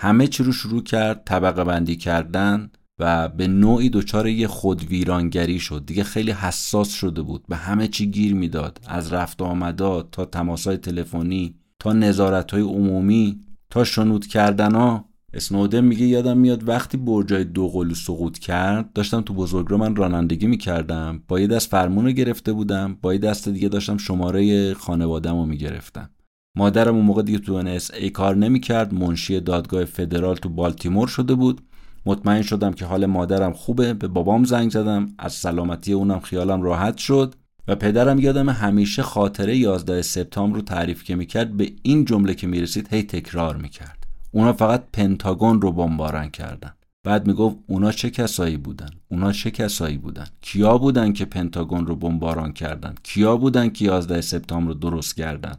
همه 0.03 0.27
چی 0.27 0.43
رو 0.43 0.53
شروع 0.53 0.83
کرد 0.83 1.23
طبقه 1.25 1.65
بندی 1.65 1.97
کردن 1.97 2.71
و 2.99 3.29
به 3.29 3.47
نوعی 3.47 3.91
دچار 3.91 4.29
یه 4.29 4.47
خودویرانگری 4.47 5.59
شد. 5.59 5.83
دیگه 5.87 6.05
خیلی 6.05 6.31
حساس 6.31 6.93
شده 6.93 7.23
بود. 7.23 7.45
به 7.49 7.57
همه 7.57 7.89
چی 7.89 8.07
گیر 8.07 8.35
می‌داد. 8.35 8.81
از 8.89 9.13
رفت 9.13 9.43
آمدات 9.43 10.11
تا 10.11 10.25
تماسای 10.25 10.77
تلفنی 10.77 11.55
تا 11.79 11.93
نظارت 11.93 12.51
های 12.51 12.63
عمومی 12.63 13.41
تا 13.71 13.85
شنود 13.85 14.27
کردن 14.27 14.75
ها 14.75 15.05
اسنودن 15.35 15.81
میگه 15.81 16.07
یادم 16.07 16.39
میاد 16.39 16.69
وقتی 16.69 16.97
برجای 16.97 17.45
دوقلو 17.45 17.95
سقوط 17.95 18.39
کرد 18.39 18.93
داشتم 18.93 19.21
تو 19.21 19.35
بزرگراه 19.35 19.81
من 19.81 19.97
رانندگی 19.97 20.47
می‌کردم. 20.47 21.23
با 21.29 21.41
یه 21.41 21.47
دست 21.47 21.71
فرمون 21.71 22.05
رو 22.05 22.11
گرفته 22.11 22.53
بودم 22.53 22.99
با 23.03 23.13
یه 23.13 23.19
دست 23.19 23.49
دیگه 23.49 23.69
داشتم 23.69 23.97
شماره 23.97 24.75
خانوادم 24.75 25.37
رو 25.37 25.47
می‌گرفتم. 25.47 26.11
مادرم 26.57 26.95
اون 26.95 27.05
موقع 27.05 27.23
دیگه 27.23 27.39
تو 27.39 27.63
ای 28.01 28.11
کار 28.11 28.37
نمی‌کرد. 28.37 28.95
منشی 28.95 29.41
دادگاه 29.41 29.85
فدرال 29.85 30.37
تو 30.37 30.49
بالتیمور 30.49 31.09
شده 31.09 31.35
بود. 31.35 31.61
مطمئن 32.07 32.43
شدم 32.43 32.73
که 32.73 32.85
حال 32.85 33.07
مادرم 33.07 33.53
خوبه. 33.53 33.95
به 33.95 34.09
بابام 34.09 34.45
زنگ 34.45 34.71
زدم. 34.71 35.09
از 35.19 35.33
سلامتی 35.33 35.93
اونم 35.93 36.21
خیالم 36.21 36.63
راحت 36.63 36.97
شد. 36.97 37.35
و 37.69 37.75
پدرم 37.75 38.19
یادم 38.19 38.49
همیشه 38.49 39.03
خاطره 39.03 39.57
11 39.57 40.03
سپتامبر 40.03 40.57
رو 40.57 40.63
تعریف 40.63 41.05
که 41.05 41.17
می‌کرد. 41.17 41.57
به 41.57 41.73
این 41.83 42.05
جمله 42.05 42.35
که 42.35 42.47
می‌رسید 42.47 42.95
هی 42.95 43.03
تکرار 43.03 43.57
می‌کرد. 43.57 44.07
اونا 44.31 44.53
فقط 44.53 44.85
پنتاگون 44.93 45.61
رو 45.61 45.73
بمباران 45.73 46.31
کردن. 46.31 46.73
بعد 47.05 47.27
می‌گفت 47.27 47.57
اونا 47.67 47.93
چه 47.93 48.11
کسایی 48.11 48.57
بودن؟ 48.57 48.91
اونا 49.09 49.33
چه 49.33 49.51
کسایی 49.51 49.99
بودن؟ 49.99 50.27
کیا 50.41 50.79
بودن 50.79 51.13
که 51.13 51.25
پنتاگون 51.25 51.87
رو 51.87 51.97
بمباران 51.97 52.53
کردن؟ 52.53 52.95
کیا 53.03 53.37
بودن 53.37 53.69
که 53.69 53.85
11 53.85 54.21
سپتامبر 54.21 54.69
رو 54.69 54.75
درست 54.75 55.17
کردن؟ 55.17 55.55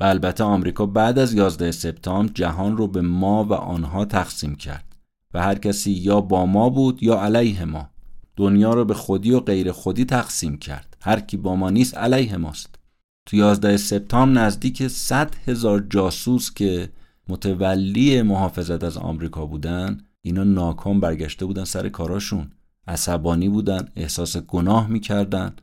و 0.00 0.04
البته 0.04 0.44
آمریکا 0.44 0.86
بعد 0.86 1.18
از 1.18 1.34
11 1.34 1.72
سپتامبر 1.72 2.32
جهان 2.32 2.76
رو 2.76 2.86
به 2.86 3.00
ما 3.00 3.44
و 3.44 3.52
آنها 3.52 4.04
تقسیم 4.04 4.54
کرد 4.54 4.96
و 5.34 5.42
هر 5.42 5.54
کسی 5.54 5.90
یا 5.90 6.20
با 6.20 6.46
ما 6.46 6.70
بود 6.70 7.02
یا 7.02 7.22
علیه 7.22 7.64
ما. 7.64 7.90
دنیا 8.36 8.74
رو 8.74 8.84
به 8.84 8.94
خودی 8.94 9.30
و 9.30 9.40
غیر 9.40 9.72
خودی 9.72 10.04
تقسیم 10.04 10.58
کرد. 10.58 10.96
هر 11.00 11.20
کی 11.20 11.36
با 11.36 11.56
ما 11.56 11.70
نیست 11.70 11.96
علیه 11.96 12.36
ماست. 12.36 12.78
تو 13.26 13.36
11 13.36 13.76
سپتامبر 13.76 14.40
نزدیک 14.40 14.88
100 14.88 15.34
هزار 15.46 15.86
جاسوس 15.90 16.54
که 16.54 16.88
متولی 17.28 18.22
محافظت 18.22 18.84
از 18.84 18.96
آمریکا 18.96 19.46
بودن 19.46 19.98
اینا 20.22 20.44
ناکام 20.44 21.00
برگشته 21.00 21.46
بودن 21.46 21.64
سر 21.64 21.88
کاراشون. 21.88 22.50
عصبانی 22.88 23.48
بودن 23.48 23.88
احساس 23.96 24.36
گناه 24.36 24.88
می‌کردن. 24.88 25.56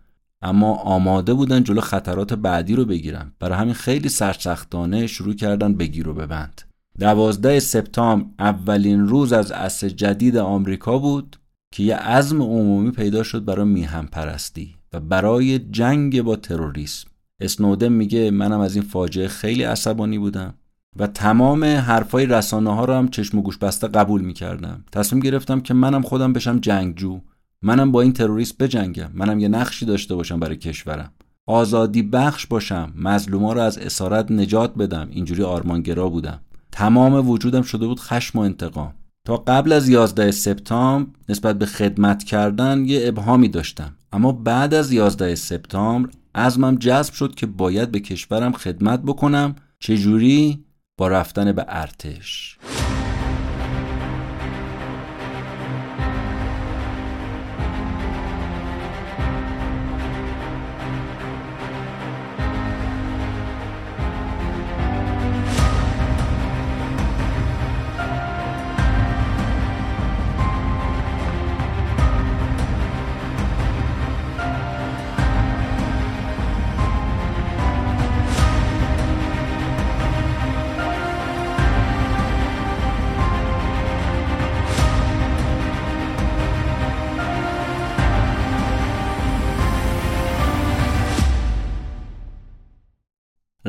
اما 0.44 0.74
آماده 0.76 1.34
بودن 1.34 1.64
جلو 1.64 1.82
خطرات 1.82 2.34
بعدی 2.34 2.76
رو 2.76 2.86
بگیرن. 2.86 3.32
برای 3.40 3.58
همین 3.58 3.74
خیلی 3.74 4.10
سرسختانه 4.10 5.08
شروع 5.08 5.34
کردن 5.34 5.74
بگیر 5.74 6.10
و 6.10 6.14
ببند 6.14 6.62
دوازده 7.00 7.60
سپتامبر 7.60 8.26
اولین 8.40 9.08
روز 9.08 9.34
از 9.34 9.52
عصر 9.52 9.90
جدید 9.90 10.38
آمریکا 10.38 10.98
بود 10.98 11.38
که 11.72 11.84
یه 11.84 11.96
عزم 11.96 12.42
عمومی 12.42 12.92
پیدا 12.92 13.24
شد 13.24 13.46
برای 13.46 13.66
میهم 13.66 14.08
پرستی 14.08 14.76
و 14.94 15.00
برای 15.00 15.60
جنگ 15.60 16.22
با 16.22 16.36
تروریسم. 16.36 17.08
اسنودن 17.40 17.88
میگه 17.88 18.32
منم 18.32 18.60
از 18.60 18.76
این 18.76 18.84
فاجعه 18.84 19.28
خیلی 19.28 19.64
عصبانی 19.64 20.18
بودم 20.18 20.54
و 21.00 21.08
تمام 21.08 21.64
حرفای 21.64 22.26
رسانه 22.26 22.76
ها 22.76 22.86
رو 22.86 22.94
هم 22.94 23.08
چشم 23.08 23.38
و 23.38 23.42
گوش 23.42 23.58
بسته 23.58 23.88
قبول 23.88 24.22
می‌کردم. 24.22 24.86
تصمیم 24.92 25.22
گرفتم 25.22 25.60
که 25.60 25.74
منم 25.74 26.02
خودم 26.02 26.34
بشم 26.34 26.60
جنگجو. 26.60 27.20
منم 27.64 27.92
با 27.92 28.02
این 28.02 28.14
تروریست 28.14 28.58
بجنگم. 28.58 29.10
منم 29.14 29.40
یه 29.40 29.48
نقشی 29.48 29.86
داشته 29.86 30.16
باشم 30.16 30.40
برای 30.40 30.58
کشورم. 30.58 31.12
آزادی 31.48 32.04
بخش 32.04 32.46
باشم. 32.48 32.94
مظلوما 32.96 33.54
رو 33.54 33.62
از 33.62 33.78
اسارت 33.78 34.32
نجات 34.32 34.76
بدم. 34.76 35.08
اینجوری 35.12 35.44
آرمانگرا 35.44 36.10
بودم. 36.10 36.40
تمام 36.72 37.30
وجودم 37.30 37.62
شده 37.62 37.88
بود 37.88 38.00
خشم 38.00 38.40
و 38.40 38.42
انتقام. 38.42 38.94
تا 39.26 39.38
قبل 39.38 39.72
از 39.72 39.90
11 39.90 40.32
سپتامبر 40.32 41.10
نسبت 41.30 41.60
به 41.60 41.66
خدمت 41.66 42.24
کردن 42.24 42.86
یه 42.86 43.08
ابهامی 43.08 43.50
داشتم. 43.50 43.96
اما 44.12 44.32
بعد 44.32 44.74
از 44.74 44.92
11 44.92 45.36
سپتامبر 45.36 46.10
ازمم 46.34 46.76
جذب 46.76 47.14
شد 47.14 47.36
که 47.36 47.46
باید 47.46 47.92
به 47.92 48.00
کشورم 48.00 48.52
خدمت 48.52 49.02
بکنم. 49.02 49.56
چجوری؟ 49.80 50.66
با 50.98 51.08
رفتن 51.08 51.52
به 51.52 51.66
ارتش. 51.68 52.58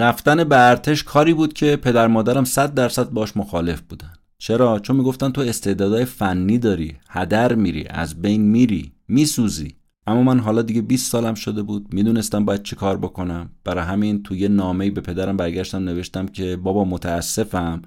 رفتن 0.04 0.44
به 0.44 0.68
ارتش 0.68 1.04
کاری 1.04 1.34
بود 1.34 1.52
که 1.52 1.76
پدر 1.76 2.06
مادرم 2.06 2.44
صد 2.44 2.74
درصد 2.74 3.10
باش 3.10 3.36
مخالف 3.36 3.80
بودن. 3.80 4.12
چرا؟ 4.38 4.78
چون 4.78 4.96
می‌گفتن 4.96 5.30
تو 5.30 5.40
استعدادهای 5.40 6.04
فنی 6.04 6.58
داری 6.58 6.96
هدر 7.08 7.54
میری 7.54 7.86
از 7.90 8.22
بین 8.22 8.42
میری 8.42 8.92
میسوزی. 9.08 9.74
اما 10.06 10.22
من 10.22 10.40
حالا 10.40 10.62
دیگه 10.62 10.82
20 10.82 11.12
سالم 11.12 11.34
شده 11.34 11.62
بود 11.62 11.94
می‌دونستم 11.94 12.44
باید 12.44 12.62
چه 12.62 12.76
کار 12.76 12.96
بکنم. 12.96 13.50
برای 13.64 13.84
همین 13.84 14.22
توی 14.22 14.38
یه 14.38 14.48
نامه‌ای 14.48 14.90
به 14.90 15.00
پدرم 15.00 15.36
برگشتم 15.36 15.84
نوشتم 15.84 16.26
که 16.26 16.56
بابا 16.56 16.84
متاسفم 16.84 17.82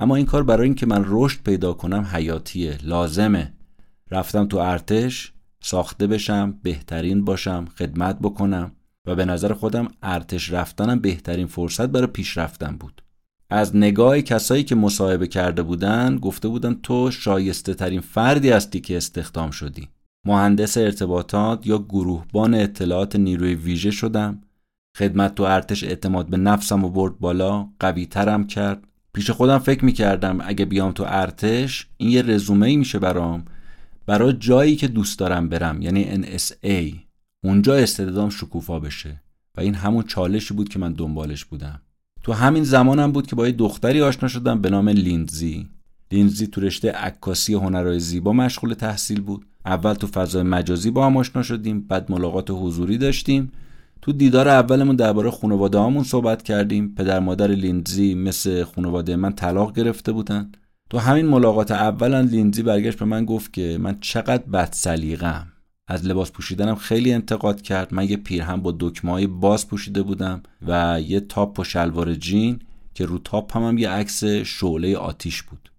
اما 0.00 0.16
این 0.16 0.26
کار 0.26 0.42
برای 0.42 0.64
اینکه 0.64 0.86
من 0.86 1.04
رشد 1.06 1.42
پیدا 1.42 1.72
کنم 1.72 2.06
حیاتیه 2.12 2.78
لازمه. 2.84 3.52
رفتم 4.10 4.46
تو 4.46 4.56
ارتش 4.56 5.32
ساخته 5.60 6.06
بشم 6.06 6.58
بهترین 6.62 7.24
باشم 7.24 7.64
خدمت 7.78 8.18
بکنم. 8.18 8.72
و 9.06 9.14
به 9.14 9.24
نظر 9.24 9.52
خودم 9.52 9.88
ارتش 10.02 10.52
رفتنم 10.52 10.98
بهترین 10.98 11.46
فرصت 11.46 11.86
برای 11.86 12.06
پیشرفتن 12.06 12.76
بود. 12.76 13.02
از 13.50 13.76
نگاه 13.76 14.20
کسایی 14.20 14.64
که 14.64 14.74
مصاحبه 14.74 15.26
کرده 15.26 15.62
بودن 15.62 16.18
گفته 16.18 16.48
بودن 16.48 16.74
تو 16.82 17.10
شایسته 17.10 17.74
ترین 17.74 18.00
فردی 18.00 18.50
هستی 18.50 18.80
که 18.80 18.96
استخدام 18.96 19.50
شدی. 19.50 19.88
مهندس 20.26 20.76
ارتباطات 20.76 21.66
یا 21.66 21.78
گروهبان 21.78 22.54
اطلاعات 22.54 23.16
نیروی 23.16 23.54
ویژه 23.54 23.90
شدم. 23.90 24.40
خدمت 24.98 25.34
تو 25.34 25.42
ارتش 25.42 25.84
اعتماد 25.84 26.26
به 26.26 26.36
نفسم 26.36 26.84
و 26.84 26.88
برد 26.88 27.18
بالا 27.18 27.68
قوی 27.80 28.06
ترم 28.06 28.46
کرد. 28.46 28.84
پیش 29.12 29.30
خودم 29.30 29.58
فکر 29.58 29.84
می‌کردم 29.84 30.38
اگه 30.44 30.64
بیام 30.64 30.92
تو 30.92 31.04
ارتش 31.06 31.86
این 31.96 32.10
یه 32.10 32.22
رزومه 32.22 32.66
ای 32.66 32.76
میشه 32.76 32.98
برام. 32.98 33.44
برای 34.06 34.32
جایی 34.32 34.76
که 34.76 34.88
دوست 34.88 35.18
دارم 35.18 35.48
برم 35.48 35.82
یعنی 35.82 36.22
NSA 36.22 37.01
اونجا 37.44 37.74
استعدادم 37.74 38.28
شکوفا 38.28 38.78
بشه 38.78 39.22
و 39.56 39.60
این 39.60 39.74
همون 39.74 40.02
چالشی 40.02 40.54
بود 40.54 40.68
که 40.68 40.78
من 40.78 40.92
دنبالش 40.92 41.44
بودم. 41.44 41.80
تو 42.22 42.32
همین 42.32 42.64
زمانم 42.64 43.12
بود 43.12 43.26
که 43.26 43.36
با 43.36 43.46
یه 43.46 43.52
دختری 43.52 44.02
آشنا 44.02 44.28
شدم 44.28 44.60
به 44.60 44.70
نام 44.70 44.88
لیندزی. 44.88 45.68
لیندزی 46.12 46.46
تو 46.46 46.60
رشته 46.60 46.90
عکاسی 46.90 47.54
هنرهای 47.54 48.00
زیبا 48.00 48.32
مشغول 48.32 48.74
تحصیل 48.74 49.20
بود. 49.20 49.46
اول 49.66 49.94
تو 49.94 50.06
فضای 50.06 50.42
مجازی 50.42 50.90
با 50.90 51.06
هم 51.06 51.16
آشنا 51.16 51.42
شدیم 51.42 51.80
بعد 51.80 52.12
ملاقات 52.12 52.50
حضوری 52.50 52.98
داشتیم. 52.98 53.52
تو 54.02 54.12
دیدار 54.12 54.48
اولمون 54.48 54.96
درباره 54.96 55.30
خانواده 55.30 55.78
هامون 55.78 56.04
صحبت 56.04 56.42
کردیم. 56.42 56.94
پدر 56.94 57.18
مادر 57.18 57.48
لیندزی 57.48 58.14
مثل 58.14 58.64
خانواده 58.64 59.16
من 59.16 59.32
طلاق 59.32 59.76
گرفته 59.76 60.12
بودن. 60.12 60.52
تو 60.90 60.98
همین 60.98 61.26
ملاقات 61.26 61.70
اولا 61.70 62.20
لیندزی 62.20 62.62
برگشت 62.62 62.98
به 62.98 63.04
من 63.04 63.24
گفت 63.24 63.52
که 63.52 63.78
من 63.80 63.98
چقدر 64.00 64.42
بد 64.42 64.68
سلیقه‌ام 64.72 65.51
از 65.92 66.06
لباس 66.06 66.32
پوشیدنم 66.32 66.74
خیلی 66.74 67.12
انتقاد 67.12 67.62
کرد. 67.62 67.94
من 67.94 68.08
یه 68.08 68.16
پیرهن 68.16 68.56
با 68.56 68.76
دکمه 68.80 69.26
باز 69.26 69.68
پوشیده 69.68 70.02
بودم 70.02 70.42
و 70.66 71.00
یه 71.00 71.20
تاپ 71.20 71.58
و 71.58 71.64
شلوار 71.64 72.14
جین 72.14 72.58
که 72.94 73.06
رو 73.06 73.18
تاپ 73.18 73.56
هم, 73.56 73.62
هم 73.62 73.78
یه 73.78 73.90
عکس 73.90 74.24
شعله 74.24 74.96
آتیش 74.96 75.42
بود. 75.42 75.72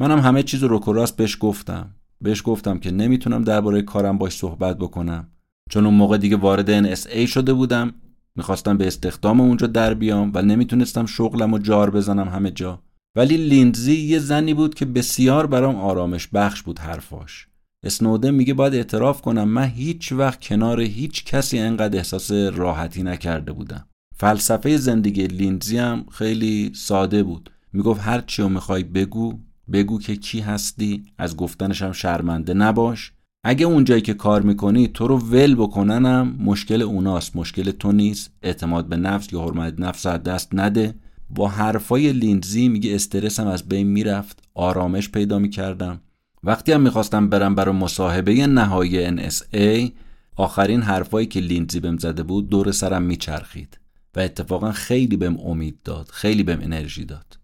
منم 0.00 0.18
همه 0.18 0.42
چیز 0.42 0.62
رو 0.64 0.92
راست 0.92 1.16
بهش 1.16 1.36
گفتم. 1.40 1.90
بهش 2.20 2.42
گفتم 2.44 2.78
که 2.78 2.90
نمی‌تونم 2.90 3.44
درباره 3.44 3.82
کارم 3.82 4.18
باش 4.18 4.32
صحبت 4.32 4.78
بکنم. 4.78 5.28
چون 5.70 5.86
اون 5.86 5.94
موقع 5.94 6.18
دیگه 6.18 6.36
وارد 6.36 6.94
NSA 6.94 7.26
شده 7.28 7.52
بودم. 7.52 7.94
می‌خواستم 8.36 8.78
به 8.78 8.86
استخدام 8.86 9.40
اونجا 9.40 9.66
در 9.66 9.94
بیام 9.94 10.30
و 10.34 10.42
نمی‌تونستم 10.42 11.06
شغلم 11.06 11.52
و 11.52 11.58
جار 11.58 11.90
بزنم 11.90 12.28
همه 12.28 12.50
جا. 12.50 12.82
ولی 13.16 13.36
لیندزی 13.36 13.96
یه 13.96 14.18
زنی 14.18 14.54
بود 14.54 14.74
که 14.74 14.84
بسیار 14.84 15.46
برام 15.46 15.76
آرامش 15.76 16.28
بخش 16.28 16.62
بود 16.62 16.78
حرفاش. 16.78 17.49
اسنودن 17.84 18.30
میگه 18.30 18.54
باید 18.54 18.74
اعتراف 18.74 19.22
کنم 19.22 19.48
من 19.48 19.64
هیچ 19.64 20.12
وقت 20.12 20.40
کنار 20.40 20.80
هیچ 20.80 21.24
کسی 21.24 21.58
انقدر 21.58 21.96
احساس 21.96 22.30
راحتی 22.30 23.02
نکرده 23.02 23.52
بودم. 23.52 23.86
فلسفه 24.16 24.76
زندگی 24.76 25.26
لیندزی 25.26 25.78
هم 25.78 26.04
خیلی 26.10 26.72
ساده 26.74 27.22
بود. 27.22 27.50
می‌گفت 27.72 28.00
هر 28.00 28.20
چی 28.20 28.48
می‌خوای 28.48 28.82
بگو 28.82 29.38
بگو 29.72 29.98
که 29.98 30.16
کی 30.16 30.40
هستی 30.40 31.04
از 31.18 31.36
گفتنش 31.36 31.82
هم 31.82 31.92
شرمنده 31.92 32.54
نباش. 32.54 33.12
اگه 33.44 33.66
اونجایی 33.66 34.02
که 34.02 34.14
کار 34.14 34.42
می‌کنی 34.42 34.88
تو 34.88 35.06
رو 35.06 35.18
ول 35.18 35.54
بکننم. 35.54 36.36
مشکل 36.38 36.82
اوناست 36.82 37.36
مشکل 37.36 37.70
تو 37.70 37.92
نیست. 37.92 38.32
اعتماد 38.42 38.88
به 38.88 38.96
نفس 38.96 39.32
یا 39.32 39.40
حرمت 39.40 39.80
نفس 39.80 40.06
از 40.06 40.22
دست 40.22 40.48
نده. 40.52 40.94
با 41.30 41.48
حرفای 41.48 42.12
لینزی 42.12 42.68
میگه 42.68 42.94
استرسم 42.94 43.46
از 43.46 43.68
بین 43.68 43.86
می‌رفت. 43.86 44.42
آرامش 44.54 45.08
پیدا 45.08 45.38
می‌کردم. 45.38 46.00
وقتی 46.42 46.72
هم 46.72 46.80
می‌خواستم 46.80 47.28
برم 47.28 47.54
برای 47.54 47.74
مصاحبه 47.74 48.46
نهایی 48.46 49.18
NSA 49.18 49.90
آخرین 50.36 50.82
حرفایی 50.82 51.26
که 51.26 51.40
لینزی 51.40 51.80
بهم 51.80 51.98
زده 51.98 52.22
بود 52.22 52.48
دور 52.48 52.72
سرم 52.72 53.02
میچرخید 53.02 53.80
و 54.16 54.20
اتفاقا 54.20 54.72
خیلی 54.72 55.16
بهم 55.16 55.40
امید 55.40 55.78
داد 55.84 56.08
خیلی 56.12 56.42
بهم 56.42 56.60
انرژی 56.60 57.04
داد. 57.04 57.38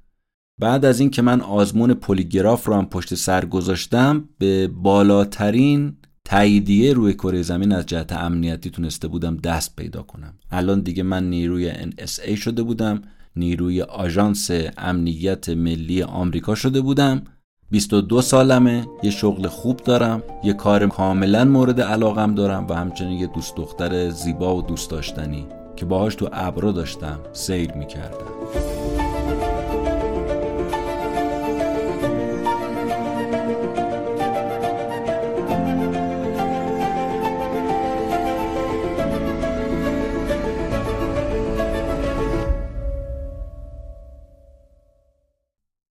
بعد 0.61 0.85
از 0.85 1.01
این 1.01 1.11
که 1.11 1.23
من 1.23 1.41
آزمون 1.41 1.95
پلیگراف 1.95 2.65
رو 2.65 2.75
هم 2.75 2.87
پشت 2.87 3.15
سر 3.15 3.45
گذاشتم 3.45 4.29
به 4.39 4.69
بالاترین 4.69 5.97
تاییدیه 6.25 6.93
روی 6.93 7.15
کره 7.15 7.43
زمین 7.43 7.73
از 7.73 7.87
جهت 7.87 8.13
امنیتی 8.13 8.71
تونسته 8.71 9.09
بودم 9.09 9.37
دست 9.37 9.77
پیدا 9.77 10.03
کنم. 10.03 10.35
الان 10.51 10.81
دیگه 10.81 11.03
من 11.03 11.31
نیروی 11.31 11.73
NSA 11.73 12.35
شده 12.35 12.63
بودم 12.63 13.03
نیروی 13.37 13.83
آژانس 13.83 14.51
امنیت 14.79 15.49
ملی 15.49 16.03
آمریکا 16.03 16.55
شده 16.55 16.81
بودم 16.81 17.23
22 17.71 18.23
سالمه 18.23 18.87
یه 19.03 19.11
شغل 19.11 19.47
خوب 19.47 19.77
دارم 19.77 20.23
یه 20.45 20.53
کار 20.53 20.87
کاملا 20.87 21.45
مورد 21.45 21.81
علاقم 21.81 22.35
دارم 22.35 22.67
و 22.69 22.75
همچنین 22.75 23.19
یه 23.19 23.27
دوست 23.27 23.57
دختر 23.57 24.11
زیبا 24.11 24.57
و 24.57 24.63
دوست 24.63 24.91
داشتنی 24.91 25.47
که 25.77 25.87
باهاش 25.87 26.15
تو 26.15 26.29
ابرا 26.33 26.73
داشتم 26.73 27.21
سیر 27.33 27.73
می‌کردم. 27.73 28.86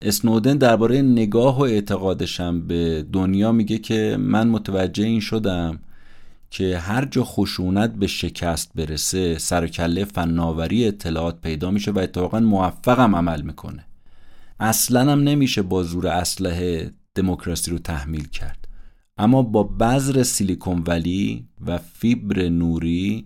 اسنودن 0.05 0.57
درباره 0.57 1.01
نگاه 1.01 1.57
و 1.57 1.61
اعتقادشم 1.61 2.67
به 2.67 3.05
دنیا 3.13 3.51
میگه 3.51 3.77
که 3.77 4.17
من 4.19 4.47
متوجه 4.47 5.05
این 5.05 5.19
شدم 5.19 5.79
که 6.49 6.77
هر 6.77 7.05
جا 7.05 7.23
خشونت 7.23 7.93
به 7.93 8.07
شکست 8.07 8.71
برسه 8.75 9.37
سر 9.37 9.67
کله 9.67 10.05
فناوری 10.05 10.87
اطلاعات 10.87 11.41
پیدا 11.41 11.71
میشه 11.71 11.91
و 11.91 11.99
اتفاقا 11.99 12.39
موفقم 12.39 13.15
عمل 13.15 13.41
می‌کنه. 13.41 13.85
اصلا 14.59 15.11
هم 15.11 15.19
نمیشه 15.19 15.61
با 15.61 15.83
زور 15.83 16.07
اسلحه 16.07 16.91
دموکراسی 17.15 17.71
رو 17.71 17.79
تحمیل 17.79 18.27
کرد. 18.27 18.67
اما 19.17 19.41
با 19.41 19.63
بذر 19.63 20.23
سیلیکون 20.23 20.83
ولی 20.87 21.45
و 21.65 21.77
فیبر 21.77 22.49
نوری 22.49 23.25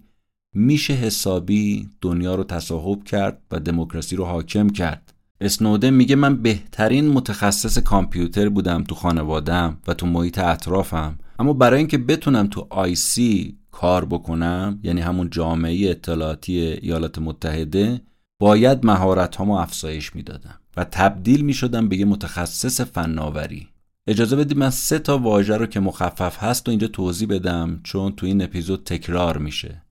میشه 0.53 0.93
حسابی 0.93 1.89
دنیا 2.01 2.35
رو 2.35 2.43
تصاحب 2.43 3.03
کرد 3.03 3.41
و 3.51 3.59
دموکراسی 3.59 4.15
رو 4.15 4.25
حاکم 4.25 4.69
کرد. 4.69 5.13
اسنودن 5.41 5.89
میگه 5.89 6.15
من 6.15 6.41
بهترین 6.41 7.07
متخصص 7.07 7.77
کامپیوتر 7.77 8.49
بودم 8.49 8.83
تو 8.83 8.95
خانوادم 8.95 9.77
و 9.87 9.93
تو 9.93 10.05
محیط 10.05 10.39
اطرافم. 10.39 11.19
اما 11.39 11.53
برای 11.53 11.77
اینکه 11.77 11.97
بتونم 11.97 12.47
تو 12.47 12.67
آی 12.69 12.95
سی 12.95 13.57
کار 13.71 14.05
بکنم 14.05 14.79
یعنی 14.83 15.01
همون 15.01 15.29
جامعه 15.29 15.89
اطلاعاتی 15.89 16.59
ایالات 16.59 17.19
متحده 17.19 18.01
باید 18.39 18.85
مهارت 18.85 19.35
هامو 19.35 19.53
افزایش 19.53 20.15
می‌دادم 20.15 20.59
و 20.77 20.83
تبدیل 20.83 21.41
می‌شدم 21.41 21.89
به 21.89 21.97
یه 21.97 22.05
متخصص 22.05 22.81
فناوری. 22.81 23.67
اجازه 24.07 24.35
بدید 24.35 24.57
من 24.57 24.69
سه 24.69 24.99
تا 24.99 25.17
واژه 25.17 25.57
رو 25.57 25.65
که 25.65 25.79
مخفف 25.79 26.43
هست 26.43 26.67
و 26.67 26.71
اینجا 26.71 26.87
توضیح 26.87 27.27
بدم 27.27 27.79
چون 27.83 28.11
تو 28.11 28.25
این 28.25 28.41
اپیزود 28.41 28.83
تکرار 28.83 29.37
میشه. 29.37 29.81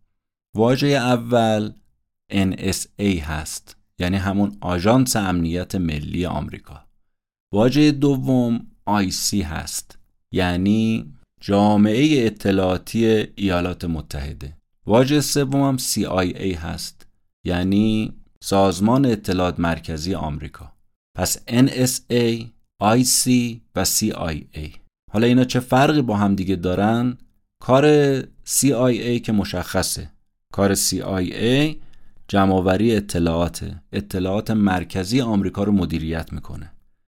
واژه 0.57 0.87
اول 0.87 1.73
NSA 2.33 3.21
هست. 3.23 3.78
یعنی 3.99 4.17
همون 4.17 4.57
آژانس 4.61 5.17
امنیت 5.17 5.75
ملی 5.75 6.27
آمریکا. 6.27 6.85
واژه 7.55 7.93
دوم 7.93 8.67
IC 8.89 9.35
هست 9.35 9.99
یعنی 10.33 11.13
جامعه 11.41 12.27
اطلاعاتی 12.27 13.07
ایالات 13.35 13.85
متحده. 13.85 14.57
واژه 14.87 15.21
سوم 15.21 15.63
هم 15.63 15.79
CIA 15.79 16.57
هست 16.57 17.07
یعنی 17.47 18.13
سازمان 18.41 19.07
اطلاعات 19.07 19.61
مرکزی 19.61 20.15
آمریکا. 20.15 20.73
پس 21.17 21.39
NSA, 21.39 22.45
IC 22.83 23.31
و 23.77 23.85
CIA 23.85 24.79
حالا 25.13 25.27
اینا 25.27 25.45
چه 25.45 25.61
فرقی 25.61 26.03
با 26.03 26.17
هم 26.17 26.35
دیگه 26.35 26.57
دارن؟ 26.57 27.19
کار 27.63 28.21
CIA 28.23 29.21
که 29.25 29.33
مشخصه. 29.33 30.11
کار 30.53 30.75
CIA 30.75 31.77
جمعآوری 32.29 32.97
اطلاعات 32.97 33.71
اطلاعات 33.93 34.51
مرکزی 34.51 35.21
آمریکا 35.21 35.63
رو 35.63 35.73
مدیریت 35.73 36.33
می‌کنه. 36.33 36.73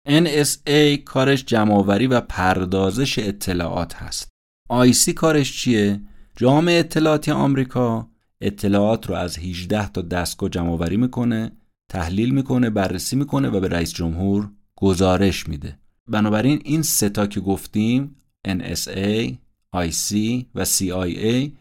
NSA 0.10 0.98
کارش 1.06 1.46
جمعآوری 1.46 2.08
و 2.08 2.22
پردازش 2.22 3.20
اطلاعات 3.20 3.94
هست. 3.94 4.30
IC 4.72 5.10
کارش 5.10 5.62
چیه؟ 5.62 6.02
جامعه 6.36 6.80
اطلاعاتی 6.80 7.32
آمریکا 7.32 8.08
اطلاعات 8.42 9.08
رو 9.08 9.16
از 9.16 9.40
18 9.40 9.90
تا 9.90 10.02
دستگاه 10.02 10.50
جمعآوری 10.50 10.98
می‌کنه 10.98 11.52
تحلیل 11.92 12.34
می‌کنه 12.34 12.70
بررسی 12.70 13.16
می‌کنه 13.16 13.50
و 13.50 13.60
به 13.60 13.68
رئیس 13.68 13.94
جمهور 13.94 14.50
گزارش 14.76 15.50
میده. 15.50 15.78
بنابراین 16.08 16.62
این 16.64 16.82
ستا 16.82 17.28
که 17.28 17.40
گفتیم 17.40 18.16
NSA, 18.48 19.34
IC 19.76 20.16
و 20.56 20.66
CIA 20.66 21.52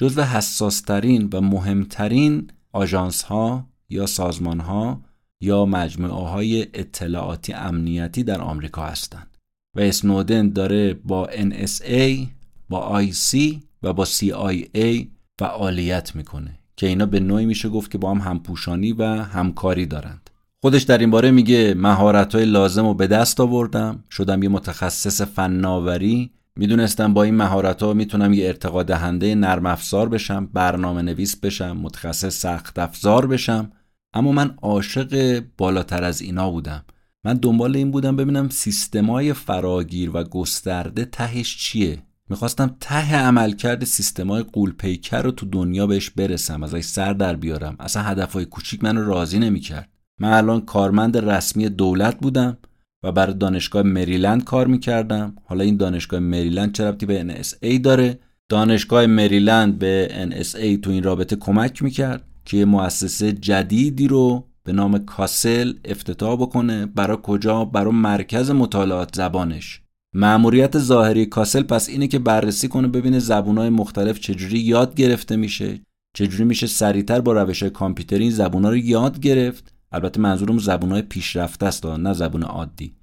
جزو 0.00 0.22
حساسترین 0.22 1.28
و 1.32 1.40
مهمترین 1.40 2.50
آژانس 2.72 3.22
ها 3.22 3.66
یا 3.88 4.06
سازمان 4.06 4.60
ها 4.60 5.00
یا 5.40 5.64
مجموعه 5.64 6.28
های 6.28 6.62
اطلاعاتی 6.62 7.52
امنیتی 7.52 8.24
در 8.24 8.40
آمریکا 8.40 8.82
هستند 8.82 9.36
و 9.76 9.80
اسنودن 9.80 10.48
داره 10.48 10.94
با 10.94 11.26
NSA 11.26 12.26
با 12.68 13.02
IC 13.02 13.56
و 13.82 13.92
با 13.92 14.04
CIA 14.04 15.06
فعالیت 15.38 16.16
می‌کنه 16.16 16.58
که 16.76 16.86
اینا 16.86 17.06
به 17.06 17.20
نوعی 17.20 17.46
میشه 17.46 17.68
گفت 17.68 17.90
که 17.90 17.98
با 17.98 18.10
هم 18.10 18.18
همپوشانی 18.18 18.92
و 18.92 19.04
همکاری 19.04 19.86
دارند. 19.86 20.30
خودش 20.62 20.82
در 20.82 20.98
این 20.98 21.10
باره 21.10 21.30
میگه 21.30 21.74
مهارت 21.74 22.34
های 22.34 22.44
لازم 22.44 22.86
رو 22.86 22.94
به 22.94 23.06
دست 23.06 23.40
آوردم 23.40 24.04
شدم 24.10 24.42
یه 24.42 24.48
متخصص 24.48 25.22
فناوری 25.22 26.30
می‌دونستم 26.56 27.14
با 27.14 27.22
این 27.22 27.34
مهارت 27.34 27.82
ها 27.82 27.92
می‌تونم 27.92 28.32
یه 28.32 28.46
ارتقا 28.46 28.82
دهنده 28.82 29.34
نرم 29.34 29.66
افزار 29.66 30.08
بشم 30.08 30.46
برنامه 30.46 31.02
نویس 31.02 31.36
بشم 31.36 31.76
متخصص 31.76 32.40
سخت 32.40 32.78
افزار 32.78 33.26
بشم. 33.26 33.72
اما 34.14 34.32
من 34.32 34.54
عاشق 34.62 35.42
بالاتر 35.58 36.04
از 36.04 36.20
اینا 36.20 36.50
بودم. 36.50 36.84
من 37.24 37.34
دنبال 37.34 37.76
این 37.76 37.90
بودم 37.90 38.16
ببینم 38.16 38.48
سیستمای 38.48 39.32
فراگیر 39.32 40.10
و 40.16 40.24
گسترده 40.24 41.04
تهش 41.04 41.56
چیه. 41.56 42.02
می‌خواستم 42.30 42.76
ته 42.80 43.16
عملکرد 43.16 43.84
سیستمای 43.84 44.42
قولپیکر 44.42 45.22
رو 45.22 45.30
تو 45.30 45.46
دنیا 45.46 45.86
بهش 45.86 46.10
برسم 46.10 46.62
ازش 46.62 46.84
سر 46.84 47.12
در 47.12 47.36
بیارم. 47.36 47.76
اصلا 47.80 48.02
هدفهای 48.02 48.44
کوچیک 48.44 48.84
منو 48.84 49.04
راضی 49.04 49.38
نمی‌کرد. 49.38 49.88
من 50.20 50.32
الان 50.32 50.60
کارمند 50.60 51.16
رسمی 51.16 51.68
دولت 51.68 52.18
بودم. 52.18 52.58
و 53.02 53.12
برای 53.12 53.34
دانشگاه 53.34 53.82
مریلند 53.82 54.44
کار 54.44 54.66
می‌کردم. 54.66 55.36
حالا 55.44 55.64
این 55.64 55.76
دانشگاه 55.76 56.20
مریلند 56.20 56.72
چه 56.72 56.84
ربطی 56.84 57.06
به 57.06 57.24
NSA 57.24 57.80
داره؟ 57.80 58.18
دانشگاه 58.48 59.06
مریلند 59.06 59.78
به 59.78 60.08
NSA 60.30 60.80
تو 60.82 60.90
این 60.90 61.02
رابطه 61.02 61.36
کمک 61.36 61.82
می‌کرد 61.82 62.24
که 62.44 62.56
یه 62.56 62.64
مؤسسه 62.64 63.32
جدیدی 63.32 64.08
رو 64.08 64.48
به 64.64 64.72
نام 64.72 64.98
کاسل 64.98 65.72
افتتاح 65.84 66.36
بکنه. 66.36 66.86
برای 66.86 67.18
کجا؟ 67.22 67.64
برای 67.64 67.92
مرکز 67.92 68.50
مطالعات 68.50 69.14
زبانش. 69.16 69.82
معموریت 70.14 70.78
ظاهری 70.78 71.26
کاسل 71.26 71.62
پس 71.62 71.88
اینه 71.88 72.06
که 72.06 72.18
بررسی 72.18 72.68
کنه 72.68 72.88
ببینه 72.88 73.18
زبونهای 73.18 73.70
مختلف 73.70 74.20
چجوری 74.20 74.58
یاد 74.58 74.94
گرفته 74.94 75.36
میشه. 75.36 75.80
چجوری 76.16 76.44
میشه 76.44 76.66
سریعتر 76.66 77.20
با 77.20 77.32
روش 77.32 77.62
کامپیوتری 77.62 78.22
این 78.22 78.32
زبونها 78.32 78.70
رو 78.70 78.76
یاد 78.76 79.20
گرفت. 79.20 79.71
البته 79.92 80.20
منظورم 80.20 80.58
زبونهای 80.58 81.02
پیشرفته 81.02 81.66
است 81.66 81.86
نه 81.86 82.12
زبون 82.12 82.42
عادی. 82.42 82.94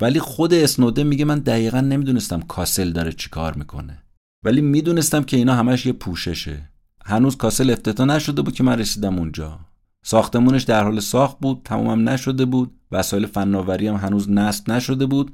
ولی 0.00 0.20
خود 0.20 0.54
اسنوده 0.54 1.04
میگه 1.04 1.24
من 1.24 1.38
دقیقا 1.38 1.80
نمی‌دونستم 1.80 2.40
کاسل 2.40 2.92
داره 2.92 3.12
چی 3.12 3.30
کار 3.30 3.54
می‌کنه. 3.54 4.02
ولی 4.44 4.60
می‌دونستم 4.60 5.22
که 5.22 5.36
اینا 5.36 5.54
همش 5.54 5.86
یه 5.86 5.92
پوششه. 5.92 6.68
هنوز 7.04 7.36
کاسل 7.36 7.70
افتتاح 7.70 8.06
نشده 8.06 8.42
بود 8.42 8.54
که 8.54 8.64
من 8.64 8.78
رسیدم 8.78 9.18
اونجا. 9.18 9.58
ساختمونش 10.04 10.62
در 10.62 10.84
حال 10.84 11.00
ساخت 11.00 11.38
بود 11.38 11.60
تمامم 11.64 12.08
نشده 12.08 12.44
بود. 12.44 12.72
وسایل 12.92 13.26
فناوری 13.26 13.88
هم 13.88 13.94
هنوز 13.94 14.30
نصب 14.30 14.72
نشده 14.72 15.06
بود. 15.06 15.32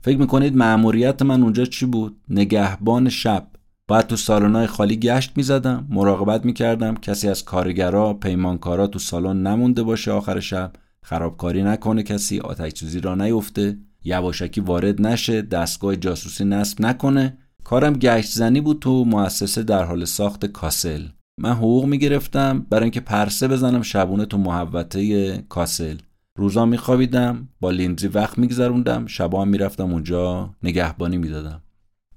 فکر 0.00 0.18
می‌کنید 0.18 0.56
مأموریت 0.56 1.22
من 1.22 1.42
اونجا 1.42 1.64
چی 1.64 1.86
بود؟ 1.86 2.16
نگهبان 2.28 3.08
شب. 3.08 3.46
باید 3.88 4.06
تو 4.06 4.16
سالن‌های 4.16 4.66
خالی 4.66 4.96
گشت 4.96 5.32
می‌زدم 5.36 5.86
مراقبت 5.88 6.44
می‌کردم. 6.44 6.94
کسی 6.94 7.28
از 7.28 7.44
کارگرا 7.44 8.14
پیمانکارا 8.14 8.86
تو 8.86 8.98
سالن 8.98 9.46
نمونده 9.46 9.82
باشه 9.82 10.10
آخر 10.10 10.40
شب. 10.40 10.72
خرابکاری 11.02 11.62
نکنه 11.62 12.02
کسی 12.02 12.40
آتش 12.40 12.72
سوزی 12.74 13.00
را 13.00 13.14
نیفته. 13.14 13.78
یواشکی 14.04 14.60
وارد 14.60 15.06
نشه 15.06 15.42
دستگاه 15.42 15.96
جاسوسی 15.96 16.44
نصب 16.44 16.80
نکنه. 16.80 17.38
کارم 17.64 17.92
گشت 17.92 18.30
زنی 18.32 18.60
بود 18.60 18.78
تو 18.78 19.04
مؤسسه 19.04 19.62
در 19.62 19.84
حال 19.84 20.04
ساخت 20.04 20.46
کاسل. 20.46 21.02
من 21.40 21.52
حقوق 21.52 21.84
می‌گرفتم 21.84 22.66
برای 22.70 22.82
اینکه 22.82 23.00
پرسه 23.00 23.48
بزنم 23.48 23.82
شبونه 23.82 24.26
تو 24.26 24.38
محوطه 24.38 25.38
کاسل. 25.48 25.96
روزا 26.38 26.66
میخوابیدم 26.66 27.48
با 27.60 27.70
لینزی 27.70 28.08
وقت 28.08 28.38
میگذروندم. 28.38 29.06
شبا 29.06 29.42
هم 29.42 29.48
می‌رفتم 29.48 29.92
اونجا 29.92 30.50
نگهبانی 30.62 31.16
می‌دادم. 31.16 31.60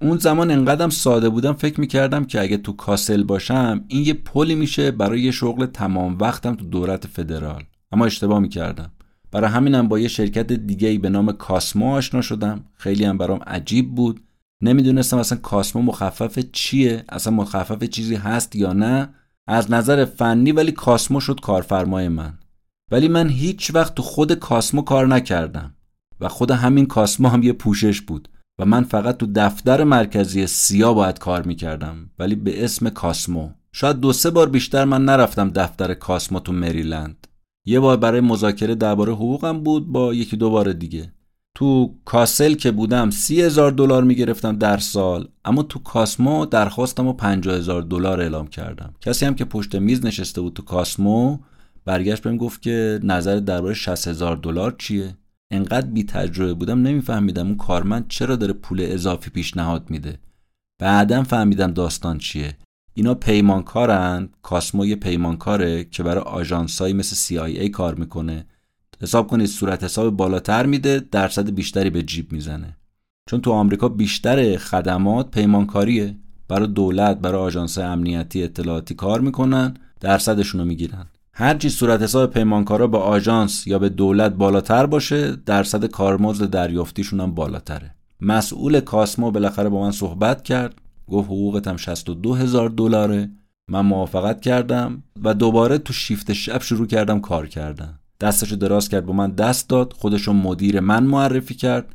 اون 0.00 0.18
زمان 0.18 0.50
انقدرم 0.50 0.90
ساده 0.90 1.28
بودم 1.28 1.52
فکر 1.52 1.80
می‌کردم 1.80 2.24
که 2.24 2.40
اگه 2.40 2.56
تو 2.56 2.72
کاسل 2.72 3.22
باشم 3.22 3.84
این 3.88 4.02
یه 4.06 4.14
پلی 4.14 4.54
میشه 4.54 4.90
برای 4.90 5.20
یه 5.20 5.30
شغل 5.30 5.66
تمام 5.66 6.18
وقتم 6.18 6.54
تو 6.54 6.64
دولت 6.64 7.06
فدرال. 7.06 7.62
اما 7.92 8.06
اشتباه 8.06 8.38
می‌کردم. 8.38 8.90
برای 9.30 9.50
همینم 9.50 9.88
با 9.88 9.98
یه 9.98 10.08
شرکت 10.08 10.52
دیگه 10.52 10.88
ای 10.88 10.98
به 10.98 11.08
نام 11.08 11.32
کاسمو 11.32 11.94
آشنا 11.94 12.20
شدم. 12.20 12.64
خیلی 12.74 13.04
هم 13.04 13.18
برام 13.18 13.40
عجیب 13.46 13.94
بود. 13.94 14.20
نمی‌دونستم 14.62 15.18
اصلا 15.18 15.38
کاسمو 15.38 15.82
مخفف 15.82 16.38
چیه 16.52 17.04
اصلا 17.08 17.32
مخفف 17.32 17.84
چیزی 17.84 18.14
هست 18.14 18.56
یا 18.56 18.72
نه. 18.72 19.08
از 19.46 19.70
نظر 19.70 20.04
فنی 20.04 20.52
ولی 20.52 20.72
کاسمو 20.72 21.20
شد 21.20 21.40
کارفرمای 21.40 22.08
من. 22.08 22.38
ولی 22.90 23.08
من 23.08 23.28
هیچ 23.28 23.74
وقت 23.74 23.94
تو 23.94 24.02
خود 24.02 24.32
کاسمو 24.32 24.82
کار 24.82 25.06
نکردم. 25.06 25.74
و 26.20 26.28
خود 26.28 26.50
همین 26.50 26.86
کاسمو 26.86 27.28
هم 27.28 27.42
یه 27.42 27.52
پوشش 27.52 28.00
بود. 28.00 28.28
و 28.58 28.64
من 28.64 28.84
فقط 28.84 29.16
تو 29.16 29.26
دفتر 29.34 29.84
مرکزی 29.84 30.46
سیا 30.46 30.94
باید 30.94 31.18
کار 31.18 31.42
می‌کردم 31.42 32.10
ولی 32.18 32.34
به 32.34 32.64
اسم 32.64 32.90
کاسمو. 32.90 33.50
شاید 33.72 34.00
دو 34.00 34.12
سه 34.12 34.30
بار 34.30 34.48
بیشتر 34.48 34.84
من 34.84 35.04
نرفتم 35.04 35.50
دفتر 35.50 35.94
کاسمو 35.94 36.40
تو 36.40 36.52
مریلند. 36.52 37.26
یه 37.66 37.80
بار 37.80 37.96
برای 37.96 38.20
مذاکره 38.20 38.74
درباره 38.74 39.12
حقوقم 39.12 39.60
بود 39.60 39.92
با 39.92 40.14
یکی 40.14 40.36
دو 40.36 40.50
بار 40.50 40.72
دیگه. 40.72 41.12
تو 41.54 41.94
کاسل 42.04 42.54
که 42.54 42.70
بودم 42.70 43.10
سی 43.10 43.42
هزار 43.42 43.70
دلار 43.70 44.04
می‌گرفتم 44.04 44.56
در 44.56 44.78
سال 44.78 45.28
اما 45.44 45.62
تو 45.62 45.78
کاسمو 45.78 46.46
درخواستم 46.46 47.06
و 47.06 47.12
پنجاه 47.12 47.56
هزار 47.56 47.82
دلار 47.82 48.20
اعلام 48.20 48.46
کردم. 48.46 48.94
کسی 49.00 49.26
هم 49.26 49.34
که 49.34 49.44
پشت 49.44 49.74
میز 49.74 50.04
نشسته 50.04 50.40
بود 50.40 50.52
تو 50.52 50.62
کاسمو 50.62 51.38
برگشت 51.84 52.22
بهم 52.22 52.36
گفت 52.36 52.62
که 52.62 53.00
نظر 53.02 53.36
درباره 53.36 53.74
60 53.74 54.08
هزار 54.08 54.36
دلار 54.36 54.74
چیه؟ 54.78 55.17
انقدر 55.50 55.86
بی 55.86 56.04
تجربه 56.04 56.54
بودم 56.54 56.82
نمیفهمیدم 56.82 57.46
اون 57.46 57.56
کارمند 57.56 58.08
چرا 58.08 58.36
داره 58.36 58.52
پول 58.52 58.80
اضافی 58.80 59.30
پیشنهاد 59.30 59.90
میده. 59.90 60.18
بعدم 60.78 61.22
فهمیدم 61.22 61.72
داستان 61.72 62.18
چیه. 62.18 62.56
اینا 62.94 63.14
پیمانکارن. 63.14 64.28
کاسمو 64.42 64.86
یه 64.86 64.96
پیمانکاره 64.96 65.84
که 65.84 66.02
برای 66.02 66.22
آژانسایی 66.22 66.94
مثل 66.94 67.16
CIA 67.16 67.70
کار 67.70 67.94
می‌کنه. 67.94 68.46
حساب 69.00 69.28
کنید 69.28 69.46
صورت 69.46 69.84
حساب 69.84 70.16
بالاتر 70.16 70.66
میده 70.66 71.08
درصد 71.10 71.50
بیشتری 71.50 71.90
به 71.90 72.02
جیب 72.02 72.32
می‌زنه. 72.32 72.76
چون 73.30 73.40
تو 73.40 73.52
آمریکا 73.52 73.88
بیشتر 73.88 74.56
خدمات 74.56 75.30
پیمانکاریه. 75.30 76.16
برای 76.48 76.68
دولت 76.68 77.18
برای 77.18 77.40
آژانس 77.40 77.78
امنیتی 77.78 78.42
اطلاعاتی 78.42 78.94
کار 78.94 79.20
می‌کنن 79.20 79.74
درصدشون 80.00 80.60
رو 80.60 80.66
می‌گیرن. 80.66 81.06
هرچی 81.40 81.70
صورت 81.70 82.02
حساب 82.02 82.30
پیمانکارا 82.30 82.86
به 82.86 82.98
آژانس 82.98 83.66
یا 83.66 83.78
به 83.78 83.88
دولت 83.88 84.32
بالاتر 84.32 84.86
باشه 84.86 85.36
درصد 85.46 85.84
کارمزد 85.84 86.50
دریافتیشون 86.50 87.20
هم 87.20 87.34
بالاتره. 87.34 87.94
مسئول 88.20 88.80
کاسمو 88.80 89.30
بالاخره 89.30 89.68
با 89.68 89.80
من 89.80 89.90
صحبت 89.90 90.42
کرد 90.42 90.74
گفت 91.06 91.26
حقوقتم 91.28 91.76
62 91.76 92.34
هزار 92.34 92.68
دلاره. 92.68 93.30
من 93.70 93.80
موافقت 93.80 94.40
کردم 94.40 95.02
و 95.22 95.34
دوباره 95.34 95.78
تو 95.78 95.92
شیفت 95.92 96.32
شب 96.32 96.62
شروع 96.62 96.86
کردم 96.86 97.20
کار 97.20 97.46
کردن. 97.46 97.98
دستشو 98.20 98.56
دراز 98.56 98.88
کرد 98.88 99.06
با 99.06 99.12
من 99.12 99.30
دست 99.30 99.68
داد 99.68 99.92
خودشو 99.92 100.32
مدیر 100.32 100.80
من 100.80 101.04
معرفی 101.04 101.54
کرد 101.54 101.94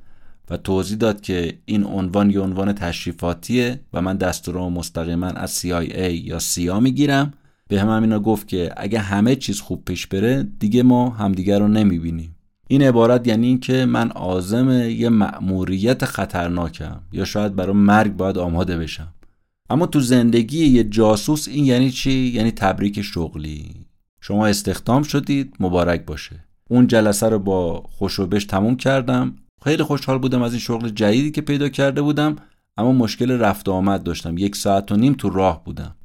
و 0.49 0.57
توضیح 0.57 0.97
داد 0.97 1.21
که 1.21 1.57
این 1.65 1.83
عنوان 1.83 2.29
یه 2.29 2.39
عنوان 2.39 2.73
تشریفاتیه 2.73 3.79
و 3.93 4.01
من 4.01 4.17
دستورامو 4.17 4.79
مستقیما 4.79 5.27
از 5.27 5.59
CIA 5.59 6.11
یا 6.11 6.39
سیا 6.39 6.79
می‌گیرم. 6.79 7.33
به 7.73 7.81
هم 7.81 7.89
همینا 7.89 8.19
گفت 8.19 8.47
که 8.47 8.73
اگه 8.77 8.99
همه 8.99 9.35
چیز 9.35 9.61
خوب 9.61 9.85
پیش 9.85 10.07
بره 10.07 10.43
دیگه 10.59 10.83
ما 10.83 11.09
همدیگه 11.09 11.59
رو 11.59 11.67
نمی‌بینیم. 11.67 12.35
این 12.67 12.81
عبارت 12.81 13.27
یعنی 13.27 13.47
اینکه 13.47 13.85
من 13.85 14.09
عازم 14.09 14.71
یه 14.89 15.09
مأموریت 15.09 16.05
خطرناکم 16.05 16.99
یا 17.11 17.25
شاید 17.25 17.55
برای 17.55 17.75
مرگ 17.75 18.17
باید 18.17 18.37
آماده 18.37 18.77
بشم. 18.77 19.13
اما 19.69 19.85
تو 19.85 19.99
زندگی 19.99 20.65
یه 20.65 20.83
جاسوس 20.83 21.47
این 21.47 21.65
یعنی 21.65 21.91
چی؟ 21.91 22.11
یعنی 22.11 22.51
تبریک 22.51 23.01
شغلی. 23.01 23.65
شما 24.21 24.47
استخدام 24.47 25.03
شدید 25.03 25.53
مبارک 25.59 26.05
باشه. 26.05 26.45
اون 26.69 26.87
جلسه 26.87 27.29
رو 27.29 27.39
با 27.39 27.83
خوشوبش 27.89 28.45
تموم 28.45 28.75
کردم. 28.75 29.35
خیلی 29.63 29.83
خوشحال 29.83 30.17
بودم 30.17 30.41
از 30.41 30.51
این 30.51 30.59
شغل 30.59 30.89
جدیدی 30.89 31.31
که 31.31 31.41
پیدا 31.41 31.69
کرده 31.69 32.01
بودم 32.01 32.35
اما 32.77 32.91
مشکل 32.91 33.31
رفت 33.31 33.69
آمد 33.69 34.03
داشتم. 34.03 34.37
یک 34.37 34.55
ساعت 34.55 34.91
و 34.91 34.95
نیم 34.95 35.13
تو 35.13 35.29
راه 35.29 35.63
بودم. 35.63 35.95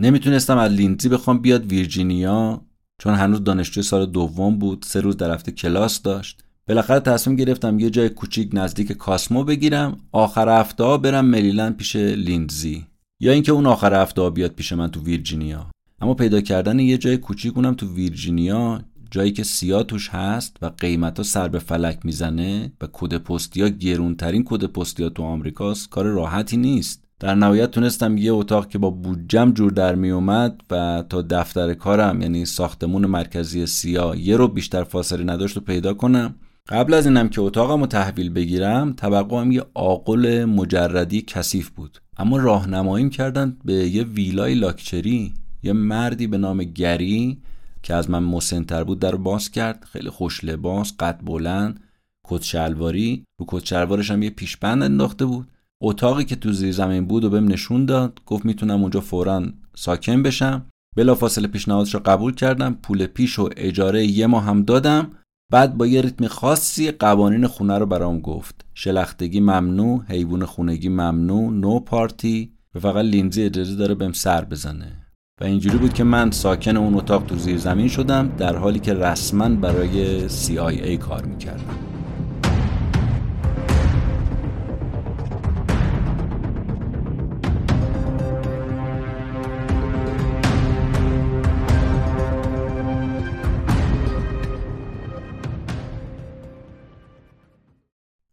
نمی‌تونستم 0.00 0.58
از 0.58 0.72
لیندزی 0.72 1.08
بخوام 1.08 1.38
بیاد 1.38 1.66
ویرجینیا 1.66 2.60
چون 3.02 3.14
هنوز 3.14 3.44
دانشجوی 3.44 3.82
سال 3.82 4.06
دوم 4.06 4.58
بود 4.58 4.84
سه 4.88 5.00
روز 5.00 5.16
در 5.16 5.34
هفته 5.34 5.52
کلاس 5.52 6.02
داشت. 6.02 6.44
بالاخره 6.68 7.00
تصمیم 7.00 7.36
گرفتم 7.36 7.78
یه 7.78 7.90
جای 7.90 8.08
کوچیک 8.08 8.50
نزدیک 8.52 8.92
کاسمو 8.92 9.44
بگیرم 9.44 9.96
آخر 10.12 10.60
هفته 10.60 10.84
ها 10.84 10.98
برم 10.98 11.24
مریلند 11.24 11.76
پیش 11.76 11.96
لیندزی 11.96 12.86
یا 13.20 13.32
اینکه 13.32 13.52
اون 13.52 13.66
آخر 13.66 14.02
هفته 14.02 14.22
ها 14.22 14.30
بیاد 14.30 14.50
پیش 14.50 14.72
من 14.72 14.90
تو 14.90 15.00
ویرجینیا. 15.00 15.66
اما 16.00 16.14
پیدا 16.14 16.40
کردن 16.40 16.78
یه 16.78 16.98
جای 16.98 17.16
کوچیک 17.16 17.56
اونم 17.56 17.74
تو 17.74 17.94
ویرجینیا 17.94 18.80
جایی 19.10 19.32
که 19.32 19.44
سیا 19.44 19.82
توش 19.82 20.08
هست 20.08 20.56
و 20.62 20.66
قیمت 20.66 21.16
ها 21.16 21.22
سر 21.22 21.48
به 21.48 21.58
فلک 21.58 21.98
می‌زنه 22.04 22.72
و 22.80 22.88
کد 22.92 23.16
پستی 23.16 23.62
ها 23.62 23.68
گرونترین 23.68 24.44
کد 24.46 24.64
پستی 24.64 25.02
ها 25.02 25.08
تو 25.08 25.22
آمریکاست 25.22 25.90
کار 25.90 26.04
راحتی 26.04 26.56
نیست. 26.56 27.07
در 27.20 27.34
نهایت 27.34 27.70
تونستم 27.70 28.16
یه 28.16 28.32
اتاق 28.32 28.68
که 28.68 28.78
با 28.78 28.90
بودجم 28.90 29.52
جور 29.52 29.70
در 29.70 29.94
می 29.94 30.10
اومد 30.10 30.62
و 30.70 31.04
تا 31.08 31.22
دفتر 31.22 31.74
کارم 31.74 32.22
یعنی 32.22 32.44
ساختمون 32.44 33.06
مرکزی 33.06 33.66
سیا 33.66 34.14
یه 34.14 34.36
ربع 34.36 34.48
بیشتر 34.48 34.84
فاصله 34.84 35.24
نداشت 35.24 35.56
رو 35.56 35.60
پیدا 35.60 35.94
کنم. 35.94 36.34
قبل 36.68 36.94
از 36.94 37.06
اینم 37.06 37.28
که 37.28 37.40
اتاقم 37.40 37.80
رو 37.80 37.86
تحویل 37.86 38.30
بگیرم 38.30 38.96
هم 39.02 39.52
یه 39.52 39.64
آقل 39.74 40.44
مجردی 40.44 41.22
کثیف 41.22 41.68
بود. 41.68 41.98
اما 42.16 42.36
راهنماییم 42.36 43.10
کردن 43.10 43.56
به 43.64 43.74
یه 43.74 44.04
ویلای 44.04 44.54
لاکچری 44.54 45.34
یه 45.62 45.72
مردی 45.72 46.26
به 46.26 46.38
نام 46.38 46.64
گری 46.64 47.38
که 47.82 47.94
از 47.94 48.10
من 48.10 48.22
مسنتر 48.22 48.84
بود 48.84 48.98
در 48.98 49.14
باز 49.14 49.50
کرد. 49.50 49.84
خیلی 49.92 50.10
خوش 50.10 50.44
لباس 50.44 50.92
قد 50.98 51.20
بلند 51.24 51.80
کت 52.24 52.42
شلواری. 52.42 53.24
رو 53.40 53.46
کت 53.48 53.64
شلوارش 53.64 54.10
هم 54.10 54.22
یه 54.22 54.30
پیشبند 54.30 54.82
انداخته 54.82 55.24
بود. 55.24 55.48
اتاقی 55.82 56.24
که 56.24 56.36
تو 56.36 56.52
زیر 56.52 56.72
زمین 56.72 57.06
بود 57.06 57.24
و 57.24 57.30
بهم 57.30 57.48
نشون 57.48 57.84
داد 57.84 58.20
گفت 58.26 58.44
می‌تونم 58.44 58.80
اونجا 58.80 59.00
فورا 59.00 59.42
ساکن 59.76 60.22
بشم. 60.22 60.66
بلافاصله 60.96 61.48
پیشنهادش 61.48 61.94
رو 61.94 62.00
قبول 62.06 62.34
کردم 62.34 62.78
پول 62.82 63.06
پیش 63.06 63.38
و 63.38 63.48
اجاره 63.56 64.06
یه 64.06 64.26
ماه 64.26 64.44
هم 64.44 64.62
دادم. 64.62 65.10
بعد 65.52 65.76
با 65.76 65.86
یه 65.86 66.00
ریتم 66.00 66.26
خاصی 66.26 66.90
قوانین 66.90 67.46
خونه 67.46 67.78
رو 67.78 67.86
برام 67.86 68.20
گفت. 68.20 68.64
شلختگی 68.74 69.40
ممنوع 69.40 70.02
حیوان 70.08 70.44
خونگی 70.44 70.88
ممنوع 70.88 71.52
نو 71.52 71.80
پارتی 71.80 72.52
و 72.74 72.80
فقط 72.80 73.04
لینزی 73.04 73.42
اجازه 73.42 73.76
داره 73.76 73.94
بهم 73.94 74.12
سر 74.12 74.44
بزنه. 74.44 74.92
و 75.40 75.44
اینجوری 75.44 75.78
بود 75.78 75.92
که 75.92 76.04
من 76.04 76.30
ساکن 76.30 76.76
اون 76.76 76.94
اتاق 76.94 77.26
تو 77.26 77.36
زیر 77.36 77.58
زمین 77.58 77.88
شدم 77.88 78.28
در 78.38 78.56
حالی 78.56 78.78
که 78.78 78.94
رسما 78.94 79.48
برای 79.48 80.28
CIA 80.28 80.98
کار 80.98 81.24
می‌کردم. 81.24 81.97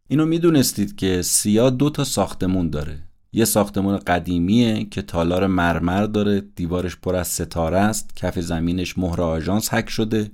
اینو 0.08 0.26
می‌دونستید 0.26 0.96
که 0.96 1.22
سیا 1.22 1.70
دو 1.70 1.90
تا 1.90 2.04
ساختمون 2.04 2.70
داره. 2.70 2.98
یه 3.32 3.44
ساختمون 3.44 3.96
قدیمیه 3.96 4.84
که 4.84 5.02
تالار 5.02 5.46
مرمر 5.46 6.02
داره 6.06 6.40
دیوارش 6.40 6.96
پر 6.96 7.16
از 7.16 7.28
ستاره 7.28 7.78
است 7.78 8.16
کف 8.16 8.38
زمینش 8.38 8.98
مهر 8.98 9.20
آژانس 9.20 9.74
حک 9.74 9.90
شده. 9.90 10.30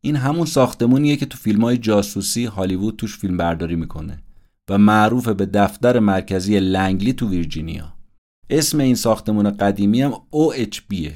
این 0.00 0.16
همون 0.16 0.46
ساختمونیه 0.46 1.16
که 1.16 1.26
تو 1.26 1.38
فیلم 1.38 1.64
های 1.64 1.78
جاسوسی 1.78 2.44
هالیوود 2.44 2.96
توش 2.96 3.18
فیلم 3.18 3.36
برداری 3.36 3.76
می‌کنه 3.76 4.22
و 4.70 4.78
معروف 4.78 5.28
به 5.28 5.46
دفتر 5.46 5.98
مرکزی 5.98 6.60
لنگلی 6.60 7.12
تو 7.12 7.28
ویرجینیا. 7.28 7.92
اسم 8.50 8.80
این 8.80 8.94
ساختمون 8.94 9.50
قدیمی 9.50 10.02
هم 10.02 10.12
OHBه 10.12 11.12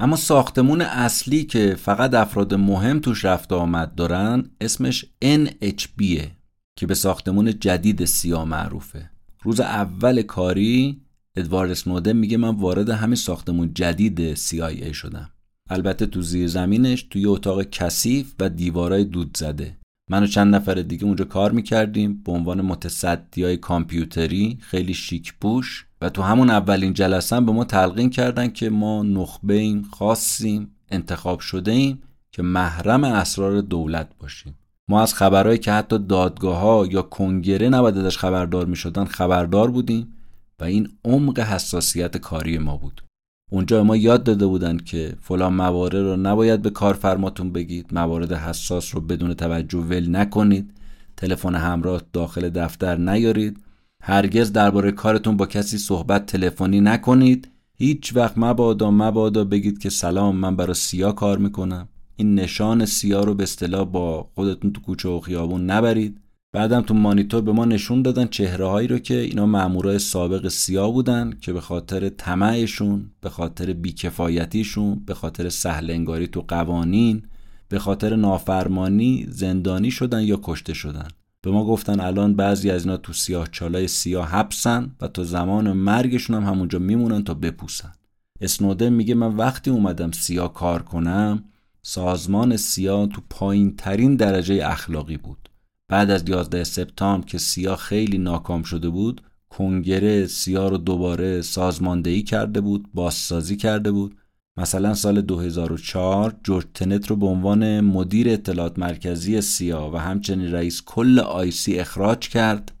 اما 0.00 0.16
ساختمون 0.16 0.80
اصلی 0.80 1.44
که 1.44 1.76
فقط 1.78 2.14
افراد 2.14 2.54
مهم 2.54 3.00
توش 3.00 3.24
رفت 3.24 3.52
آمد 3.52 3.94
دارن 3.94 4.50
اسمش 4.60 5.04
NHBه 5.24 6.35
که 6.76 6.86
به 6.86 6.94
ساختمون 6.94 7.58
جدید 7.58 8.04
سیا 8.04 8.44
معروفه. 8.44 9.10
روز 9.42 9.60
اول 9.60 10.22
کاری 10.22 11.00
ادوارد 11.36 11.72
سنودن 11.72 12.12
میگه 12.12 12.36
من 12.36 12.54
وارد 12.54 12.90
همین 12.90 13.14
ساختمون 13.14 13.74
جدید 13.74 14.34
CIA 14.34 14.92
شدم. 14.92 15.30
البته 15.70 16.06
تو 16.06 16.22
زیر 16.22 16.48
زمینش 16.48 17.02
توی 17.02 17.26
اتاق 17.26 17.62
کثیف 17.62 18.34
و 18.38 18.48
دیوارای 18.48 19.04
دود 19.04 19.36
زده. 19.36 19.76
من 20.10 20.22
و 20.22 20.26
چند 20.26 20.54
نفر 20.54 20.74
دیگه 20.74 21.04
اونجا 21.04 21.24
کار 21.24 21.52
می‌کردیم. 21.52 22.22
به 22.22 22.32
عنوان 22.32 22.60
متصدی 22.60 23.44
های 23.44 23.56
کامپیوتری 23.56 24.58
خیلی 24.60 24.94
شیک 24.94 25.34
پوش. 25.40 25.86
و 26.00 26.08
تو 26.08 26.22
همون 26.22 26.50
اولین 26.50 26.92
جلسه 26.92 27.40
به 27.40 27.52
ما 27.52 27.64
تلقین 27.64 28.10
کردن 28.10 28.48
که 28.48 28.70
ما 28.70 29.02
نخبه 29.02 29.54
ایم 29.54 29.82
خاصیم 29.82 30.70
انتخاب 30.90 31.40
شده 31.40 31.72
ایم 31.72 32.02
که 32.32 32.42
محرم 32.42 33.04
اسرار 33.04 33.60
دولت 33.60 34.08
باشیم. 34.18 34.54
ما 34.88 35.02
از 35.02 35.14
خبرهایی 35.14 35.58
که 35.58 35.72
حتی 35.72 35.98
دادگاه 35.98 36.58
ها 36.58 36.86
یا 36.90 37.02
کنگره 37.02 37.68
نباید 37.68 37.98
ازش 37.98 38.18
خبردار 38.18 38.66
می 38.66 38.76
شدن 38.76 39.04
خبردار 39.04 39.70
بودیم 39.70 40.14
و 40.60 40.64
این 40.64 40.88
عمق 41.04 41.38
حساسیت 41.38 42.16
کاری 42.16 42.58
ما 42.58 42.76
بود. 42.76 43.02
اونجا 43.50 43.84
ما 43.84 43.96
یاد 43.96 44.24
داده 44.24 44.46
بودند 44.46 44.84
که 44.84 45.16
فلان 45.20 45.54
موارد 45.54 45.94
رو 45.94 46.16
نباید 46.16 46.62
به 46.62 46.70
کارفرماتون 46.70 47.52
بگید 47.52 47.94
موارد 47.94 48.32
حساس 48.32 48.94
رو 48.94 49.00
بدون 49.00 49.34
توجه 49.34 49.78
ول 49.78 50.16
نکنید 50.16 50.70
تلفن 51.16 51.54
همراه 51.54 52.02
داخل 52.12 52.48
دفتر 52.48 52.96
نیارید 52.96 53.60
هرگز 54.02 54.52
درباره 54.52 54.92
کارتون 54.92 55.36
با 55.36 55.46
کسی 55.46 55.78
صحبت 55.78 56.26
تلفنی 56.26 56.80
نکنید. 56.80 57.48
هیچ 57.74 58.16
وقت 58.16 58.38
مبادا 58.38 58.90
مبادا 58.90 59.44
بگید 59.44 59.78
که 59.78 59.90
سلام 59.90 60.36
من 60.36 60.56
برای 60.56 60.74
سیا 60.74 61.12
کار 61.12 61.38
می‌کنم. 61.38 61.88
این 62.16 62.34
نشان 62.34 62.84
سیا 62.84 63.20
رو 63.20 63.34
به 63.34 63.42
اصطلاح 63.42 63.84
با 63.84 64.30
خودتون 64.34 64.72
تو 64.72 64.80
کوچه 64.80 65.08
و 65.08 65.20
خیابون 65.20 65.70
نبرید. 65.70 66.20
بعدم 66.52 66.80
تو 66.80 66.94
مانیتور 66.94 67.42
به 67.42 67.52
ما 67.52 67.64
نشون 67.64 68.02
دادن 68.02 68.26
چهره 68.26 68.66
هایی 68.66 68.88
رو 68.88 68.98
که 68.98 69.14
اینا 69.14 69.46
مامورای 69.46 69.98
سابق 69.98 70.48
سیا 70.48 70.90
بودن 70.90 71.38
که 71.40 71.52
به 71.52 71.60
خاطر 71.60 72.08
طمعشون 72.08 73.10
به 73.20 73.28
خاطر 73.28 73.72
بیکفایتیشون 73.72 75.02
به 75.06 75.14
خاطر 75.14 75.48
سهل 75.48 75.90
انگاری 75.90 76.26
تو 76.26 76.44
قوانین 76.48 77.22
به 77.68 77.78
خاطر 77.78 78.16
نافرمانی 78.16 79.26
زندانی 79.30 79.90
شدن 79.90 80.22
یا 80.22 80.40
کشته 80.42 80.74
شدن. 80.74 81.08
به 81.42 81.50
ما 81.50 81.64
گفتن 81.64 82.00
الان 82.00 82.36
بعضی 82.36 82.70
از 82.70 82.84
اینا 82.84 82.96
تو 82.96 83.12
سیاه 83.12 83.48
چالای 83.52 83.88
سیاه 83.88 84.28
حبسن 84.28 84.90
و 85.00 85.08
تا 85.08 85.24
زمان 85.24 85.72
مرگشون 85.72 86.36
هم 86.36 86.44
همونجا 86.44 86.78
میمونن 86.78 87.24
تا 87.24 87.34
بپوسن. 87.34 87.92
اسنودن 88.40 88.88
میگه 88.88 89.14
من 89.14 89.36
وقتی 89.36 89.70
اومدم 89.70 90.10
سیاه 90.10 90.54
کار 90.54 90.82
کنم 90.82 91.44
سازمان 91.88 92.56
سیاه 92.56 93.06
تو 93.06 93.20
پایین 93.30 93.76
ترین 93.76 94.16
درجه 94.16 94.60
اخلاقی 94.66 95.16
بود. 95.16 95.48
بعد 95.88 96.10
از 96.10 96.28
11 96.28 96.64
سپتامبر 96.64 97.26
که 97.26 97.38
سیا 97.38 97.76
خیلی 97.76 98.18
ناکام 98.18 98.62
شده 98.62 98.88
بود 98.88 99.20
کنگره 99.48 100.26
سیا 100.26 100.68
رو 100.68 100.76
دوباره 100.78 101.42
سازماندهی 101.42 102.22
کرده 102.22 102.60
بود 102.60 102.88
بازسازی 102.94 103.56
کرده 103.56 103.92
بود. 103.92 104.16
مثلا 104.56 104.94
سال 104.94 105.20
2004 105.20 106.36
جورج 106.44 106.64
تنت 106.74 107.06
رو 107.06 107.16
به 107.16 107.26
عنوان 107.26 107.80
مدیر 107.80 108.28
اطلاعات 108.28 108.78
مرکزی 108.78 109.40
سیا 109.40 109.90
و 109.94 109.96
همچنین 109.96 110.52
رئیس 110.52 110.82
کل 110.86 111.18
آیسی 111.18 111.78
اخراج 111.78 112.28
کرد. 112.28 112.72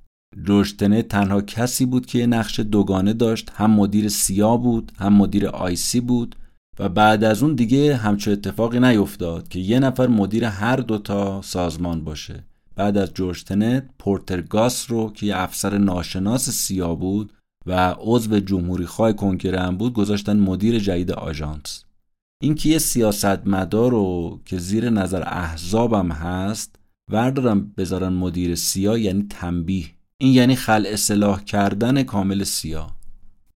جورج 0.46 0.76
تنت 0.76 1.08
تنها 1.08 1.40
کسی 1.40 1.86
بود 1.86 2.06
که 2.06 2.26
نقش 2.26 2.60
دوگانه 2.60 3.12
داشت 3.12 3.50
هم 3.54 3.70
مدیر 3.70 4.08
سیا 4.08 4.56
بود 4.56 4.92
هم 4.98 5.12
مدیر 5.12 5.48
آیسی 5.48 6.00
بود. 6.00 6.36
و 6.78 6.88
بعد 6.88 7.24
از 7.24 7.42
اون 7.42 7.54
دیگه 7.54 7.96
همچه 7.96 8.30
اتفاقی 8.30 8.80
نیفتاد 8.80 9.48
که 9.48 9.58
یه 9.58 9.80
نفر 9.80 10.06
مدیر 10.06 10.44
هر 10.44 10.76
دوتا 10.76 11.42
سازمان 11.42 12.04
باشه. 12.04 12.44
بعد 12.74 12.96
از 12.96 13.14
جورج 13.14 13.44
تنت 13.44 13.90
پورترگاس 13.98 14.90
رو 14.90 15.12
که 15.12 15.26
یه 15.26 15.36
افسر 15.36 15.78
ناشناس 15.78 16.50
سیا 16.50 16.94
بود 16.94 17.32
و 17.66 17.94
عضو 17.98 18.40
جمهوری 18.40 18.86
خواه 18.86 19.12
کنگره 19.12 19.60
هم 19.60 19.76
بود 19.76 19.92
گذاشتن 19.92 20.36
مدیر 20.36 20.78
جدید 20.78 21.12
آژانس. 21.12 21.84
این 22.42 22.54
که 22.54 22.68
یه 22.68 22.78
سیاستمدار 22.78 23.90
رو 23.90 24.40
که 24.44 24.58
زیر 24.58 24.90
نظر 24.90 25.22
احزابم 25.26 26.12
هست 26.12 26.76
وردارم 27.12 27.72
بذارن 27.76 28.12
مدیر 28.12 28.54
سیا 28.54 28.98
یعنی 28.98 29.26
تنبیه. 29.30 29.86
این 30.18 30.32
یعنی 30.32 30.56
خل 30.56 30.86
اصلاح 30.86 31.44
کردن 31.44 32.02
کامل 32.02 32.44
سیا 32.44 32.86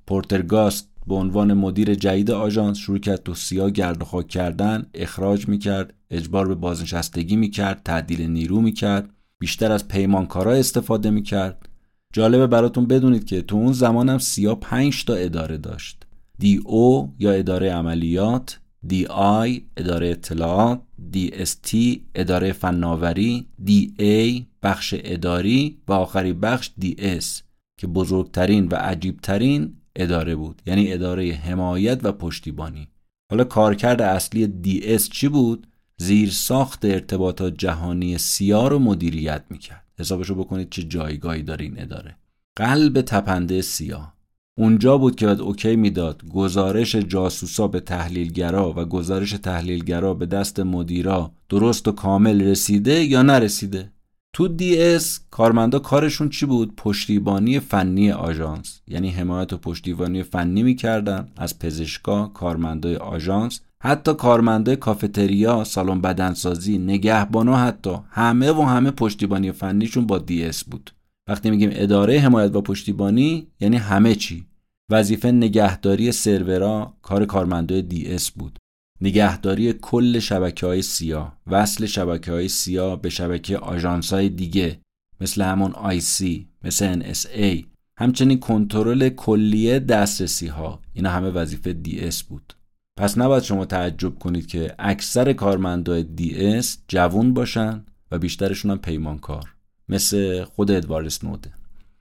پورتر 0.06 0.70
گاس 0.70 0.95
به 1.06 1.14
عنوان 1.14 1.54
مدیر 1.54 1.94
جدید 1.94 2.30
آژانس 2.30 2.78
شروع 2.78 2.98
کرد 2.98 3.22
تو 3.22 3.34
سیا 3.34 3.70
گرد 3.70 4.02
خاک 4.02 4.28
کردن 4.28 4.86
اخراج 4.94 5.48
می‌کرد 5.48 5.94
اجبار 6.10 6.48
به 6.48 6.54
بازنشستگی 6.54 7.36
می‌کرد 7.36 7.82
تعدیل 7.84 8.30
نیرو 8.30 8.60
می‌کرد 8.60 9.10
بیشتر 9.38 9.72
از 9.72 9.88
پیمانکارا 9.88 10.52
استفاده 10.52 11.10
می‌کرد. 11.10 11.68
جالبه 12.12 12.46
براتون 12.46 12.86
بدونید 12.86 13.24
که 13.24 13.42
تو 13.42 13.56
اون 13.56 13.72
زمان 13.72 14.08
هم 14.08 14.18
سیا 14.18 14.54
5 14.54 15.04
تا 15.04 15.14
اداره 15.14 15.58
داشت. 15.58 16.06
DO 16.38 17.14
یا 17.18 17.32
اداره 17.32 17.72
عملیات 17.72 18.60
DI 18.86 19.62
اداره 19.76 20.08
اطلاعات 20.08 20.80
DST 21.12 22.04
اداره 22.14 22.52
فناوری 22.52 23.46
DA 23.64 24.46
بخش 24.62 24.94
اداری 24.98 25.78
و 25.88 25.92
آخری 25.92 26.32
بخش 26.32 26.70
DS 26.78 27.42
که 27.78 27.86
بزرگترین 27.86 28.68
و 28.68 28.74
عجیبترین 28.74 29.72
اداره 29.96 30.36
بود 30.36 30.62
یعنی 30.66 30.92
اداره 30.92 31.32
حمایت 31.32 32.00
و 32.02 32.12
پشتیبانی. 32.12 32.88
حالا 33.30 33.44
کارکرد 33.44 34.02
اصلی 34.02 34.46
DS 34.64 35.02
چی 35.02 35.28
بود؟ 35.28 35.66
زیر 35.96 36.30
ساخت 36.30 36.84
ارتباطات 36.84 37.58
جهانی 37.58 38.18
سیا 38.18 38.68
رو 38.68 38.78
مدیریت 38.78 39.44
می‌کرد. 39.50 39.84
حسابشو 39.98 40.34
بکنید 40.34 40.70
چه 40.70 40.82
جایگاهی 40.82 41.42
داره 41.42 41.64
این 41.64 41.80
اداره. 41.80 42.16
قلب 42.56 43.00
تپنده 43.00 43.62
سیا 43.62 44.12
اونجا 44.58 44.98
بود 44.98 45.16
که 45.16 45.26
باید 45.26 45.40
اوکی 45.40 45.76
می‌داد. 45.76 46.22
گزارش 46.28 46.96
جاسوسا 46.96 47.68
به 47.68 47.80
تحلیلگرا 47.80 48.72
و 48.72 48.84
گزارش 48.84 49.30
تحلیلگرا 49.30 50.14
به 50.14 50.26
دست 50.26 50.60
مدیرا 50.60 51.32
درست 51.48 51.88
و 51.88 51.92
کامل 51.92 52.40
رسیده 52.42 53.04
یا 53.04 53.22
نرسیده؟ 53.22 53.92
تو 54.36 54.48
DS 54.48 55.20
کارمندا 55.30 55.78
کارشون 55.78 56.28
چی 56.28 56.46
بود؟ 56.46 56.76
پشتیبانی 56.76 57.60
فنی 57.60 58.10
آژانس. 58.10 58.80
یعنی 58.88 59.10
حمایت 59.10 59.52
و 59.52 59.56
پشتیبانی 59.56 60.22
فنی 60.22 60.62
می‌کردن 60.62 61.28
از 61.36 61.58
پزشکا 61.58 62.26
کارمندای 62.26 62.96
آژانس. 62.96 63.60
حتی 63.80 64.14
کارمندای 64.14 64.76
کافتریا 64.76 65.64
سالن 65.64 66.00
بدنسازی 66.00 66.78
نگهبانا 66.78 67.56
حتی 67.56 67.90
همه 68.10 68.52
و 68.52 68.62
همه 68.62 68.90
پشتیبانی 68.90 69.52
فنیشون 69.52 70.06
با 70.06 70.18
DS 70.18 70.64
بود. 70.64 70.90
وقتی 71.28 71.50
میگیم 71.50 71.70
اداره 71.72 72.20
حمایت 72.20 72.56
و 72.56 72.60
پشتیبانی 72.60 73.46
یعنی 73.60 73.76
همه 73.76 74.14
چی. 74.14 74.46
وظیفه 74.90 75.30
نگهداری 75.30 76.12
سرورا 76.12 76.94
کار 77.02 77.24
کارمندای 77.24 77.82
DS 77.82 78.30
بود. 78.30 78.58
نگهداری 79.00 79.72
کل 79.72 80.18
شبکه 80.18 80.66
های 80.66 80.82
سیا 80.82 81.32
وصل 81.46 81.86
شبکه 81.86 82.32
های 82.32 82.48
سیا 82.48 82.96
به 82.96 83.08
شبکه 83.08 83.58
آژانس 83.58 84.12
های 84.12 84.28
دیگه 84.28 84.80
مثل 85.20 85.42
همون 85.42 86.00
سی 86.00 86.48
مثل 86.64 87.02
NSA 87.02 87.64
همچنین 87.98 88.40
کنترل 88.40 89.08
کلیه 89.08 89.78
دسترسی 89.78 90.46
ها 90.46 90.80
اینا 90.92 91.10
همه 91.10 91.30
وظیفه 91.30 91.76
DS 91.84 92.22
بود. 92.22 92.52
پس 92.98 93.18
نباید 93.18 93.42
شما 93.42 93.64
تعجب 93.64 94.18
کنید 94.18 94.46
که 94.46 94.74
اکثر 94.78 95.32
کارمندای 95.32 96.06
DS 96.18 96.66
جوون 96.88 97.34
باشن 97.34 97.84
و 98.10 98.18
بیشترشون 98.18 98.70
هم 98.70 98.78
پیمانکار 98.78 99.54
مثل 99.88 100.44
خود 100.44 100.70
ادوارد 100.70 101.06
اسنودن. 101.06 101.52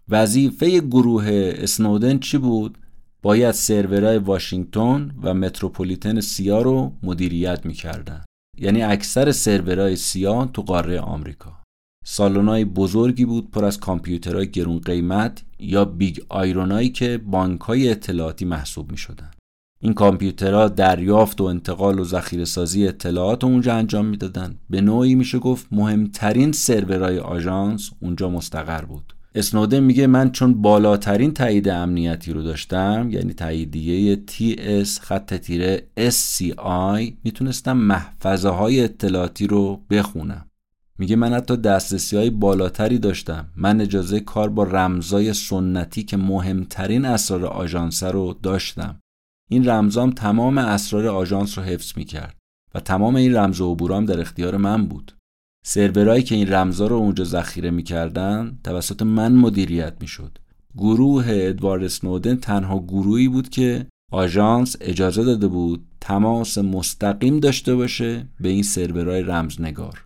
وظیفه 0.10 0.80
گروه 0.80 1.54
اسنودن 1.58 2.20
چی 2.20 2.38
بود؟ 2.38 2.78
باید 3.26 3.52
سرورهای 3.52 4.18
واشنگتن 4.18 5.12
و 5.24 5.34
متروپولیتن 5.34 6.20
سیا 6.20 6.62
رو 6.62 6.94
مدیریت 7.04 7.66
می‌کردن 7.66 8.26
یعنی 8.58 8.82
اکثر 8.82 9.32
سرورهای 9.32 9.96
سیا 9.96 10.46
تو 10.46 10.62
قاره 10.62 11.00
آمریکا 11.00 11.64
سالنای 12.06 12.66
بزرگی 12.66 13.26
بود 13.26 13.52
پر 13.52 13.66
از 13.66 13.80
کامپیوترهای 13.80 14.52
گرون 14.52 14.80
قیمت 14.80 15.44
یا 15.60 15.86
big 15.86 16.18
iron 16.30 16.70
ایی 16.70 16.90
که 16.90 17.18
بانک 17.18 17.62
های 17.62 17.90
اطلاعاتی 17.90 18.46
محسوب 18.46 18.92
می. 18.92 18.98
این 19.80 19.94
کامپیوترها 19.94 20.68
دریافت 20.68 21.42
و 21.42 21.44
انتقال 21.44 22.00
و 22.00 22.04
ذخیره 22.04 22.46
سازی 22.46 22.88
اطلاعات 22.88 23.44
اونجا 23.44 23.76
انجام 23.76 24.06
می‌دادن. 24.06 24.56
به 24.70 24.82
نوعی 24.82 25.16
میشه 25.16 25.40
گفت 25.40 25.68
مهمترین 25.72 26.52
سرورهای 26.52 27.20
آژانس 27.20 27.90
اونجا 28.02 28.30
مستقر 28.30 28.86
بود. 28.86 29.15
اسنودن 29.38 29.80
میگه 29.80 30.08
من 30.08 30.32
چون 30.32 30.62
بالاترین 30.62 31.34
تایید 31.34 31.70
امنیتی 31.70 32.34
رو 32.34 32.42
داشتم 32.42 33.08
یعنی 33.12 33.34
تاییدیه 33.34 34.24
TS 34.28 35.00
خط 35.02 35.34
تیره 35.34 35.88
SCI 35.98 37.14
می‌تونستم 37.24 37.78
محفظه 37.78 38.50
های 38.50 38.84
اطلاعاتی 38.84 39.48
رو 39.48 39.82
بخونم. 39.90 40.46
میگه 40.98 41.16
من 41.16 41.34
حتی 41.34 41.58
دسترسی 41.58 42.18
های 42.18 42.30
بالاتری 42.30 42.98
داشتم. 42.98 43.46
من 43.56 43.82
اجازه 43.82 44.20
کار 44.20 44.50
با 44.50 44.64
رمزای 44.64 45.34
سنتی 45.34 46.04
که 46.04 46.18
مهمترین 46.18 47.06
اسرار 47.06 47.46
آژانس 47.46 48.04
رو 48.04 48.40
داشتم. 48.44 49.00
این 49.50 49.70
رمزام 49.70 50.12
تمام 50.12 50.58
اسرار 50.58 51.08
آژانس 51.08 51.58
رو 51.58 51.64
حفظ 51.64 51.98
می‌کرد 51.98 52.36
و 52.76 52.80
تمام 52.80 53.16
این 53.16 53.36
رمز 53.36 53.62
و 53.62 53.72
عبورام 53.72 54.06
در 54.06 54.20
اختیار 54.20 54.58
من 54.58 54.86
بود. 54.86 55.12
سرورهایی 55.68 56.24
که 56.24 56.36
این 56.36 56.54
رمزا 56.54 56.88
رو 56.88 56.96
اونجا 56.96 57.24
ذخیره 57.24 57.72
می‌کردن 57.72 58.58
توسط 58.64 59.02
من 59.02 59.32
مدیریت 59.32 59.94
می‌شد. 60.02 60.38
گروه 60.78 61.26
ادوارد 61.30 61.88
سنودن 61.88 62.36
تنها 62.36 62.80
گروهی 62.80 63.28
بود 63.28 63.50
که 63.50 63.88
آژانس 64.12 64.76
اجازه 64.82 65.24
داده 65.24 65.48
بود 65.48 65.86
تماس 66.02 66.58
مستقیم 66.58 67.40
داشته 67.40 67.76
باشه 67.76 68.28
به 68.40 68.50
این 68.50 68.64
سرورهای 68.64 69.22
رمزنگار. 69.22 70.06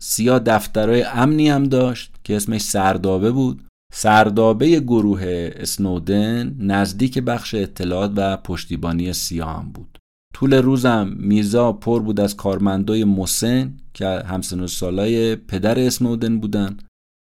سیا 0.00 0.38
دفترهای 0.38 1.02
امنی 1.02 1.48
هم 1.48 1.64
داشت 1.64 2.14
که 2.24 2.36
اسمش 2.36 2.60
سردابه 2.60 3.30
بود. 3.30 3.64
سردابه 3.92 4.80
گروه 4.80 5.50
اسنودن 5.56 6.56
نزدیک 6.58 7.18
بخش 7.18 7.54
اطلاعات 7.54 8.12
و 8.16 8.36
پشتیبانی 8.36 9.12
سیا 9.12 9.46
هم 9.46 9.72
بود. 9.72 9.98
طول 10.34 10.54
روزم 10.54 11.12
میزا 11.16 11.72
پر 11.72 12.02
بود 12.02 12.20
از 12.20 12.36
کارمندای 12.36 13.04
مسن 13.04 13.76
که 13.94 14.06
همسن 14.06 14.60
و 14.60 14.66
سالای 14.66 15.36
پدر 15.36 15.78
اسنودن 15.78 16.38
بودن. 16.38 16.76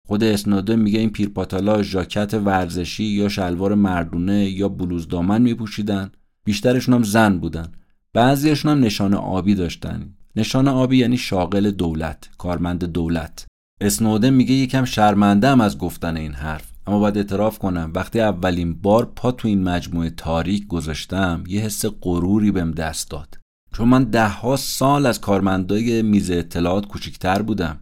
خود 0.07 0.23
اسنودن 0.23 0.75
میگه 0.75 0.99
این 0.99 1.09
پیرپاتالا 1.09 1.83
ژاکت 1.83 2.33
ورزشی 2.33 3.03
یا 3.03 3.29
شلوار 3.29 3.75
مردونه 3.75 4.49
یا 4.49 4.69
بلوز 4.69 5.07
دامن 5.07 5.41
میپوشیدن. 5.41 6.11
بیشترشون 6.43 6.95
هم 6.95 7.03
زن 7.03 7.37
بودن. 7.37 7.71
بعضیشون 8.13 8.71
هم 8.71 8.79
نشان 8.79 9.13
آبی 9.13 9.55
داشتن. 9.55 10.09
نشان 10.35 10.67
آبی 10.67 10.97
یعنی 10.97 11.17
شاغل 11.17 11.71
دولت 11.71 12.29
کارمند 12.37 12.83
دولت. 12.85 13.45
اسنودن 13.81 14.29
میگه 14.29 14.53
یکم 14.53 14.85
شرمنده 14.85 15.47
هم 15.47 15.61
از 15.61 15.77
گفتن 15.77 16.17
این 16.17 16.33
حرف. 16.33 16.76
اما 16.87 16.99
باید 16.99 17.17
اعتراف 17.17 17.59
کنم 17.59 17.91
وقتی 17.95 18.19
اولین 18.19 18.73
بار 18.73 19.05
پا 19.05 19.31
تو 19.31 19.47
این 19.47 19.63
مجموعه 19.63 20.09
تاریک 20.09 20.67
گذاشتم 20.67 21.43
یه 21.47 21.61
حس 21.61 21.85
غروری 21.85 22.51
بهم 22.51 22.71
دست 22.71 23.11
داد. 23.11 23.37
چون 23.73 23.87
من 23.87 24.03
دهها 24.03 24.55
سال 24.55 25.05
از 25.05 25.21
کارمندای 25.21 26.01
میز 26.01 26.31
اطلاعات 26.31 26.85
کوچیکتر 26.85 27.41
بودم. 27.41 27.79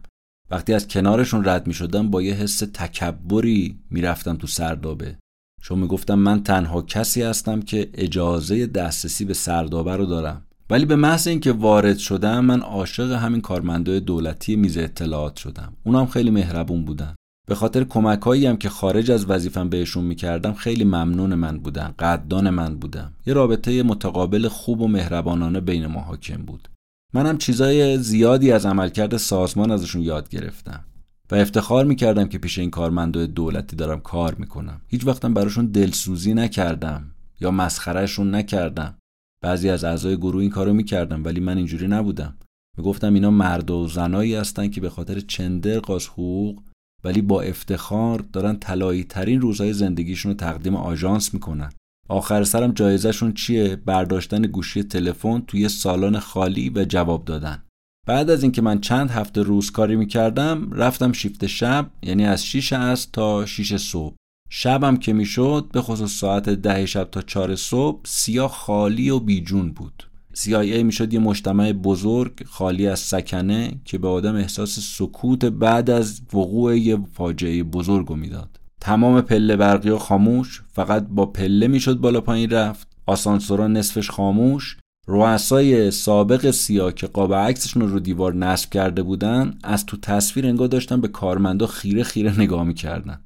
وقتی 0.50 0.72
از 0.72 0.88
کنارشون 0.88 1.48
رد 1.48 1.66
می 1.66 1.74
شدم 1.74 2.10
با 2.10 2.22
یه 2.22 2.34
حس 2.34 2.58
تکبری 2.58 3.78
می‌رفتم 3.90 4.36
تو 4.36 4.46
سردابه. 4.46 5.18
چون 5.62 5.78
می‌گفتم 5.78 6.14
من 6.14 6.42
تنها 6.42 6.82
کسی 6.82 7.22
هستم 7.22 7.60
که 7.60 7.90
اجازه 7.94 8.66
دسترسی 8.66 9.24
به 9.24 9.34
سردابه 9.34 9.96
رو 9.96 10.06
دارم. 10.06 10.42
ولی 10.70 10.84
به 10.84 10.96
محض 10.96 11.28
اینکه 11.28 11.52
وارد 11.52 11.98
شدم 11.98 12.44
من 12.44 12.60
عاشق 12.60 13.12
همین 13.12 13.40
کارمندای 13.40 14.00
دولتی 14.00 14.56
میز 14.56 14.78
اطلاعات 14.78 15.36
شدم. 15.36 15.72
اونم 15.84 16.06
خیلی 16.06 16.30
مهربون 16.30 16.84
بودن. 16.84 17.14
به 17.48 17.54
خاطر 17.54 17.84
کمک 17.84 18.22
هایی 18.22 18.46
هم 18.46 18.56
که 18.56 18.68
خارج 18.68 19.10
از 19.10 19.30
وظیفم 19.30 19.68
بهشون 19.68 20.04
می‌کردم 20.04 20.52
خیلی 20.52 20.84
ممنون 20.84 21.34
من 21.34 21.58
بودن 21.58 21.94
قدردان 21.98 22.50
من 22.50 22.76
بودم. 22.76 23.12
یه 23.26 23.34
رابطه 23.34 23.82
متقابل 23.82 24.48
خوب 24.48 24.80
و 24.80 24.88
مهربانانه 24.88 25.60
بین 25.60 25.86
ما 25.86 26.00
حاکم 26.00 26.36
بود. 26.36 26.68
منم 27.14 27.38
چیزای 27.38 27.98
زیادی 27.98 28.52
از 28.52 28.66
عملکرد 28.66 29.16
سازمان 29.16 29.70
ازشون 29.70 30.02
یاد 30.02 30.28
گرفتم 30.28 30.84
و 31.30 31.34
افتخار 31.34 31.84
می‌کردم 31.84 32.28
که 32.28 32.38
پیش 32.38 32.58
این 32.58 32.70
کارمندای 32.70 33.26
دولتی 33.26 33.76
دارم 33.76 34.00
کار 34.00 34.34
می‌کنم. 34.34 34.80
هیچ 34.88 35.06
وقتم 35.06 35.34
براشون 35.34 35.66
دلسوزی 35.66 36.34
نکردم 36.34 37.10
یا 37.40 37.50
مسخرهشون 37.50 38.34
نکردم. 38.34 38.94
بعضی 39.40 39.68
از 39.68 39.84
اعضای 39.84 40.16
گروه 40.16 40.40
این 40.40 40.50
کارو 40.50 40.72
می‌کردم 40.72 41.24
ولی 41.24 41.40
من 41.40 41.56
اینجوری 41.56 41.88
نبودم. 41.88 42.36
می‌گفتم 42.78 43.14
اینا 43.14 43.30
مرد 43.30 43.70
و 43.70 43.88
زنایی 43.88 44.34
هستن 44.34 44.68
که 44.68 44.80
به 44.80 44.90
خاطر 44.90 45.20
چندر 45.20 45.78
قاس 45.78 46.08
حقوق 46.08 46.62
ولی 47.06 47.22
با 47.22 47.40
افتخار 47.40 48.24
دارن 48.32 48.56
طلایی 48.56 49.04
ترین 49.04 49.40
روزهای 49.40 49.72
زندگیشون 49.72 50.32
رو 50.32 50.36
تقدیم 50.36 50.76
آژانس 50.76 51.34
می‌کنن. 51.34 51.72
آخر 52.08 52.44
سرم 52.44 52.72
جایزهشون 52.72 53.32
چیه؟ 53.32 53.76
برداشتن 53.76 54.42
گوشی 54.42 54.82
تلفن 54.82 55.40
توی 55.46 55.68
سالن 55.68 56.18
خالی 56.18 56.70
و 56.70 56.84
جواب 56.84 57.24
دادن. 57.24 57.62
بعد 58.06 58.30
از 58.30 58.42
اینکه 58.42 58.62
من 58.62 58.80
چند 58.80 59.10
هفته 59.10 59.42
روز 59.42 59.70
کاری 59.70 59.96
می‌کردم 59.96 60.72
رفتم 60.72 61.12
شیفت 61.12 61.46
شب 61.46 61.90
یعنی 62.02 62.26
از 62.26 62.46
6 62.46 62.72
از 62.72 63.12
تا 63.12 63.46
6 63.46 63.76
صبح. 63.76 64.14
شبم 64.50 64.96
که 64.96 65.12
می‌شد 65.12 65.68
به 65.72 65.82
خصوص 65.82 66.12
ساعت 66.12 66.48
ده 66.48 66.86
شب 66.86 67.04
تا 67.04 67.22
4 67.22 67.56
صبح 67.56 68.00
سیاه 68.04 68.50
خالی 68.50 69.10
و 69.10 69.18
بیجون 69.18 69.72
بود. 69.72 70.02
CIA 70.36 70.82
می‌شد 70.82 71.14
یه 71.14 71.20
مجتمع 71.20 71.72
بزرگ 71.72 72.44
خالی 72.46 72.86
از 72.86 72.98
سکنه 72.98 73.80
که 73.84 73.98
به 73.98 74.08
آدم 74.08 74.34
احساس 74.34 74.78
سکوت 74.78 75.44
بعد 75.44 75.90
از 75.90 76.20
وقوع 76.32 76.78
یه 76.78 76.98
فاجعه 77.12 77.62
بزرگ 77.62 78.12
می‌داد. 78.12 78.60
تمام 78.80 79.20
پله 79.20 79.56
برقی 79.56 79.90
و 79.90 79.98
خاموش 79.98 80.62
فقط 80.72 81.06
با 81.10 81.26
پله 81.26 81.68
می‌شد 81.68 81.98
بالا 81.98 82.20
پایین 82.20 82.50
رفت. 82.50 82.88
آسانسورا 83.06 83.66
نصفش 83.66 84.10
خاموش. 84.10 84.76
رؤسای 85.08 85.90
سابق 85.90 86.50
سیا 86.50 86.90
که 86.90 87.06
قاب 87.06 87.34
عکسشون 87.34 87.82
رو 87.82 88.00
دیوار 88.00 88.34
نصب 88.34 88.70
کرده 88.70 89.02
بودن 89.02 89.58
از 89.62 89.86
تو 89.86 89.96
تصویر 89.96 90.46
انگار 90.46 90.68
داشتن 90.68 91.00
به 91.00 91.08
کارمندا 91.08 91.66
خیره 91.66 92.02
خیره 92.02 92.40
نگاه 92.40 92.64
می‌کردن. 92.64 93.20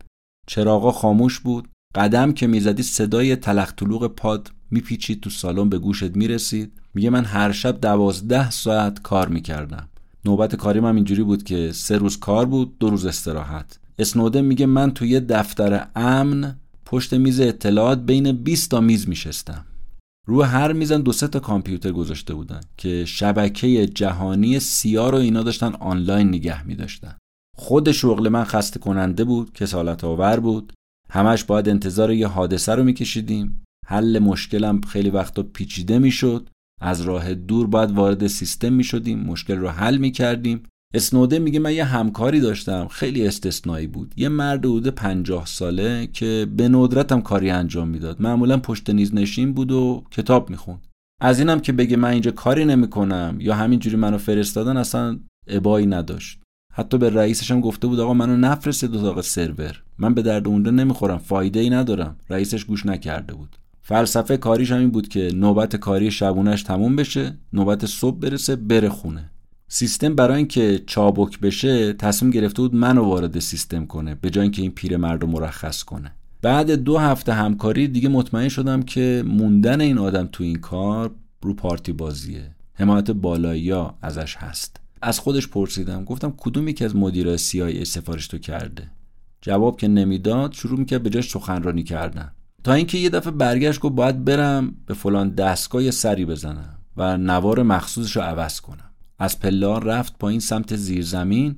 چراغا 0.46 0.92
خاموش 0.92 1.40
بود. 1.40 1.68
قدم 1.94 2.32
که 2.32 2.46
می‌زدی 2.46 2.82
صدای 2.82 3.36
تلخ 3.36 3.74
پاد 4.16 4.50
میپیچید 4.70 5.20
تو 5.20 5.30
سالن 5.30 5.68
به 5.68 5.78
گوشت 5.78 6.16
می‌رسید. 6.16 6.79
میگه 6.94 7.10
من 7.10 7.24
هر 7.24 7.52
شب 7.52 7.80
دوازده 7.80 8.50
ساعت 8.50 9.02
کار 9.02 9.28
می‌کردم. 9.28 9.88
نوبت 10.24 10.56
کاریم 10.56 10.84
هم 10.84 10.94
اینجوری 10.94 11.22
بود 11.22 11.42
که 11.42 11.72
سه 11.72 11.98
روز 11.98 12.18
کار 12.18 12.46
بود 12.46 12.78
دو 12.78 12.90
روز 12.90 13.06
استراحت. 13.06 13.78
اسنودن 13.98 14.40
میگه 14.40 14.66
من 14.66 14.90
توی 14.90 15.20
دفتر 15.20 15.86
امن 15.96 16.56
پشت 16.86 17.14
میز 17.14 17.40
اطلاعات 17.40 17.98
بین 17.98 18.32
20 18.32 18.70
تا 18.70 18.80
میز 18.80 19.08
میشستم. 19.08 19.66
رو 20.26 20.42
هر 20.42 20.72
میزن 20.72 21.00
دو 21.00 21.12
سه 21.12 21.28
تا 21.28 21.40
کامپیوتر 21.40 21.92
گذاشته 21.92 22.34
بودن 22.34 22.60
که 22.76 23.04
شبکه 23.04 23.86
جهانی 23.86 24.60
سیا 24.60 25.10
رو 25.10 25.18
اینا 25.18 25.42
داشتن 25.42 25.74
آنلاین 25.74 26.28
نگه 26.28 26.66
میداشتن. 26.66 27.16
خود 27.56 27.92
شغل 27.92 28.28
من 28.28 28.44
خسته 28.44 28.80
کننده 28.80 29.24
بود 29.24 29.52
کسالت 29.52 30.04
آور 30.04 30.40
بود. 30.40 30.72
همش 31.10 31.44
باید 31.44 31.68
انتظار 31.68 32.12
یه 32.12 32.26
حادثه 32.26 32.74
رو 32.74 32.84
میکشیدیم. 32.84 33.64
حل 33.86 34.18
مشکلم 34.18 34.80
خیلی 34.80 35.10
وقتا 35.10 35.42
پیچیده 35.42 35.98
می‌شد. 35.98 36.48
از 36.80 37.00
راه 37.00 37.34
دور 37.34 37.66
باید 37.66 37.90
وارد 37.90 38.26
سیستم 38.26 38.72
می 38.72 38.84
شدیم 38.84 39.18
مشکل 39.20 39.56
رو 39.56 39.68
حل 39.68 39.96
می 39.96 40.10
کردیم 40.10 40.62
اسنوده 40.94 41.38
میگه 41.38 41.58
من 41.58 41.72
یه 41.72 41.84
همکاری 41.84 42.40
داشتم 42.40 42.88
خیلی 42.88 43.26
استثنایی 43.26 43.86
بود. 43.86 44.14
یه 44.16 44.28
مرد 44.28 44.58
حدود 44.58 44.88
پنجاه 44.88 45.46
ساله 45.46 46.06
که 46.06 46.46
به 46.56 46.68
ندرتم 46.68 47.20
کاری 47.20 47.50
انجام 47.50 47.88
می‌داد. 47.88 48.22
معمولا 48.22 48.56
پشت 48.56 48.90
نیز 48.90 49.14
نشین 49.14 49.52
بود 49.52 49.72
و 49.72 50.04
کتاب 50.10 50.50
می‌خوند. 50.50 50.86
از 51.20 51.38
اینم 51.38 51.60
که 51.60 51.72
بگه 51.72 51.96
من 51.96 52.08
اینجا 52.08 52.30
کاری 52.30 52.64
نمی‌کنم 52.64 53.36
یا 53.40 53.54
همینجوری 53.54 53.96
منو 53.96 54.18
فرستادن 54.18 54.76
اصلا 54.76 55.18
ابایی 55.46 55.86
نداشت. 55.86 56.40
حتی 56.72 56.98
به 56.98 57.10
رئیسشم 57.10 57.60
گفته 57.60 57.86
بود 57.86 58.00
آقا 58.00 58.14
منو 58.14 58.36
نفرسته 58.36 58.86
دو 58.86 58.98
اتاق 58.98 59.20
سرور. 59.20 59.82
من 59.98 60.14
به 60.14 60.22
درد 60.22 60.48
اونجا 60.48 60.70
نمی‌خورم 60.70 61.18
فایده 61.18 61.60
ای 61.60 61.70
ندارم. 61.70 62.16
رئیسش 62.30 62.64
گوش 62.64 62.86
نکرده 62.86 63.34
بود. 63.34 63.56
فلسفه 63.82 64.36
کاریش 64.36 64.72
هم 64.72 64.78
این 64.78 64.90
بود 64.90 65.08
که 65.08 65.30
نوبت 65.34 65.76
کاری 65.76 66.10
شبونش 66.10 66.62
تموم 66.62 66.96
بشه 66.96 67.38
نوبت 67.52 67.86
صبح 67.86 68.18
برسه 68.18 68.56
بره 68.56 68.88
خونه. 68.88 69.30
سیستم 69.68 70.14
برای 70.14 70.36
اینکه 70.36 70.82
چابک 70.86 71.40
بشه 71.40 71.92
تصمیم 71.92 72.30
گرفته 72.30 72.62
بود 72.62 72.74
منو 72.74 73.04
وارد 73.04 73.38
سیستم 73.38 73.86
کنه 73.86 74.14
به 74.14 74.30
جای 74.30 74.42
اینکه 74.42 74.62
این 74.62 74.70
پیر 74.70 74.96
مرد 74.96 75.22
رو 75.22 75.28
مرخص 75.28 75.82
کنه. 75.82 76.12
بعد 76.42 76.70
دو 76.70 76.98
هفته 76.98 77.32
همکاری 77.32 77.88
دیگه 77.88 78.08
مطمئن 78.08 78.48
شدم 78.48 78.82
که 78.82 79.24
موندن 79.26 79.80
این 79.80 79.98
آدم 79.98 80.28
تو 80.32 80.44
این 80.44 80.56
کار 80.56 81.10
رو 81.42 81.54
پارتی 81.54 81.92
بازیه. 81.92 82.54
حمایت 82.74 83.10
بالایی 83.10 83.72
ازش 84.02 84.36
هست. 84.36 84.80
از 85.02 85.18
خودش 85.18 85.48
پرسیدم 85.48 86.04
گفتم 86.04 86.34
کدوم 86.36 86.68
یکی 86.68 86.84
از 86.84 86.96
مدیرای 86.96 87.38
CIA 87.38 87.84
سفارش 87.84 88.28
تو 88.28 88.38
کرده؟ 88.38 88.90
جواب 89.40 89.76
که 89.76 89.88
نمی‌داد 89.88 90.52
شروع 90.52 90.78
می‌کرد 90.78 91.02
به 91.02 91.10
جاش 91.10 91.30
سخنرانی 91.30 91.82
کردن. 91.82 92.32
تا 92.64 92.72
اینکه 92.72 92.98
یه 92.98 93.10
دفعه 93.10 93.30
برگشت 93.30 93.80
گفت 93.80 93.94
باید 93.94 94.24
برم 94.24 94.74
به 94.86 94.94
فلان 94.94 95.30
دستگاه 95.30 95.90
سری 95.90 96.24
بزنم 96.24 96.78
و 96.96 97.16
نوار 97.16 97.62
مخصوصش 97.62 98.16
رو 98.16 98.22
عوض 98.22 98.60
کنم. 98.60 98.90
از 99.18 99.40
پلان 99.40 99.82
رفت 99.82 100.18
پایین 100.18 100.40
سمت 100.40 100.76
زیرزمین. 100.76 101.56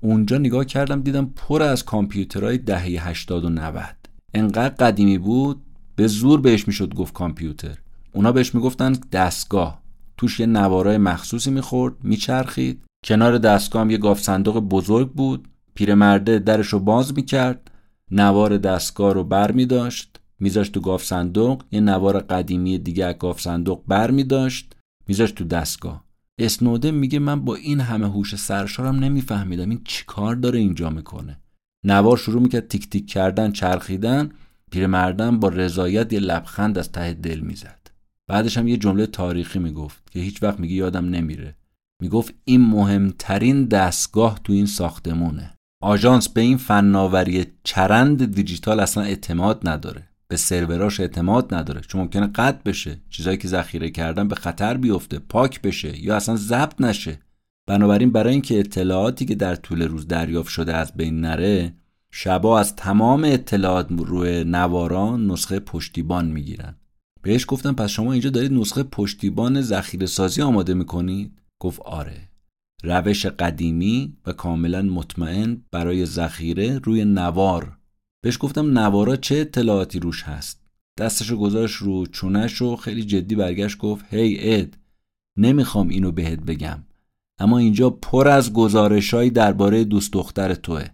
اونجا 0.00 0.38
نگاه 0.38 0.64
کردم 0.64 1.02
دیدم 1.02 1.30
پر 1.36 1.62
از 1.62 1.84
کامپیوترهای 1.84 2.58
دهه 2.58 3.08
80 3.08 3.44
و 3.44 3.48
90 3.48 3.84
انقدر 4.34 4.74
قدیمی 4.74 5.18
بود 5.18 5.62
به 5.96 6.06
زور 6.06 6.40
بهش 6.40 6.66
می‌شد 6.66 6.94
گفت 6.94 7.12
کامپیوتر. 7.12 7.78
اونا 8.12 8.32
بهش 8.32 8.54
می‌گفتن 8.54 8.92
دستگاه. 9.12 9.82
توش 10.16 10.40
یه 10.40 10.46
نوارای 10.46 10.98
مخصوصی 10.98 11.50
می‌خورد 11.50 11.94
میچرخید. 12.02 12.84
کنار 13.04 13.38
دستگاه 13.38 13.82
هم 13.82 13.90
یه 13.90 13.98
گاف 13.98 14.20
صندوق 14.20 14.58
بزرگ 14.58 15.12
بود. 15.12 15.48
پیرمرده 15.74 16.38
درش 16.38 16.66
رو 16.66 16.80
باز 16.80 17.14
می‌کرد. 17.14 17.70
نوار 18.10 18.58
دستگاه 18.58 19.12
رو 19.12 19.24
بر 19.24 19.52
می 19.52 19.66
داشت 19.66 20.13
میذاشت 20.44 20.72
تو 20.72 20.80
گاف 20.80 21.04
صندوق 21.04 21.62
یه 21.72 21.80
نوار 21.80 22.18
قدیمی 22.18 22.78
دیگه 22.78 23.04
از 23.04 23.14
گاف 23.18 23.40
صندوق 23.40 23.82
بر 23.88 24.10
می 24.10 24.24
داشت 24.24 24.72
میذاشت 25.08 25.34
تو 25.34 25.44
دستگاه. 25.44 26.04
اسنوده 26.38 26.90
میگه 26.90 27.18
من 27.18 27.44
با 27.44 27.54
این 27.54 27.80
همه 27.80 28.08
هوش 28.08 28.36
سرشارم 28.36 28.96
نمیفهمیدم 28.96 29.70
این 29.70 29.80
چیکار 29.84 30.34
داره 30.34 30.58
اینجا 30.58 30.90
می‌کنه. 30.90 31.40
نوار 31.84 32.16
شروع 32.16 32.42
می‌کرد 32.42 32.68
تیک 32.68 32.90
تیک 32.90 33.06
کردن 33.10 33.52
چرخیدن. 33.52 34.30
پیرمردم 34.70 35.40
با 35.40 35.48
رضایت 35.48 36.12
یه 36.12 36.20
لبخند 36.20 36.78
از 36.78 36.92
ته 36.92 37.12
دل 37.12 37.40
می‌زد. 37.40 37.90
بعدش 38.28 38.58
هم 38.58 38.68
یه 38.68 38.76
جمله 38.76 39.06
تاریخی 39.06 39.58
می‌گفت 39.58 40.10
که 40.10 40.20
هیچ 40.20 40.42
وقت 40.42 40.60
میگه 40.60 40.74
یادم 40.74 41.04
نمیره. 41.04 41.56
می‌گفت 42.02 42.34
این 42.44 42.60
مهمترین 42.60 43.64
دستگاه 43.64 44.40
تو 44.44 44.52
این 44.52 44.66
ساختمونه. 44.66 45.50
آژانس 45.82 46.28
به 46.28 46.40
این 46.40 46.56
فناوری 46.56 47.46
چرند 47.64 48.34
دیجیتال 48.34 48.80
اصلا 48.80 49.02
اعتماد 49.02 49.68
نداره. 49.68 50.08
به 50.28 50.36
سروراش 50.36 51.00
اعتماد 51.00 51.54
نداره. 51.54 51.80
چون 51.80 52.00
ممکنه 52.00 52.26
قطع 52.26 52.62
بشه. 52.64 53.00
چیزایی 53.10 53.38
که 53.38 53.48
ذخیره 53.48 53.90
کردن 53.90 54.28
به 54.28 54.34
خطر 54.34 54.76
بیفته. 54.76 55.18
پاک 55.18 55.62
بشه. 55.62 56.04
یا 56.04 56.16
اصلا 56.16 56.36
ضبط 56.36 56.80
نشه. 56.80 57.18
بنابراین 57.66 58.12
برای 58.12 58.32
اینکه 58.32 58.58
اطلاعاتی 58.58 59.24
که 59.24 59.34
در 59.34 59.54
طول 59.54 59.82
روز 59.82 60.06
دریافت 60.08 60.48
شده 60.48 60.76
از 60.76 60.92
بین 60.92 61.20
نره 61.20 61.74
شبا 62.10 62.60
از 62.60 62.76
تمام 62.76 63.24
اطلاعات 63.24 63.86
روی 63.90 64.44
نواران 64.44 65.26
نسخه 65.30 65.58
پشتیبان 65.58 66.26
می‌گیرن. 66.26 66.76
بهش 67.22 67.44
گفتم 67.48 67.74
پس 67.74 67.90
شما 67.90 68.12
اینجا 68.12 68.30
دارید 68.30 68.52
نسخه 68.52 68.82
پشتیبان 68.82 69.60
ذخیره 69.60 70.06
سازی 70.06 70.42
آماده 70.42 70.74
می‌کنید؟ 70.74 71.38
گفت 71.58 71.80
آره. 71.80 72.28
روش 72.82 73.26
قدیمی 73.26 74.16
و 74.26 74.32
کاملا 74.32 74.82
مطمئن 74.82 75.62
برای 75.70 76.06
ذخیره 76.06 76.78
روی 76.78 77.04
نوار 77.04 77.78
بهش 78.24 78.38
گفتم 78.40 78.78
نوارا 78.78 79.16
چه 79.16 79.36
اطلاعاتی 79.36 79.98
روش 79.98 80.22
هست. 80.22 80.60
دستشو 80.98 81.36
گذاشت 81.36 81.76
رو 81.76 82.06
چونش 82.06 82.62
و 82.62 82.76
خیلی 82.76 83.04
جدی 83.04 83.34
برگشت 83.34 83.78
گفت 83.78 84.04
هی 84.10 84.36
hey 84.36 84.60
اد 84.60 84.78
نمی‌خوام 85.36 85.88
اینو 85.88 86.12
بهت 86.12 86.38
بگم 86.38 86.84
اما 87.38 87.58
اینجا 87.58 87.90
پر 87.90 88.28
از 88.28 88.52
گزارشهایی 88.52 89.30
درباره 89.30 89.84
دوست 89.84 90.12
دختر 90.12 90.54
توه. 90.54 90.84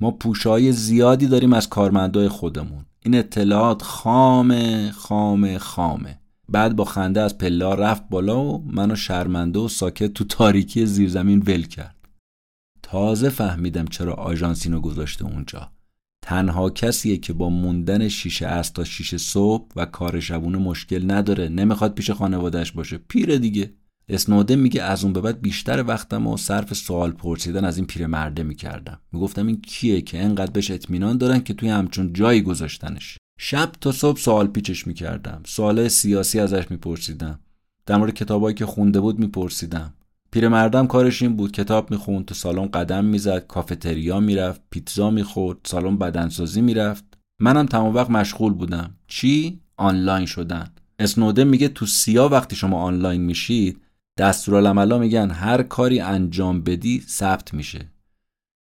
ما 0.00 0.10
پوشهای 0.10 0.72
زیادی 0.72 1.26
داریم 1.26 1.52
از 1.52 1.68
کارمندای 1.68 2.28
خودمون. 2.28 2.84
این 3.04 3.14
اطلاعات 3.14 3.82
خامه 3.82 4.90
خامه 4.90 5.58
خامه. 5.58 6.18
بعد 6.48 6.76
با 6.76 6.84
خنده 6.84 7.20
از 7.20 7.38
پلا 7.38 7.74
رفت 7.74 8.08
بالا 8.10 8.44
و 8.44 8.64
منو 8.66 8.96
شرمنده 8.96 9.58
و 9.58 9.68
ساکت 9.68 10.14
تو 10.14 10.24
تاریکی 10.24 10.86
زیرزمین 10.86 11.42
ول 11.46 11.62
کرد. 11.62 11.96
تازه 12.82 13.28
فهمیدم 13.28 13.84
چرا 13.84 14.14
آژانسینو 14.14 14.80
گذاشته 14.80 15.24
اونجا. 15.24 15.70
تنها 16.28 16.70
کسیه 16.70 17.16
که 17.16 17.32
با 17.32 17.48
موندن 17.48 18.08
شیشه 18.08 18.46
است 18.46 18.74
تا 18.74 18.84
شیشه 18.84 19.18
صبح 19.18 19.72
و 19.76 19.86
کار 19.86 20.20
شبونه 20.20 20.58
مشکل 20.58 21.10
نداره. 21.10 21.48
نمی‌خواد 21.48 21.94
پیش 21.94 22.10
خانوادهش 22.10 22.72
باشه. 22.72 22.98
پیره 22.98 23.38
دیگه. 23.38 23.72
اسنوده 24.08 24.56
میگه 24.56 24.82
از 24.82 25.04
اون 25.04 25.12
به 25.12 25.20
بعد 25.20 25.40
بیشتر 25.42 25.84
وقتم 25.86 26.26
و 26.26 26.36
صرف 26.36 26.74
سوال 26.74 27.10
پرسیدن 27.10 27.64
از 27.64 27.76
این 27.76 27.86
پیرمرده 27.86 28.42
می‌کردم. 28.42 29.00
می‌گفتم 29.12 29.46
این 29.46 29.60
کیه 29.60 30.00
که 30.00 30.22
انقدر 30.22 30.50
بهش 30.50 30.70
اطمینان 30.70 31.18
دارن 31.18 31.40
که 31.40 31.54
توی 31.54 31.68
همچون 31.68 32.12
جایی 32.12 32.40
گذاشتنش. 32.40 33.18
شب 33.38 33.72
تا 33.80 33.92
صبح 33.92 34.18
سوال 34.18 34.46
پیچش 34.46 34.86
می‌کردم. 34.86 35.42
سوال 35.46 35.88
سیاسی 35.88 36.40
ازش 36.40 36.70
میپرسیدم. 36.70 37.40
در 37.86 37.96
مورد 37.96 38.14
کتابایی 38.14 38.54
که 38.54 38.66
خونده 38.66 39.00
بود 39.00 39.18
میپرسیدم. 39.18 39.94
پیرمردم 40.30 40.86
کارش 40.86 41.22
این 41.22 41.36
بود 41.36 41.52
کتاب 41.52 41.90
می‌خوند 41.90 42.24
تو 42.24 42.34
سالن 42.34 42.66
قدم 42.66 43.04
می‌زد 43.04 43.46
کافتریا 43.46 44.20
می‌رفت 44.20 44.60
پیتزا 44.70 45.10
می‌خورد 45.10 45.58
سالن 45.64 45.96
بدنسازی 45.96 46.60
می‌رفت. 46.60 47.04
منم 47.40 47.66
تمام 47.66 47.94
وقت 47.94 48.10
مشغول 48.10 48.52
بودم. 48.52 48.94
چی؟ 49.06 49.60
آنلاین 49.76 50.26
شدن. 50.26 50.70
اسنودن 50.98 51.44
میگه 51.44 51.68
تو 51.68 51.86
سیا 51.86 52.28
وقتی 52.28 52.56
شما 52.56 52.82
آنلاین 52.82 53.20
میشید 53.20 53.80
دستورالعملا 54.18 54.98
میگن 54.98 55.30
هر 55.30 55.62
کاری 55.62 56.00
انجام 56.00 56.62
بدی 56.62 57.04
ثبت 57.08 57.54
میشه. 57.54 57.88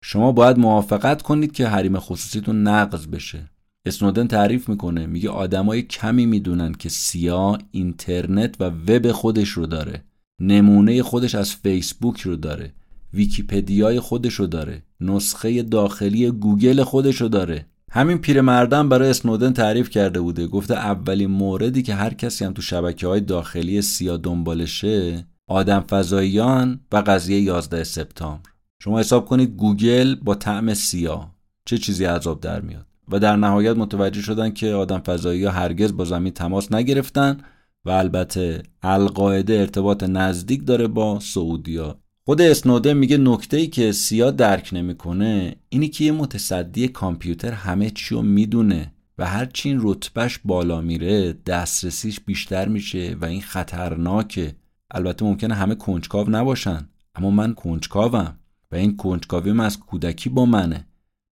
شما 0.03 0.32
باید 0.32 0.57
موافقت 0.57 1.22
کنید 1.22 1.51
که 1.51 1.68
حریم 1.68 1.99
خصوصیتون 1.99 2.68
نقض 2.68 3.07
بشه. 3.07 3.49
اسنودن 3.86 4.28
تعریف 4.28 4.70
می‌کنه 4.70 5.05
میگه 5.05 5.30
آدمای 5.30 5.82
کمی 5.82 6.26
می‌دونن 6.26 6.74
که 6.74 6.89
سیا 6.89 7.57
اینترنت 7.72 8.55
و 8.61 8.63
وب 8.63 9.11
خودش 9.11 9.49
رو 9.49 9.66
داره. 9.66 10.03
نمونه 10.40 11.04
خودش 11.04 11.36
از 11.36 11.56
فیسبوک 11.56 12.22
رو 12.22 12.36
داره. 12.36 12.74
ویکیپدیای 13.14 14.00
خودش 14.00 14.34
رو 14.34 14.48
داره. 14.48 14.84
نسخه 15.02 15.64
داخلی 15.64 16.32
گوگل 16.32 16.84
خودش 16.84 17.22
رو 17.22 17.28
داره. 17.28 17.66
همین 17.92 18.18
پیرمردم 18.18 18.90
برای 18.90 19.10
اسنودن 19.10 19.54
تعریف 19.54 19.90
کرده 19.90 20.22
بوده. 20.22 20.48
گفته 20.48 20.74
اولین 20.74 21.32
موردی 21.32 21.84
که 21.84 21.96
هر 21.96 22.14
کسی 22.14 22.46
هم 22.46 22.54
تو 22.54 22.62
شبکه 22.62 23.08
های 23.08 23.20
داخلی 23.22 23.82
سیا 23.82 24.18
دنبالشه 24.18 25.26
آدم 25.48 25.80
فضاییان 25.80 26.80
و 26.92 26.98
قضیه 26.98 27.40
11 27.40 27.84
سپتامبر. 27.84 28.50
شما 28.80 29.00
حساب 29.00 29.26
کنید 29.26 29.56
گوگل 29.56 30.16
با 30.16 30.36
طعم 30.36 30.74
سیا 30.74 31.32
چه 31.66 31.78
چیزی 31.78 32.06
عذاب 32.06 32.42
در 32.42 32.62
میاد. 32.62 32.86
و 33.12 33.20
در 33.20 33.36
نهایت 33.36 33.78
متوجه 33.78 34.22
شدن 34.22 34.52
که 34.52 34.74
آدم 34.74 35.00
فضایی 35.00 35.44
ها 35.44 35.52
هرگز 35.52 35.98
با 35.98 36.06
زمین 36.06 36.34
تماس 36.34 36.72
نگرفتن 36.72 37.38
و 37.86 37.90
البته 37.90 38.64
القاعده 38.82 39.54
ارتباط 39.54 40.04
نزدیک 40.04 40.66
داره 40.66 40.88
با 40.88 41.20
سعودیا. 41.20 42.00
خود 42.26 42.42
اسنوده 42.42 42.94
میگه 42.94 43.18
نکته 43.18 43.58
ای 43.58 43.68
که 43.68 43.92
سیا 43.92 44.32
درک 44.32 44.70
نمی‌کنه 44.74 45.56
اینی 45.70 45.88
که 45.88 46.04
یه 46.04 46.12
متصدی 46.12 46.88
کامپیوتر 46.88 47.52
همه 47.52 47.90
چی 47.90 48.16
رو 48.16 48.22
می‌دونه 48.22 48.94
و 49.18 49.26
هر 49.26 49.46
چی 49.46 49.70
این 49.70 49.80
رتبهش 49.82 50.40
بالا 50.46 50.82
میره 50.82 51.34
دسترسیش 51.34 52.20
بیشتر 52.20 52.68
میشه 52.68 53.16
و 53.22 53.26
این 53.26 53.42
خطرناکه. 53.42 54.56
البته 54.92 55.26
ممکنه 55.26 55.54
همه 55.54 55.76
کنجکاو 55.76 56.30
نباشن 56.30 56.90
اما 57.16 57.32
من 57.32 57.54
کنجکاوم 57.54 58.40
و 58.72 58.76
این 58.76 58.98
کنجکاوی 58.98 59.52
من 59.52 59.66
از 59.66 59.80
کودکی 59.80 60.30
با 60.30 60.46
منه. 60.46 60.88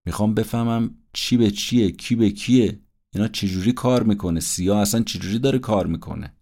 می‌خوام 0.05 0.33
بفهمم 0.33 0.95
چی 1.13 1.37
به 1.37 1.51
چیه 1.51 1.91
کی 1.91 2.15
به 2.15 2.29
کیه؟ 2.29 2.79
اینا 3.15 3.27
چجوری 3.27 3.73
کار 3.73 4.03
می‌کنه؟ 4.03 4.39
سیاه 4.39 4.77
اصلا 4.77 5.03
چجوری 5.03 5.39
داره 5.39 5.59
کار 5.59 5.87
می‌کنه؟ 5.87 6.33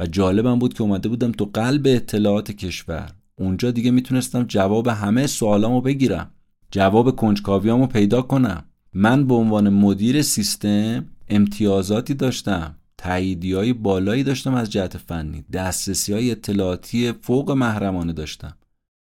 و 0.00 0.06
جالبم 0.06 0.58
بود 0.58 0.74
که 0.74 0.82
اومده 0.82 1.08
بودم 1.08 1.32
تو 1.32 1.50
قلب 1.54 1.82
اطلاعات 1.86 2.50
کشور. 2.50 3.12
اونجا 3.36 3.70
دیگه 3.70 3.90
می‌تونستم 3.90 4.42
جواب 4.42 4.88
همه 4.88 5.26
سوالامو 5.26 5.80
بگیرم. 5.80 6.30
جواب 6.70 7.16
کنجکاویامو 7.16 7.86
پیدا 7.86 8.22
کنم. 8.22 8.64
من 8.94 9.26
به 9.26 9.34
عنوان 9.34 9.68
مدیر 9.68 10.22
سیستم 10.22 11.06
امتیازاتی 11.28 12.14
داشتم. 12.14 12.76
تاییدی 12.98 13.72
بالایی 13.72 14.22
داشتم 14.22 14.54
از 14.54 14.70
جهت 14.70 14.96
فنی. 14.96 15.44
دسترسی 15.52 16.12
های 16.12 16.30
اطلاعاتی 16.30 17.12
فوق 17.12 17.50
محرمانه 17.50 18.12
داشتم. 18.12 18.56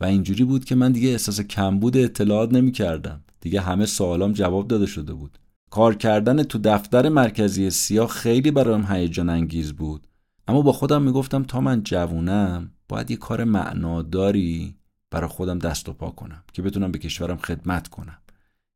و 0.01 0.05
اینجوری 0.05 0.45
بود 0.45 0.65
که 0.65 0.75
من 0.75 0.93
دیگه 0.93 1.09
احساس 1.09 1.41
کمبود 1.41 1.97
اطلاعات 1.97 2.53
نمی 2.53 2.73
کردم 2.73 3.21
دیگه 3.41 3.61
همه 3.61 3.87
سوالام 3.87 4.33
جواب 4.33 4.69
داده 4.69 4.87
شده 4.87 5.15
بود. 5.15 5.39
کار 5.71 5.95
کردن 5.95 6.43
تو 6.43 6.59
دفتر 6.59 7.09
مرکزی 7.09 7.71
سیاه 7.71 8.09
خیلی 8.09 8.51
برایم 8.51 8.87
هیجان 8.91 9.29
انگیز 9.29 9.73
بود. 9.73 10.07
اما 10.49 10.63
با 10.63 10.73
خودم 10.73 11.03
می‌گفتم 11.03 11.43
تا 11.43 11.61
من 11.61 11.83
جوونم 11.83 12.71
باید 12.89 13.11
یه 13.11 13.17
کار 13.17 13.45
معناداری 13.45 14.77
برای 15.11 15.29
خودم 15.29 15.59
دست 15.59 15.89
و 15.89 15.93
پا 15.93 16.11
کنم 16.11 16.43
که 16.53 16.63
بتونم 16.63 16.93
به 16.93 16.99
کشورم 16.99 17.37
خدمت 17.37 17.89
کنم. 17.89 18.19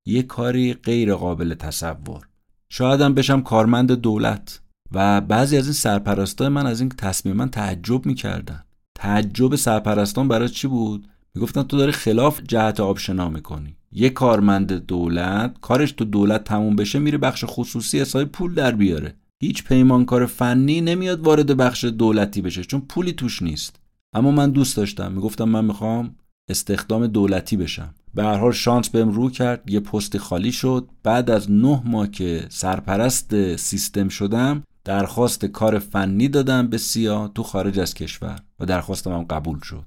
یه 0.06 0.22
کاری 0.22 0.74
غیر 0.74 1.14
قابل 1.14 1.54
تصور. 1.54 2.28
شایدم 2.68 3.14
بشم 3.14 3.42
کارمند 3.42 3.92
دولت. 3.92 4.60
و 4.92 5.20
بعضی 5.20 5.56
از 5.56 5.64
این 5.64 5.72
سرپرستای 5.72 6.48
من 6.48 6.66
از 6.66 6.80
این 6.80 6.88
تصمیم 6.88 7.36
من 7.36 7.48
تعجب 7.48 8.06
می‌کردن. 8.06 8.64
تعجب 8.94 9.56
سرپرستان 9.56 10.28
برای 10.28 10.48
چی 10.48 10.68
بود؟ 10.68 11.08
می‌گفتن 11.34 11.62
تو 11.62 11.76
داری 11.78 11.92
خلاف 11.92 12.40
جهت 12.48 12.80
آبشنا 12.80 13.28
می‌کنی. 13.28 13.76
یه 13.92 14.10
کارمند 14.10 14.72
دولت 14.72 15.56
کارش 15.60 15.92
تو 15.92 16.04
دولت 16.04 16.44
تموم 16.44 16.76
بشه 16.76 16.98
میره 16.98 17.18
بخش 17.18 17.44
خصوصی 17.46 18.00
حساب 18.00 18.24
پول 18.24 18.54
در 18.54 18.70
بیاره. 18.70 19.14
هیچ 19.44 19.64
پیمانکار 19.64 20.26
فنی 20.26 20.80
نمیاد 20.80 21.20
وارد 21.20 21.56
بخش 21.56 21.84
دولتی 21.84 22.42
بشه 22.42 22.64
چون 22.64 22.80
پولی 22.80 23.12
توش 23.12 23.42
نیست. 23.42 23.80
اما 24.14 24.30
من 24.30 24.50
دوست 24.50 24.76
داشتم. 24.76 25.12
می‌گفتم 25.12 25.44
من 25.44 25.64
می‌خوام 25.64 26.14
استخدام 26.50 27.06
دولتی 27.06 27.56
بشم. 27.56 27.94
به 28.14 28.24
هر 28.24 28.38
حال 28.38 28.52
شانس 28.52 28.88
بهم 28.88 29.10
رو 29.10 29.30
کرد. 29.30 29.70
یه 29.70 29.80
پست 29.80 30.18
خالی 30.18 30.52
شد. 30.52 30.88
بعد 31.02 31.30
از 31.30 31.50
نه 31.50 31.82
ماه 31.84 32.10
که 32.10 32.46
سرپرست 32.48 33.56
سیستم 33.56 34.08
شدم 34.08 34.62
درخواست 34.84 35.44
کار 35.44 35.78
فنی 35.78 36.28
دادم 36.28 36.68
به 36.68 36.78
سیا 36.78 37.28
تو 37.34 37.42
خارج 37.42 37.78
از 37.78 37.94
کشور 37.94 38.38
و 38.60 38.66
درخواستم 38.66 39.12
هم 39.12 39.22
قبول 39.22 39.60
شد. 39.60 39.86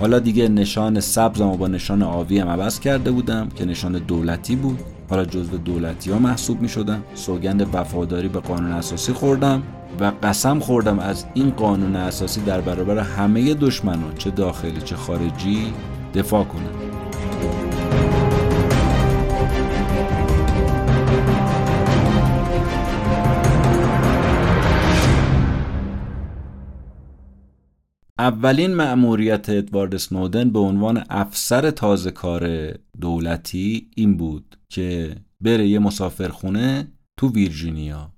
حالا 0.00 0.18
دیگه 0.18 0.48
نشان 0.48 1.00
سبزم 1.00 1.46
و 1.46 1.56
با 1.56 1.68
نشان 1.68 2.02
آوی 2.02 2.38
هم 2.38 2.48
عوض 2.48 2.80
کرده 2.80 3.10
بودم 3.10 3.48
که 3.48 3.64
نشان 3.64 3.92
دولتی 3.98 4.56
بود. 4.56 4.78
حالا 5.12 5.24
جزو 5.24 5.56
دولتی 5.56 6.10
ها 6.10 6.18
محسوب 6.18 6.60
می 6.60 6.68
شدم. 6.68 7.02
سوگند 7.14 7.74
وفاداری 7.74 8.28
به 8.28 8.40
قانون 8.40 8.72
اساسی 8.72 9.12
خوردم 9.12 9.62
و 10.00 10.12
قسم 10.22 10.58
خوردم 10.58 10.98
از 10.98 11.24
این 11.34 11.50
قانون 11.50 11.96
اساسی 11.96 12.40
در 12.40 12.60
برابر 12.60 12.98
همه 12.98 13.54
دشمنان 13.54 14.14
چه 14.18 14.30
داخلی 14.30 14.80
چه 14.80 14.96
خارجی 14.96 15.72
دفاع 16.14 16.44
کنم. 16.44 17.71
اولین 28.22 28.74
مأموریت 28.74 29.48
ادوارد 29.48 29.96
سنودن 29.96 30.50
به 30.50 30.58
عنوان 30.58 31.04
افسر 31.10 31.70
تازه 31.70 32.10
کار 32.10 32.72
دولتی 33.00 33.90
این 33.96 34.16
بود 34.16 34.58
که 34.68 35.16
بره 35.40 35.68
یه 35.68 35.78
مسافرخونه 35.78 36.92
تو 37.16 37.28
ویرجینیا. 37.28 38.12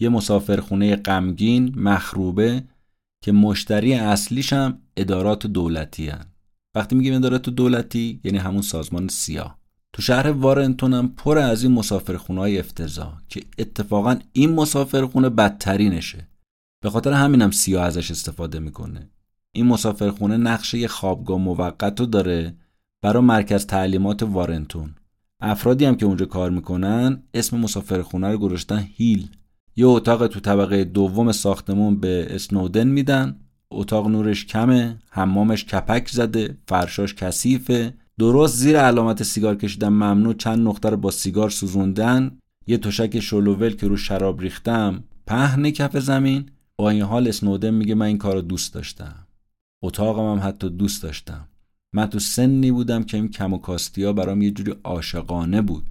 یه 0.00 0.08
مسافرخونه 0.08 0.96
غمگین 0.96 1.78
مخروبه 1.78 2.62
که 3.24 3.32
مشتری 3.32 3.94
اصلیش 3.94 4.52
هم 4.52 4.78
ادارات 4.96 5.46
دولتی 5.46 6.08
هن. 6.08 6.26
وقتی 6.76 6.96
میگیم 6.96 7.14
ادارات 7.14 7.50
دولتی 7.50 8.20
یعنی 8.24 8.38
همون 8.38 8.62
سازمان 8.62 9.08
سیاه. 9.08 9.58
تو 9.92 10.02
شهر 10.02 10.30
وارنتون 10.30 10.94
هم 10.94 11.08
پر 11.08 11.38
از 11.38 11.62
این 11.62 11.72
مسافرخونه 11.72 12.40
های 12.40 12.58
افتضاح 12.58 13.20
که 13.28 13.42
اتفاقا 13.58 14.18
این 14.32 14.52
مسافرخونه 14.52 15.28
بدترینشه. 15.28 16.28
به 16.82 16.90
خاطر 16.90 17.12
همینم 17.12 17.50
سیاه 17.50 17.84
ازش 17.84 18.10
استفاده 18.10 18.58
می‌کنه. 18.58 19.10
این 19.52 19.66
مسافرخونه 19.66 20.36
نقشه 20.36 20.78
یه 20.78 20.88
خوابگاه 20.88 21.38
موقت 21.38 22.00
رو 22.00 22.06
داره 22.06 22.54
برای 23.02 23.22
مرکز 23.22 23.66
تعلیمات 23.66 24.22
وارنتون. 24.22 24.94
افرادی 25.40 25.84
هم 25.84 25.96
که 25.96 26.06
اونجا 26.06 26.26
کار 26.26 26.50
می‌کنن 26.50 27.22
اسم 27.34 27.58
مسافرخونه 27.58 28.28
رو 28.28 28.38
گذاشتن 28.38 28.88
هیل. 28.96 29.28
یه 29.76 29.86
اتاق 29.86 30.26
تو 30.26 30.40
طبقه 30.40 30.84
دوم 30.84 31.32
ساختمون 31.32 32.00
به 32.00 32.26
اسنودن 32.30 32.88
میدن. 32.88 33.36
اتاق 33.70 34.08
نورش 34.08 34.46
کمه 34.46 34.96
حمامش 35.10 35.64
کپک 35.64 36.08
زده 36.08 36.56
فرشاش 36.68 37.14
کثیفه. 37.14 37.94
درست 38.18 38.56
زیر 38.56 38.78
علامت 38.78 39.22
سیگار 39.22 39.56
کشیدن 39.56 39.88
ممنوع 39.88 40.34
چند 40.34 40.68
نقطه 40.68 40.90
رو 40.90 40.96
با 40.96 41.10
سیگار 41.10 41.50
سوزوندن. 41.50 42.38
یه 42.66 42.78
تشک 42.78 43.20
شلوول 43.20 43.76
که 43.76 43.88
رو 43.88 43.96
شراب 43.96 44.40
ریختم 44.40 45.04
پهن 45.26 45.70
کف 45.70 45.98
زمین. 45.98 46.46
با 46.76 46.90
این 46.90 47.02
حال 47.02 47.28
اسنودن 47.28 47.70
میگه 47.70 47.94
من 47.94 48.06
این 48.06 48.18
کار 48.18 48.34
رو 48.34 48.40
دوست 48.40 48.74
داشتم. 48.74 49.26
اتاقم 49.82 50.38
هم 50.38 50.48
حتی 50.48 50.70
دوست 50.70 51.02
داشتم. 51.02 51.48
من 51.92 52.06
تو 52.06 52.18
سنی 52.18 52.70
بودم 52.70 53.02
که 53.02 53.16
این 53.16 53.28
کم 53.28 53.52
و 53.52 53.58
کاستیا 53.58 54.12
برام 54.12 54.42
یه 54.42 54.50
جوری 54.50 54.74
عاشقانه 54.84 55.62
بود. 55.62 55.84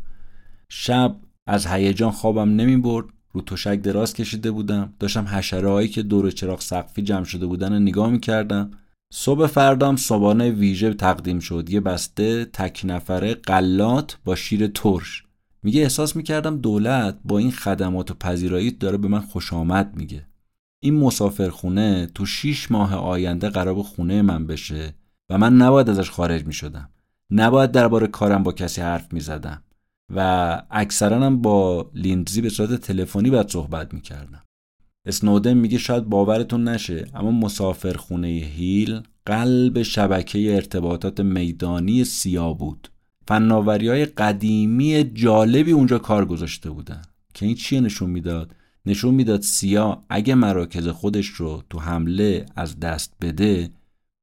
شب 0.69 1.15
از 1.47 1.67
هیجان 1.67 2.11
خوابم 2.11 2.49
نمی 2.49 2.77
برد 2.77 3.05
رو 3.33 3.41
تشک 3.41 3.81
دراز 3.81 4.13
کشیده 4.13 4.51
بودم. 4.51 4.93
داشتم 4.99 5.27
حشره 5.27 5.87
که 5.87 6.03
دور 6.03 6.31
چراغ 6.31 6.61
سقفی 6.61 7.01
جمع 7.01 7.23
شده 7.23 7.45
بودن 7.45 7.81
نگاه 7.81 8.09
می‌کردم 8.09 8.71
صبح 9.13 9.47
فردام 9.47 9.95
صبانه 9.95 10.49
ویژه 10.49 10.93
تقدیم 10.93 11.39
شد. 11.39 11.69
یه 11.69 11.79
بسته 11.79 12.45
تک 12.45 12.81
نفره 12.83 13.33
قلات 13.33 14.17
با 14.25 14.35
شیر 14.35 14.67
ترش. 14.67 15.23
میگه 15.63 15.81
احساس 15.81 16.15
می‌کردم 16.15 16.57
دولت 16.57 17.19
با 17.25 17.37
این 17.37 17.51
خدمات 17.51 18.11
و 18.11 18.13
پذیرایی 18.13 18.71
داره 18.71 18.97
به 18.97 19.07
من 19.07 19.19
خوش 19.19 19.53
آمد 19.53 19.95
میگه. 19.95 20.28
این 20.79 20.95
مسافرخونه 20.95 22.05
تو 22.15 22.25
شیش 22.25 22.71
ماه 22.71 22.95
آینده 22.95 23.49
قرار 23.49 23.83
خونه 23.83 24.21
من 24.21 24.47
بشه 24.47 24.93
و 25.29 25.37
من 25.37 25.55
نباید 25.57 25.89
ازش 25.89 26.09
خارج 26.09 26.45
می‌شدم. 26.45 26.89
نباید 27.31 27.71
درباره 27.71 28.07
کارم 28.07 28.43
با 28.43 28.51
کسی 28.51 28.81
حرف 28.81 29.13
می‌زدم 29.13 29.63
و 30.15 30.61
اکثرا 30.71 31.25
هم 31.25 31.41
با 31.41 31.91
لیندزی 31.93 32.41
به 32.41 32.49
صورت 32.49 32.73
تلفنی 32.73 33.29
باید 33.29 33.49
صحبت 33.49 33.93
می‌کردم. 33.93 34.43
اسنودن 35.05 35.53
میگه 35.53 35.77
شاید 35.77 36.03
باورتون 36.03 36.67
نشه 36.67 37.07
اما 37.13 37.31
مسافرخونه 37.31 38.27
هیل 38.27 39.01
قلب 39.25 39.81
شبکه 39.81 40.55
ارتباطات 40.55 41.19
میدانی 41.19 42.03
سیا 42.03 42.53
بود. 42.53 42.87
فناوری 43.27 43.87
های 43.87 44.05
قدیمی 44.05 45.03
جالبی 45.03 45.71
اونجا 45.71 45.99
کار 45.99 46.25
گذاشته 46.25 46.69
بودن. 46.69 47.01
که 47.33 47.45
این 47.45 47.55
چیه 47.55 47.81
نشون 47.81 48.09
می‌داد؟ 48.09 48.55
نشون 48.89 49.13
می‌داد 49.13 49.41
سیا 49.41 50.03
اگه 50.09 50.35
مراکز 50.35 50.87
خودش 50.87 51.27
رو 51.27 51.63
تو 51.69 51.79
حمله 51.79 52.45
از 52.55 52.79
دست 52.79 53.13
بده 53.21 53.69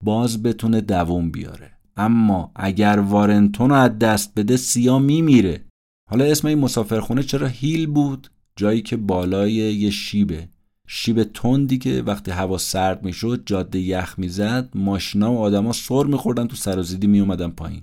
باز 0.05 0.43
بتونه 0.43 0.81
دووم 0.81 1.31
بیاره. 1.31 1.71
اما 1.97 2.53
اگر 2.55 2.99
وارنتون 2.99 3.71
رو 3.71 3.77
از 3.77 3.99
دست 3.99 4.35
بده 4.35 4.57
سیا 4.57 4.99
میمیره. 4.99 5.64
حالا 6.11 6.25
اسم 6.25 6.49
این 6.49 6.59
مسافرخونه 6.59 7.23
چرا 7.23 7.47
هیل 7.47 7.87
بود؟ 7.87 8.31
جایی 8.57 8.83
که 8.83 8.97
بالای 8.97 9.53
یه 9.53 9.91
شیبه. 9.91 10.49
شیب 10.87 11.23
تندی 11.23 11.79
که 11.79 12.03
وقتی 12.07 12.31
هوا 12.31 12.59
سرد 12.59 13.05
می‌شد 13.05 13.43
جاده 13.47 13.79
یخ 13.79 14.19
می‌زد 14.19 14.69
ماشینا 14.75 15.33
و 15.33 15.39
آدما 15.39 15.73
سر 15.73 16.05
میخوردن 16.05 16.47
تو 16.47 16.57
سرازیدی 16.57 17.07
میومدن 17.07 17.51
پایین. 17.51 17.83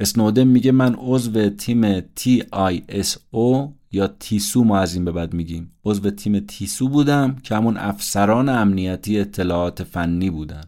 اسنودن 0.00 0.44
میگه 0.44 0.72
من 0.72 0.96
عضو 0.98 1.48
تیم 1.48 2.00
TISO 2.00 3.68
یا 3.92 4.06
تیسو 4.06 4.64
ما 4.64 4.78
از 4.78 4.94
این 4.94 5.04
به 5.04 5.12
بعد 5.12 5.34
میگیم. 5.34 5.72
عضو 5.84 6.10
تیم 6.10 6.40
تیسو 6.40 6.88
بودم 6.88 7.36
که 7.42 7.56
همون 7.56 7.76
افسران 7.76 8.48
امنیتی 8.48 9.20
اطلاعات 9.20 9.82
فنی 9.82 10.30
بودن. 10.30 10.64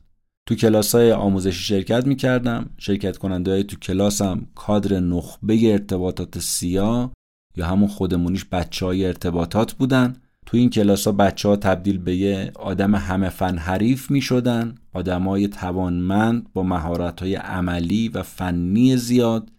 تو 0.48 0.54
کلاس 0.54 0.94
های 0.94 1.12
آموزشی 1.12 1.62
شرکت 1.62 2.06
می‌کردم. 2.06 2.70
شرکت 2.78 3.16
کننده 3.16 3.50
های 3.50 3.64
تو 3.64 3.76
کلاسم 3.76 4.46
کادر 4.54 5.00
نخبه 5.00 5.72
ارتباطات 5.72 6.38
سیا 6.38 7.10
یا 7.56 7.66
همون 7.66 7.88
خودمونیش 7.88 8.44
بچه 8.44 8.86
های 8.86 9.06
ارتباطات 9.06 9.72
بودن. 9.72 10.16
تو 10.46 10.56
این 10.56 10.70
کلاس 10.70 11.06
ها 11.06 11.12
بچه 11.12 11.48
ها 11.48 11.56
تبدیل 11.56 11.98
به 11.98 12.16
یه 12.16 12.52
آدم 12.54 12.94
همه 12.94 13.28
فن 13.28 13.58
حریف 13.58 14.10
می 14.10 14.20
شدن 14.20 14.74
آدم 14.92 15.28
های 15.28 15.48
توانمند 15.48 16.52
با 16.52 16.62
مهارت 16.62 17.20
های 17.20 17.34
عملی 17.34 18.08
و 18.08 18.22
فنی 18.22 18.96
زیاد. 18.96 19.50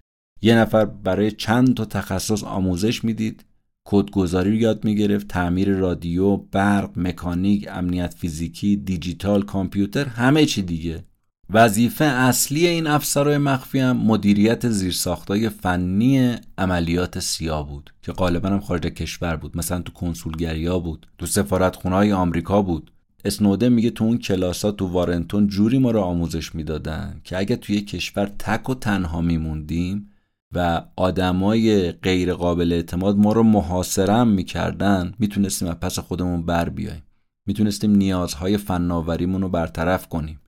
یه 0.41 0.55
نفر 0.55 0.85
برای 0.85 1.31
چند 1.31 1.73
تا 1.73 1.85
تخصص 1.85 2.43
آموزش 2.43 3.03
می‌دید. 3.03 3.45
کدگذاری 3.91 4.49
رو 4.49 4.55
یاد 4.55 4.85
می‌گرفت 4.85 5.27
تعمیر 5.27 5.69
رادیو 5.69 6.37
برق 6.37 6.89
مکانیک 6.95 7.67
امنیت 7.71 8.13
فیزیکی 8.13 8.75
دیجیتال 8.75 9.41
کامپیوتر 9.41 10.05
همه 10.05 10.45
چی 10.45 10.61
دیگه. 10.61 11.03
وظیفه 11.49 12.05
اصلی 12.05 12.67
این 12.67 12.87
افسرهای 12.87 13.37
مخفی 13.37 13.79
هم 13.79 13.97
مدیریت 13.97 14.69
زیرساختای 14.69 15.49
فنی 15.49 16.35
عملیات 16.57 17.19
سیا 17.19 17.63
بود 17.63 17.93
که 18.01 18.11
غالبا 18.11 18.49
هم 18.49 18.59
خارج 18.59 18.81
کشور 18.81 19.35
بود. 19.35 19.57
مثلا 19.57 19.81
تو 19.81 19.91
کنسولگریا 19.91 20.79
بود 20.79 21.07
تو 21.17 21.25
سفارت 21.25 21.75
های 21.75 22.11
آمریکا 22.11 22.61
بود. 22.61 22.91
اسنوده 23.25 23.69
میگه 23.69 23.89
تو 23.89 24.03
اون 24.03 24.17
کلاسا 24.17 24.71
تو 24.71 24.87
وارنتون 24.87 25.47
جوری 25.47 25.77
ما 25.77 25.91
رو 25.91 25.99
آموزش 25.99 26.55
می‌دادن 26.55 27.21
که 27.23 27.37
اگه 27.37 27.55
توی 27.55 27.81
کشور 27.81 28.25
تک 28.39 28.69
و 28.69 28.75
تنها 28.75 29.21
میموندیم 29.21 30.10
و 30.53 30.81
آدمای 30.95 31.91
غیر 31.91 32.33
قابل 32.33 32.73
اعتماد 32.73 33.17
ما 33.17 33.33
رو 33.33 33.43
محاصرم 33.43 34.27
می‌کردن 34.27 35.13
می‌تونستیم 35.19 35.67
از 35.67 35.75
پس 35.75 35.99
خودمون 35.99 36.45
بر 36.45 36.69
بیایم 36.69 37.03
می‌تونستیم 37.47 37.95
نیازهای 37.95 38.57
فناوریمون 38.57 39.41
رو 39.41 39.49
برطرف 39.49 40.07
کنیم. 40.07 40.39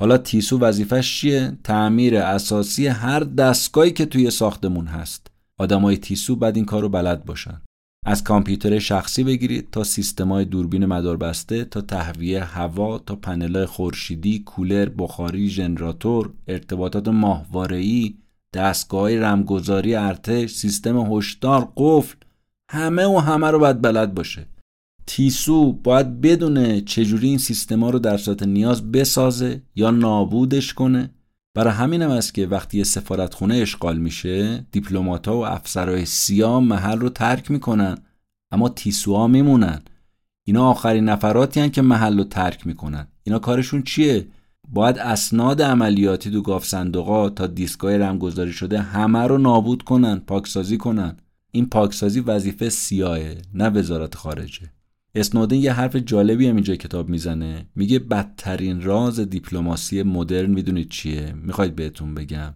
حالا 0.00 0.18
تیسو 0.18 0.58
وظیفش 0.58 1.20
چیه؟ 1.20 1.58
تعمیر 1.64 2.16
اساسی 2.16 2.86
هر 2.86 3.20
دستگاهی 3.20 3.90
که 3.90 4.06
توی 4.06 4.30
ساختمون 4.30 4.86
هست. 4.86 5.26
آدمای 5.58 5.96
تیسو 5.96 6.36
بعد 6.36 6.56
این 6.56 6.64
کار 6.64 6.82
رو 6.82 6.88
بلد 6.88 7.24
باشن. 7.24 7.62
از 8.06 8.24
کامپیوتر 8.24 8.78
شخصی 8.78 9.24
بگیرید 9.24 9.68
تا 9.72 9.84
سیستمای 9.84 10.44
دوربین 10.44 10.86
مداربسته 10.86 11.64
تا 11.64 11.80
تهویه 11.80 12.44
هوا 12.44 12.98
تا 12.98 13.16
پنل 13.16 13.64
خورشیدی 13.64 14.38
کولر 14.38 14.88
بخاری 14.88 15.48
ژنراتور 15.48 16.32
ارتباطات 16.48 17.08
ماهواره‌ای 17.08 18.14
دستگاه 18.56 19.18
رمگذاری 19.18 19.94
ارتش 19.94 20.50
سیستم 20.50 21.12
هشدار 21.12 21.72
قفل 21.76 22.16
همه 22.70 23.06
و 23.06 23.18
همه 23.18 23.50
رو 23.50 23.58
باید 23.58 23.82
بلد 23.82 24.14
باشه. 24.14 24.46
تیسو 25.06 25.72
باید 25.72 26.20
بدونه 26.20 26.80
چجوری 26.80 27.28
این 27.28 27.38
سیستما 27.38 27.90
رو 27.90 27.98
در 27.98 28.16
صورت 28.16 28.42
نیاز 28.42 28.92
بسازه 28.92 29.62
یا 29.74 29.90
نابودش 29.90 30.74
کنه. 30.74 31.10
برای 31.54 31.72
همین 31.72 32.02
هم 32.02 32.10
است 32.10 32.34
که 32.34 32.46
وقتی 32.46 32.84
سفارتخونه 32.84 33.54
اشغال 33.54 33.98
میشه 33.98 34.66
دیپلمات‌ها 34.72 35.38
و 35.38 35.46
افسرهای 35.46 36.04
سیاه 36.04 36.60
محل 36.60 36.98
رو 36.98 37.08
ترک 37.08 37.50
می‌کنن 37.50 37.98
اما 38.52 38.68
تیسوها 38.68 39.26
میمونن. 39.26 39.82
اینا 40.44 40.70
آخرین 40.70 41.04
نفراتی 41.04 41.60
هن 41.60 41.70
که 41.70 41.82
محل 41.82 42.18
رو 42.18 42.24
ترک 42.24 42.66
می‌کنن. 42.66 43.06
اینا 43.22 43.38
کارشون 43.38 43.82
چیه؟ 43.82 44.26
باید 44.68 44.98
اسناد 44.98 45.62
عملیاتی 45.62 46.30
دو 46.30 46.42
گاف 46.42 46.66
صندوقا 46.66 47.30
تا 47.30 47.46
دیسکای 47.46 47.98
رمگذاری 47.98 48.52
شده 48.52 48.80
همه 48.80 49.18
رو 49.18 49.38
نابود 49.38 49.82
کنن 49.82 50.18
پاکسازی 50.18 50.76
کنن. 50.76 51.16
این 51.52 51.66
پاکسازی 51.66 52.20
وظیفه 52.20 52.68
سیاهه 52.68 53.38
نه 53.54 53.70
وزارت 53.70 54.14
خارجه. 54.14 54.72
اسنودن 55.14 55.56
یه 55.56 55.72
حرف 55.72 55.96
جالبی 55.96 56.46
هم 56.46 56.54
اینجا 56.54 56.76
کتاب 56.76 57.08
می‌زنه. 57.08 57.66
میگه 57.74 57.98
بدترین 57.98 58.82
راز 58.82 59.20
دیپلماسی 59.20 60.02
مدرن 60.02 60.50
می‌دونید 60.50 60.88
چیه؟ 60.88 61.32
می‌خواید 61.32 61.76
بهتون 61.76 62.14
بگم. 62.14 62.54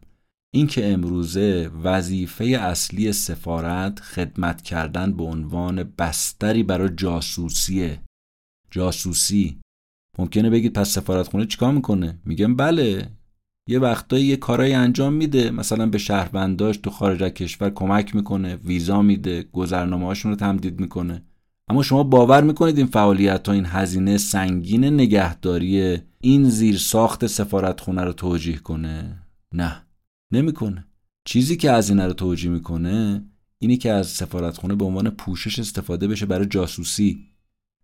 اینکه 0.54 0.92
امروزه 0.92 1.70
وظیفه 1.82 2.44
اصلی 2.44 3.12
سفارت 3.12 4.00
خدمت 4.00 4.62
کردن 4.62 5.12
به 5.12 5.22
عنوان 5.22 5.82
بستری 5.98 6.62
برای 6.62 6.90
جاسوسیه. 6.96 8.00
جاسوسی. 8.70 9.58
ممکنه 10.18 10.50
بگید 10.50 10.72
پس 10.72 10.90
سفارتخونه 10.90 11.46
چیکار 11.46 11.72
می‌کنه؟ 11.72 12.18
میگم 12.24 12.56
بله. 12.56 13.08
یه 13.68 13.78
وقتایی 13.78 14.24
یه 14.24 14.36
کارایی 14.36 14.72
انجام 14.72 15.12
میده. 15.12 15.50
مثلا 15.50 15.86
به 15.86 15.98
شهرونداش 15.98 16.76
تو 16.76 16.90
خارج 16.90 17.22
از 17.22 17.30
کشور 17.30 17.70
کمک 17.70 18.14
می‌کنه 18.14 18.56
ویزا 18.56 19.02
میده 19.02 19.42
گذرنامه 19.42 20.06
هاشون 20.06 20.30
رو 20.30 20.36
تمدید 20.36 20.80
می‌کنه. 20.80 21.22
اما 21.68 21.82
شما 21.82 22.02
باور 22.02 22.44
می‌کنید 22.44 22.78
این 22.78 22.86
فعالیت 22.86 23.48
ها 23.48 23.54
این 23.54 23.66
هزینه 23.66 24.16
سنگین 24.16 24.84
نگهداری 24.84 25.98
این 26.20 26.50
زیر 26.50 26.78
ساخت 26.78 27.26
سفارتخونه 27.26 28.04
رو 28.04 28.12
توجیه 28.12 28.56
کنه؟ 28.56 29.22
نه. 29.54 29.86
نمی‌کنه. 30.32 30.84
چیزی 31.24 31.56
که 31.56 31.70
از 31.70 31.90
این 31.90 32.00
رو 32.00 32.12
توجیه 32.12 32.50
می‌کنه 32.50 33.24
اینی 33.58 33.76
که 33.76 33.92
از 33.92 34.06
سفارتخونه 34.06 34.74
به 34.74 34.84
عنوان 34.84 35.10
پوشش 35.10 35.58
استفاده 35.58 36.08
بشه 36.08 36.26
برای 36.26 36.46
جاسوسی. 36.46 37.26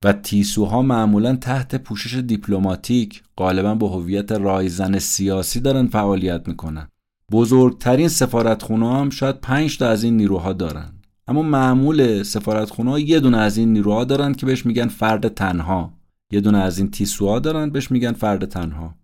و 0.07 0.13
تیسوها 0.13 0.83
معمولا 0.83 1.37
تحت 1.37 1.75
پوشش 1.75 2.15
دیپلماتیک 2.15 3.23
غالبا 3.39 3.75
با 3.75 3.89
هویت 3.89 4.33
رایزن 4.33 4.99
سیاسی 4.99 5.61
دارن 5.61 5.87
فعالیت 5.87 6.49
می‌کنن. 6.49 6.89
بزرگترین 7.33 8.09
سفارتخونه 8.09 8.95
هم 8.95 9.11
شاید 9.11 9.41
پنج 9.41 9.79
تا 9.79 9.89
از 9.89 10.05
این 10.05 10.17
نیروها 10.17 10.53
دارن. 10.53 10.93
اما 11.29 11.43
معمول 11.43 12.23
سفارتخونه 12.23 12.91
ها 12.91 12.99
یه 12.99 13.21
دونه 13.21 13.37
از 13.37 13.57
این 13.57 13.73
نیروها 13.73 14.05
دارن 14.05 14.35
که 14.35 14.47
بهش 14.47 14.67
میگن 14.67 14.89
فرد 14.89 15.29
تنها. 15.29 15.93
یه 16.31 16.41
دونه 16.41 16.59
از 16.59 16.79
این 16.79 16.91
تیسوها 16.91 17.39
دارن 17.39 17.71
بهش 17.71 17.91
میگن 17.91 18.13
فرد 18.13 18.45
تنها. 18.45 18.95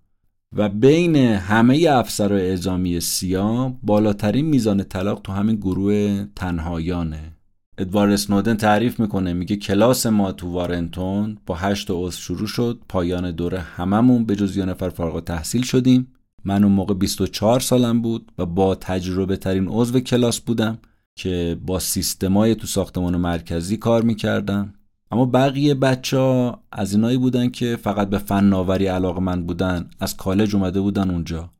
و 0.56 0.68
بین 0.68 1.16
همه 1.16 1.86
افسر 1.90 2.32
اعزامی 2.32 3.00
سیا 3.00 3.74
بالاترین 3.82 4.46
میزان 4.46 4.82
طلاق 4.82 5.20
تو 5.22 5.32
همین 5.32 5.56
گروه 5.56 6.24
تنهایانه. 6.36 7.36
ادوارد 7.78 8.12
اسنودن 8.12 8.54
تعریف 8.56 9.00
می‌کنه 9.00 9.32
میگه 9.32 9.56
کلاس 9.56 10.06
ما 10.06 10.32
تو 10.32 10.48
وارنتون 10.48 11.38
با 11.46 11.54
هشت 11.54 11.86
عضو 11.90 12.10
شروع 12.10 12.46
شد 12.46 12.80
پایان 12.88 13.30
دوره 13.30 13.60
هممون 13.60 14.24
به 14.24 14.36
جز 14.36 14.56
یه 14.56 14.64
نفر 14.64 14.88
فارغ 14.88 15.24
تحصیل 15.24 15.62
شدیم. 15.62 16.06
من 16.44 16.64
اون 16.64 16.72
موقع 16.72 16.94
24 16.94 17.60
سالم 17.60 18.02
بود 18.02 18.32
و 18.38 18.46
با 18.46 18.74
تجربه 18.74 19.36
ترین 19.36 19.68
عضو 19.68 20.00
کلاس 20.00 20.40
بودم 20.40 20.78
که 21.16 21.58
با 21.66 21.78
سیستمای 21.78 22.54
تو 22.54 22.66
ساختمان 22.66 23.16
مرکزی 23.16 23.76
کار 23.76 24.02
می‌کردم. 24.02 24.74
اما 25.10 25.26
بقیه 25.26 25.74
بچه 25.74 26.18
ها 26.18 26.62
از 26.72 26.94
اینایی 26.94 27.18
بودن 27.18 27.48
که 27.48 27.78
فقط 27.82 28.10
به 28.10 28.18
فناوری 28.18 28.86
علاقه 28.86 29.20
من 29.20 29.46
بودن 29.46 29.90
از 30.00 30.16
کالج 30.16 30.54
اومده 30.54 30.80
بودن 30.80 31.10
اونجا. 31.10 31.50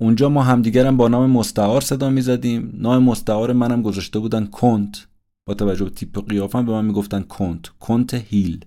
اونجا 0.00 0.28
ما 0.28 0.42
همدیگرم 0.42 0.96
با 0.96 1.08
نام 1.08 1.30
مستعار 1.30 1.80
صدا 1.80 2.10
می‌زدیم. 2.10 2.72
نام 2.74 3.02
مستعار 3.02 3.52
منم 3.52 3.82
گذاشته 3.82 4.18
بودن 4.18 4.46
کنت 4.46 5.06
با 5.46 5.54
توجه 5.54 5.84
به 5.84 5.90
تیپ 5.90 6.28
قیافم 6.28 6.66
به 6.66 6.72
من 6.72 6.84
می‌گفتن 6.84 7.22
کنت 7.22 7.68
کنت 7.68 8.14
هیل. 8.14 8.64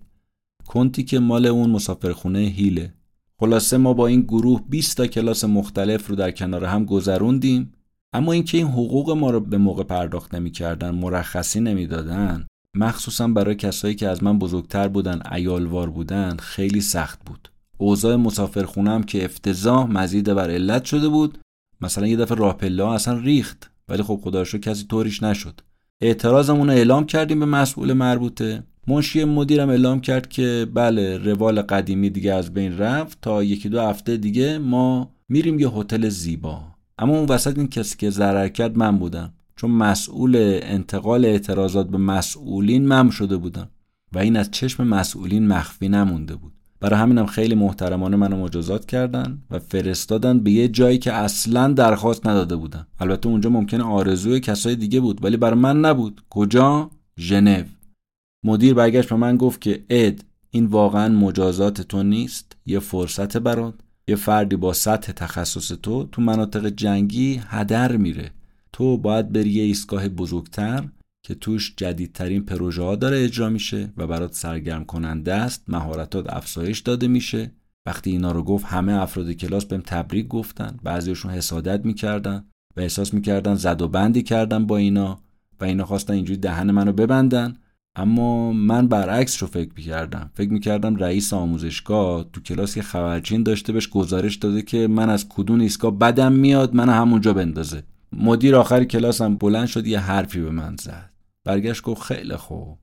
کنتی 0.66 1.04
که 1.04 1.20
مال 1.20 1.46
اون 1.46 1.70
مسافرخونه 1.70 2.40
هیله. 2.40 2.94
خلاصه 3.40 3.78
ما 3.78 3.94
با 3.94 4.08
این 4.08 4.22
گروه 4.22 4.62
20 4.70 4.98
تا 4.98 5.08
کلاس 5.08 5.44
مختلف 5.44 6.08
رو 6.08 6.16
در 6.16 6.32
کنار 6.32 6.66
هم 6.66 6.86
گذروندیم 6.86 7.74
اما 8.14 8.32
اینکه 8.32 8.58
این 8.58 8.68
حقوق 8.68 9.12
ما 9.12 9.32
رو 9.32 9.40
به 9.40 9.58
موقع 9.58 9.84
پرداخت 9.84 10.36
نمی‌کردن 10.36 10.92
مرخصی 10.92 11.60
نمی‌دادن 11.60 12.48
مخصوصا 12.76 13.28
برای 13.28 13.56
کسایی 13.56 13.96
که 13.96 14.08
از 14.08 14.24
من 14.24 14.40
بزرگتر 14.40 14.88
بودن 14.88 15.22
ایالوار 15.32 15.90
بودن 15.90 16.38
خیلی 16.38 16.82
سخت 16.82 17.20
بود. 17.26 17.52
اوضاع 17.78 18.16
مسافرخونم 18.16 19.04
که 19.04 19.26
افتضاح 19.26 19.92
مزید 19.92 20.34
بر 20.34 20.50
علت 20.50 20.86
شده 20.86 21.10
بود. 21.10 21.38
مثلا 21.82 22.08
یه 22.08 22.18
دفعه 22.18 22.38
راه 22.38 22.58
پله 22.58 22.86
اصلا 22.86 23.18
ریخت 23.18 23.72
ولی 23.90 24.04
خب 24.04 24.20
خدا 24.24 24.44
کسی 24.44 24.84
طوریش 24.84 25.24
نشد. 25.24 25.62
اعتراضمون 26.06 26.68
رو 26.68 26.74
اعلام 26.74 27.06
کردیم 27.06 27.40
به 27.40 27.46
مسئول 27.46 27.94
مربوطه. 27.94 28.64
منشی 28.88 29.24
مدیرم 29.24 29.70
اعلام 29.70 30.02
کرد 30.02 30.30
که 30.30 30.68
بله 30.74 31.18
روال 31.18 31.62
قدیمی 31.62 32.10
دیگه 32.10 32.34
از 32.34 32.54
بین 32.54 32.78
رفت. 32.78 33.18
تا 33.22 33.44
یکی 33.44 33.70
دو 33.70 33.82
هفته 33.82 34.18
دیگه 34.18 34.58
ما 34.58 35.12
میریم 35.30 35.60
یه 35.60 35.70
هتل 35.70 36.10
زیبا. 36.10 36.62
اما 37.00 37.18
اون 37.18 37.26
وسط 37.30 37.58
این 37.58 37.68
کسی 37.68 37.98
که 37.98 38.10
ضرر 38.10 38.48
کرد 38.48 38.78
من 38.78 38.98
بودم. 38.98 39.34
چون 39.56 39.72
مسئول 39.72 40.60
انتقال 40.64 41.26
اعتراضات 41.26 41.90
به 41.90 41.98
مسئولین 41.98 42.88
مم 42.88 43.10
شده 43.10 43.38
بودم. 43.38 43.70
و 44.14 44.20
این 44.20 44.38
از 44.38 44.52
چشم 44.52 44.88
مسئولین 44.88 45.48
مخفی 45.48 45.90
نمونده 45.90 46.36
بود. 46.36 46.54
برای 46.80 47.00
همینم 47.00 47.26
خیلی 47.26 47.56
محترمانه 47.56 48.18
منو 48.18 48.44
مجازات 48.44 48.86
کردن 48.86 49.42
و 49.52 49.60
فرستادن 49.60 50.40
به 50.40 50.52
یه 50.52 50.68
جایی 50.68 50.98
که 50.98 51.14
اصلا 51.14 51.74
درخواست 51.74 52.28
نداده 52.28 52.56
بودن. 52.56 52.88
البته 53.00 53.30
اونجا 53.30 53.50
ممکنه 53.50 53.84
آرزوی 53.84 54.40
کسای 54.40 54.76
دیگه 54.76 55.00
بود 55.00 55.24
ولی 55.24 55.38
برای 55.38 55.60
من 55.60 55.80
نبود. 55.80 56.22
کجا؟ 56.30 56.90
ژنو. 57.20 57.64
مدیر 58.44 58.74
برگشت 58.74 59.10
به 59.10 59.16
من 59.16 59.38
گفت 59.38 59.62
که 59.62 59.86
اد 59.90 60.26
این 60.52 60.66
واقعا 60.66 61.10
مجازات 61.10 61.82
تو 61.82 62.04
نیست 62.04 62.56
یه 62.66 62.80
فرصت 62.80 63.38
برات. 63.38 63.74
یه 64.08 64.16
فردی 64.16 64.56
با 64.56 64.74
سطح 64.74 65.12
تخصص 65.12 65.72
تو 65.84 66.04
تو 66.04 66.22
مناطق 66.22 66.68
جنگی 66.68 67.42
هدر 67.48 67.98
میره. 67.98 68.32
تو 68.74 68.98
باید 68.98 69.32
بری 69.32 69.50
یه 69.50 69.64
ایستگاه 69.64 70.08
بزرگتر 70.08 70.84
که 71.26 71.36
توش 71.36 71.74
جدیدترین 71.78 72.46
پروژه 72.46 72.84
ها 72.84 72.96
داره 72.96 73.24
اجرا 73.24 73.50
میشه 73.50 73.94
و 73.98 74.08
برات 74.08 74.34
سرگرم 74.34 74.86
کننده 74.86 75.34
است 75.34 75.64
مهارتات 75.68 76.34
افزایش 76.34 76.80
داده 76.80 77.08
میشه. 77.08 77.52
وقتی 77.86 78.12
اینا 78.12 78.32
رو 78.32 78.44
گفت 78.44 78.66
همه 78.66 78.94
افراد 78.94 79.32
کلاس 79.32 79.66
بهم 79.66 79.82
تبریک 79.82 80.28
گفتن. 80.28 80.78
بعضیشون 80.84 81.32
حسادت 81.32 81.86
می‌کردن 81.86 82.46
و 82.78 82.82
احساس 82.82 83.14
می‌کردن 83.14 83.56
زد 83.56 83.82
و 83.82 83.88
بندی 83.88 84.24
کردن 84.24 84.66
با 84.66 84.78
اینا 84.78 85.20
و 85.60 85.64
اینا 85.66 85.86
خواستن 85.86 86.14
اینجوری 86.14 86.40
دهن 86.40 86.72
منو 86.72 86.92
ببندن. 86.92 87.58
اما 87.96 88.52
من 88.52 88.88
برعکس 88.88 89.44
رو 89.44 89.48
فکر 89.48 89.72
می‌کردم. 89.76 90.32
فکر 90.34 90.50
می‌کردم 90.50 90.96
رئیس 90.96 91.34
آموزشگاه 91.34 92.26
تو 92.34 92.42
کلاس 92.42 92.78
یه 92.78 92.84
خبرچین 92.84 93.44
داشته 93.44 93.74
بهش 93.74 93.90
گزارش 93.90 94.36
داده 94.36 94.62
که 94.62 94.88
من 94.88 95.10
از 95.10 95.30
کدوم 95.30 95.60
ایستگاه 95.60 96.00
بدم 96.00 96.32
میاد 96.32 96.76
من 96.76 96.90
همونجا 96.90 97.34
بندازه. 97.34 97.84
مدیر 98.14 98.56
آخر 98.56 98.84
کلاسم 98.84 99.36
بلند 99.36 99.68
شد 99.68 99.88
یه 99.88 100.00
حرفی 100.00 100.42
به 100.42 100.52
من 100.52 100.76
زد. 100.80 101.15
برگشت 101.46 101.84
گفت 101.84 102.02
خیلی 102.02 102.36
خوب. 102.36 102.78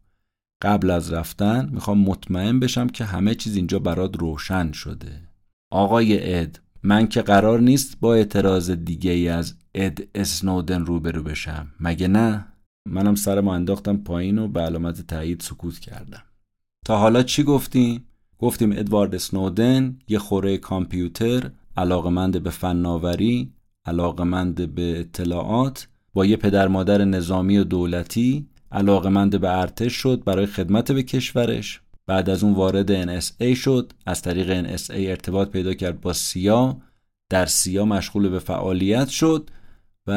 قبل 0.62 0.90
از 0.90 1.12
رفتن 1.12 1.68
می‌خوام 1.72 1.98
مطمئن 1.98 2.60
بشم 2.60 2.86
که 2.86 3.04
همه 3.04 3.34
چیز 3.34 3.56
اینجا 3.56 3.78
برات 3.78 4.16
روشن 4.16 4.72
شده. 4.72 5.20
آقای 5.70 6.34
اد 6.34 6.60
من 6.82 7.06
که 7.06 7.22
قرار 7.22 7.60
نیست 7.60 8.00
با 8.00 8.14
اعتراض 8.14 8.70
دیگه 8.70 9.10
ای 9.10 9.28
از 9.28 9.54
اد 9.74 9.98
اسنودن 10.14 10.84
روبرو 10.86 11.22
بشم. 11.22 11.66
مگه 11.80 12.08
نه؟ 12.08 12.46
منم 12.88 13.14
سرمو 13.14 13.50
انداختم 13.50 13.96
پایین 13.96 14.38
و 14.38 14.48
به 14.48 14.60
علامت 14.60 15.06
تایید 15.06 15.40
سکوت 15.40 15.78
کردم. 15.78 16.22
تا 16.86 16.98
حالا 16.98 17.22
چی 17.22 17.42
گفتیم؟ 17.42 18.04
گفتیم 18.38 18.72
ادوارد 18.72 19.14
اسنودن 19.14 19.98
یه 20.08 20.18
خوره 20.18 20.58
کامپیوتر 20.58 21.50
علاقمند 21.76 22.42
به 22.42 22.50
فناوری 22.50 23.52
علاقمند 23.86 24.74
به 24.74 25.00
اطلاعات 25.00 25.88
با 26.14 26.26
یه 26.26 26.36
پدر 26.36 26.68
مادر 26.68 27.04
نظامی 27.04 27.58
و 27.58 27.64
دولتی 27.64 28.46
علاقمند 28.72 29.40
به 29.40 29.58
ارتش 29.58 29.92
شد 29.92 30.22
برای 30.24 30.46
خدمت 30.46 30.92
به 30.92 31.02
کشورش. 31.02 31.80
بعد 32.06 32.30
از 32.30 32.44
اون 32.44 32.54
وارد 32.54 33.20
NSA 33.20 33.56
شد. 33.56 33.92
از 34.06 34.22
طریق 34.22 34.76
NSA 34.76 34.90
ارتباط 34.90 35.50
پیدا 35.50 35.74
کرد 35.74 36.00
با 36.00 36.12
سیا. 36.12 36.76
در 37.30 37.46
سیا 37.46 37.84
مشغول 37.84 38.28
به 38.28 38.38
فعالیت 38.38 39.08
شد 39.08 39.50
و 40.06 40.12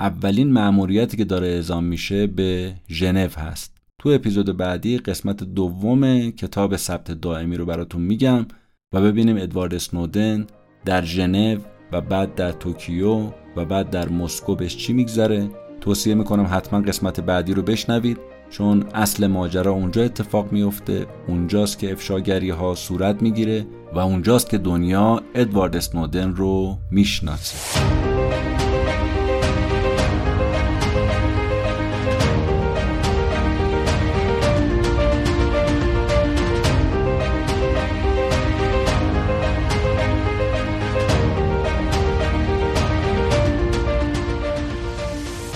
اولین 0.00 0.52
مأموریتی 0.52 1.16
که 1.16 1.24
داره 1.24 1.46
اعزام 1.46 1.84
میشه 1.84 2.26
به 2.26 2.74
ژنو 2.88 3.28
هست. 3.28 3.76
تو 3.98 4.08
اپیزود 4.08 4.56
بعدی 4.56 4.98
قسمت 4.98 5.44
دوم 5.44 6.30
کتاب 6.30 6.76
ثبت 6.76 7.10
دائمی 7.10 7.56
رو 7.56 7.66
براتون 7.66 8.02
میگم 8.02 8.46
و 8.94 9.00
ببینیم 9.00 9.36
ادوارد 9.36 9.74
اسنودن 9.74 10.46
در 10.84 11.04
ژنو 11.04 11.60
و 11.92 12.00
بعد 12.00 12.34
در 12.34 12.52
توکیو 12.52 13.30
و 13.56 13.64
بعد 13.64 13.90
در 13.90 14.08
مسکو 14.08 14.54
بهش 14.54 14.76
چی 14.76 14.92
میگذره. 14.92 15.50
توصیه 15.80 16.14
می‌کنم 16.14 16.48
حتما 16.50 16.80
قسمت 16.80 17.20
بعدی 17.20 17.54
رو 17.54 17.62
بشنوید 17.62 18.18
چون 18.50 18.84
اصل 18.94 19.26
ماجرا 19.26 19.72
اونجا 19.72 20.02
اتفاق 20.02 20.52
میفته 20.52 21.06
اونجاست 21.28 21.78
که 21.78 21.92
افشاگری 21.92 22.50
ها 22.50 22.74
صورت 22.74 23.22
می‌گیره 23.22 23.66
و 23.94 23.98
اونجاست 23.98 24.50
که 24.50 24.58
دنیا 24.58 25.22
ادوارد 25.34 25.76
اسنودن 25.76 26.34
رو 26.34 26.78
می‌شناسه. 26.90 28.09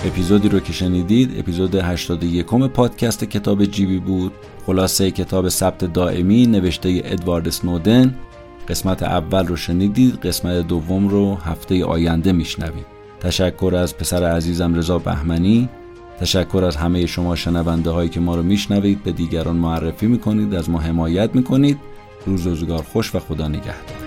اپیزودی 0.05 0.49
رو 0.49 0.59
که 0.59 0.73
شنیدید 0.73 1.39
اپیزود 1.39 1.75
81 1.75 2.45
پادکست 2.45 3.23
کتاب 3.23 3.65
جیبی 3.65 3.99
بود. 3.99 4.31
خلاصه 4.65 5.11
کتاب 5.11 5.49
ثبت 5.49 5.85
دائمی 5.85 6.47
نوشته 6.47 7.01
ادوارد 7.05 7.49
سنودن. 7.49 8.15
قسمت 8.67 9.03
اول 9.03 9.47
رو 9.47 9.55
شنیدید 9.55 10.15
قسمت 10.15 10.67
دوم 10.67 11.07
رو 11.07 11.35
هفته 11.35 11.85
آینده 11.85 12.31
میشنوید 12.31 12.85
تشکر 13.19 13.75
از 13.75 13.97
پسر 13.97 14.23
عزیزم 14.23 14.75
رضا 14.75 14.99
بهمنی. 14.99 15.69
تشکر 16.19 16.63
از 16.67 16.75
همه 16.75 17.05
شما 17.05 17.35
شنونده 17.35 17.89
هایی 17.89 18.09
که 18.09 18.19
ما 18.19 18.35
رو 18.35 18.43
میشنوید. 18.43 19.03
به 19.03 19.11
دیگران 19.11 19.55
معرفی 19.55 20.07
می‌کنید 20.07 20.55
از 20.55 20.69
ما 20.69 20.79
حمایت 20.79 21.35
می‌کنید. 21.35 21.77
روز 22.25 22.47
روزگار 22.47 22.81
خوش 22.81 23.15
و 23.15 23.19
خدا 23.19 23.47
نگهدار. 23.47 24.04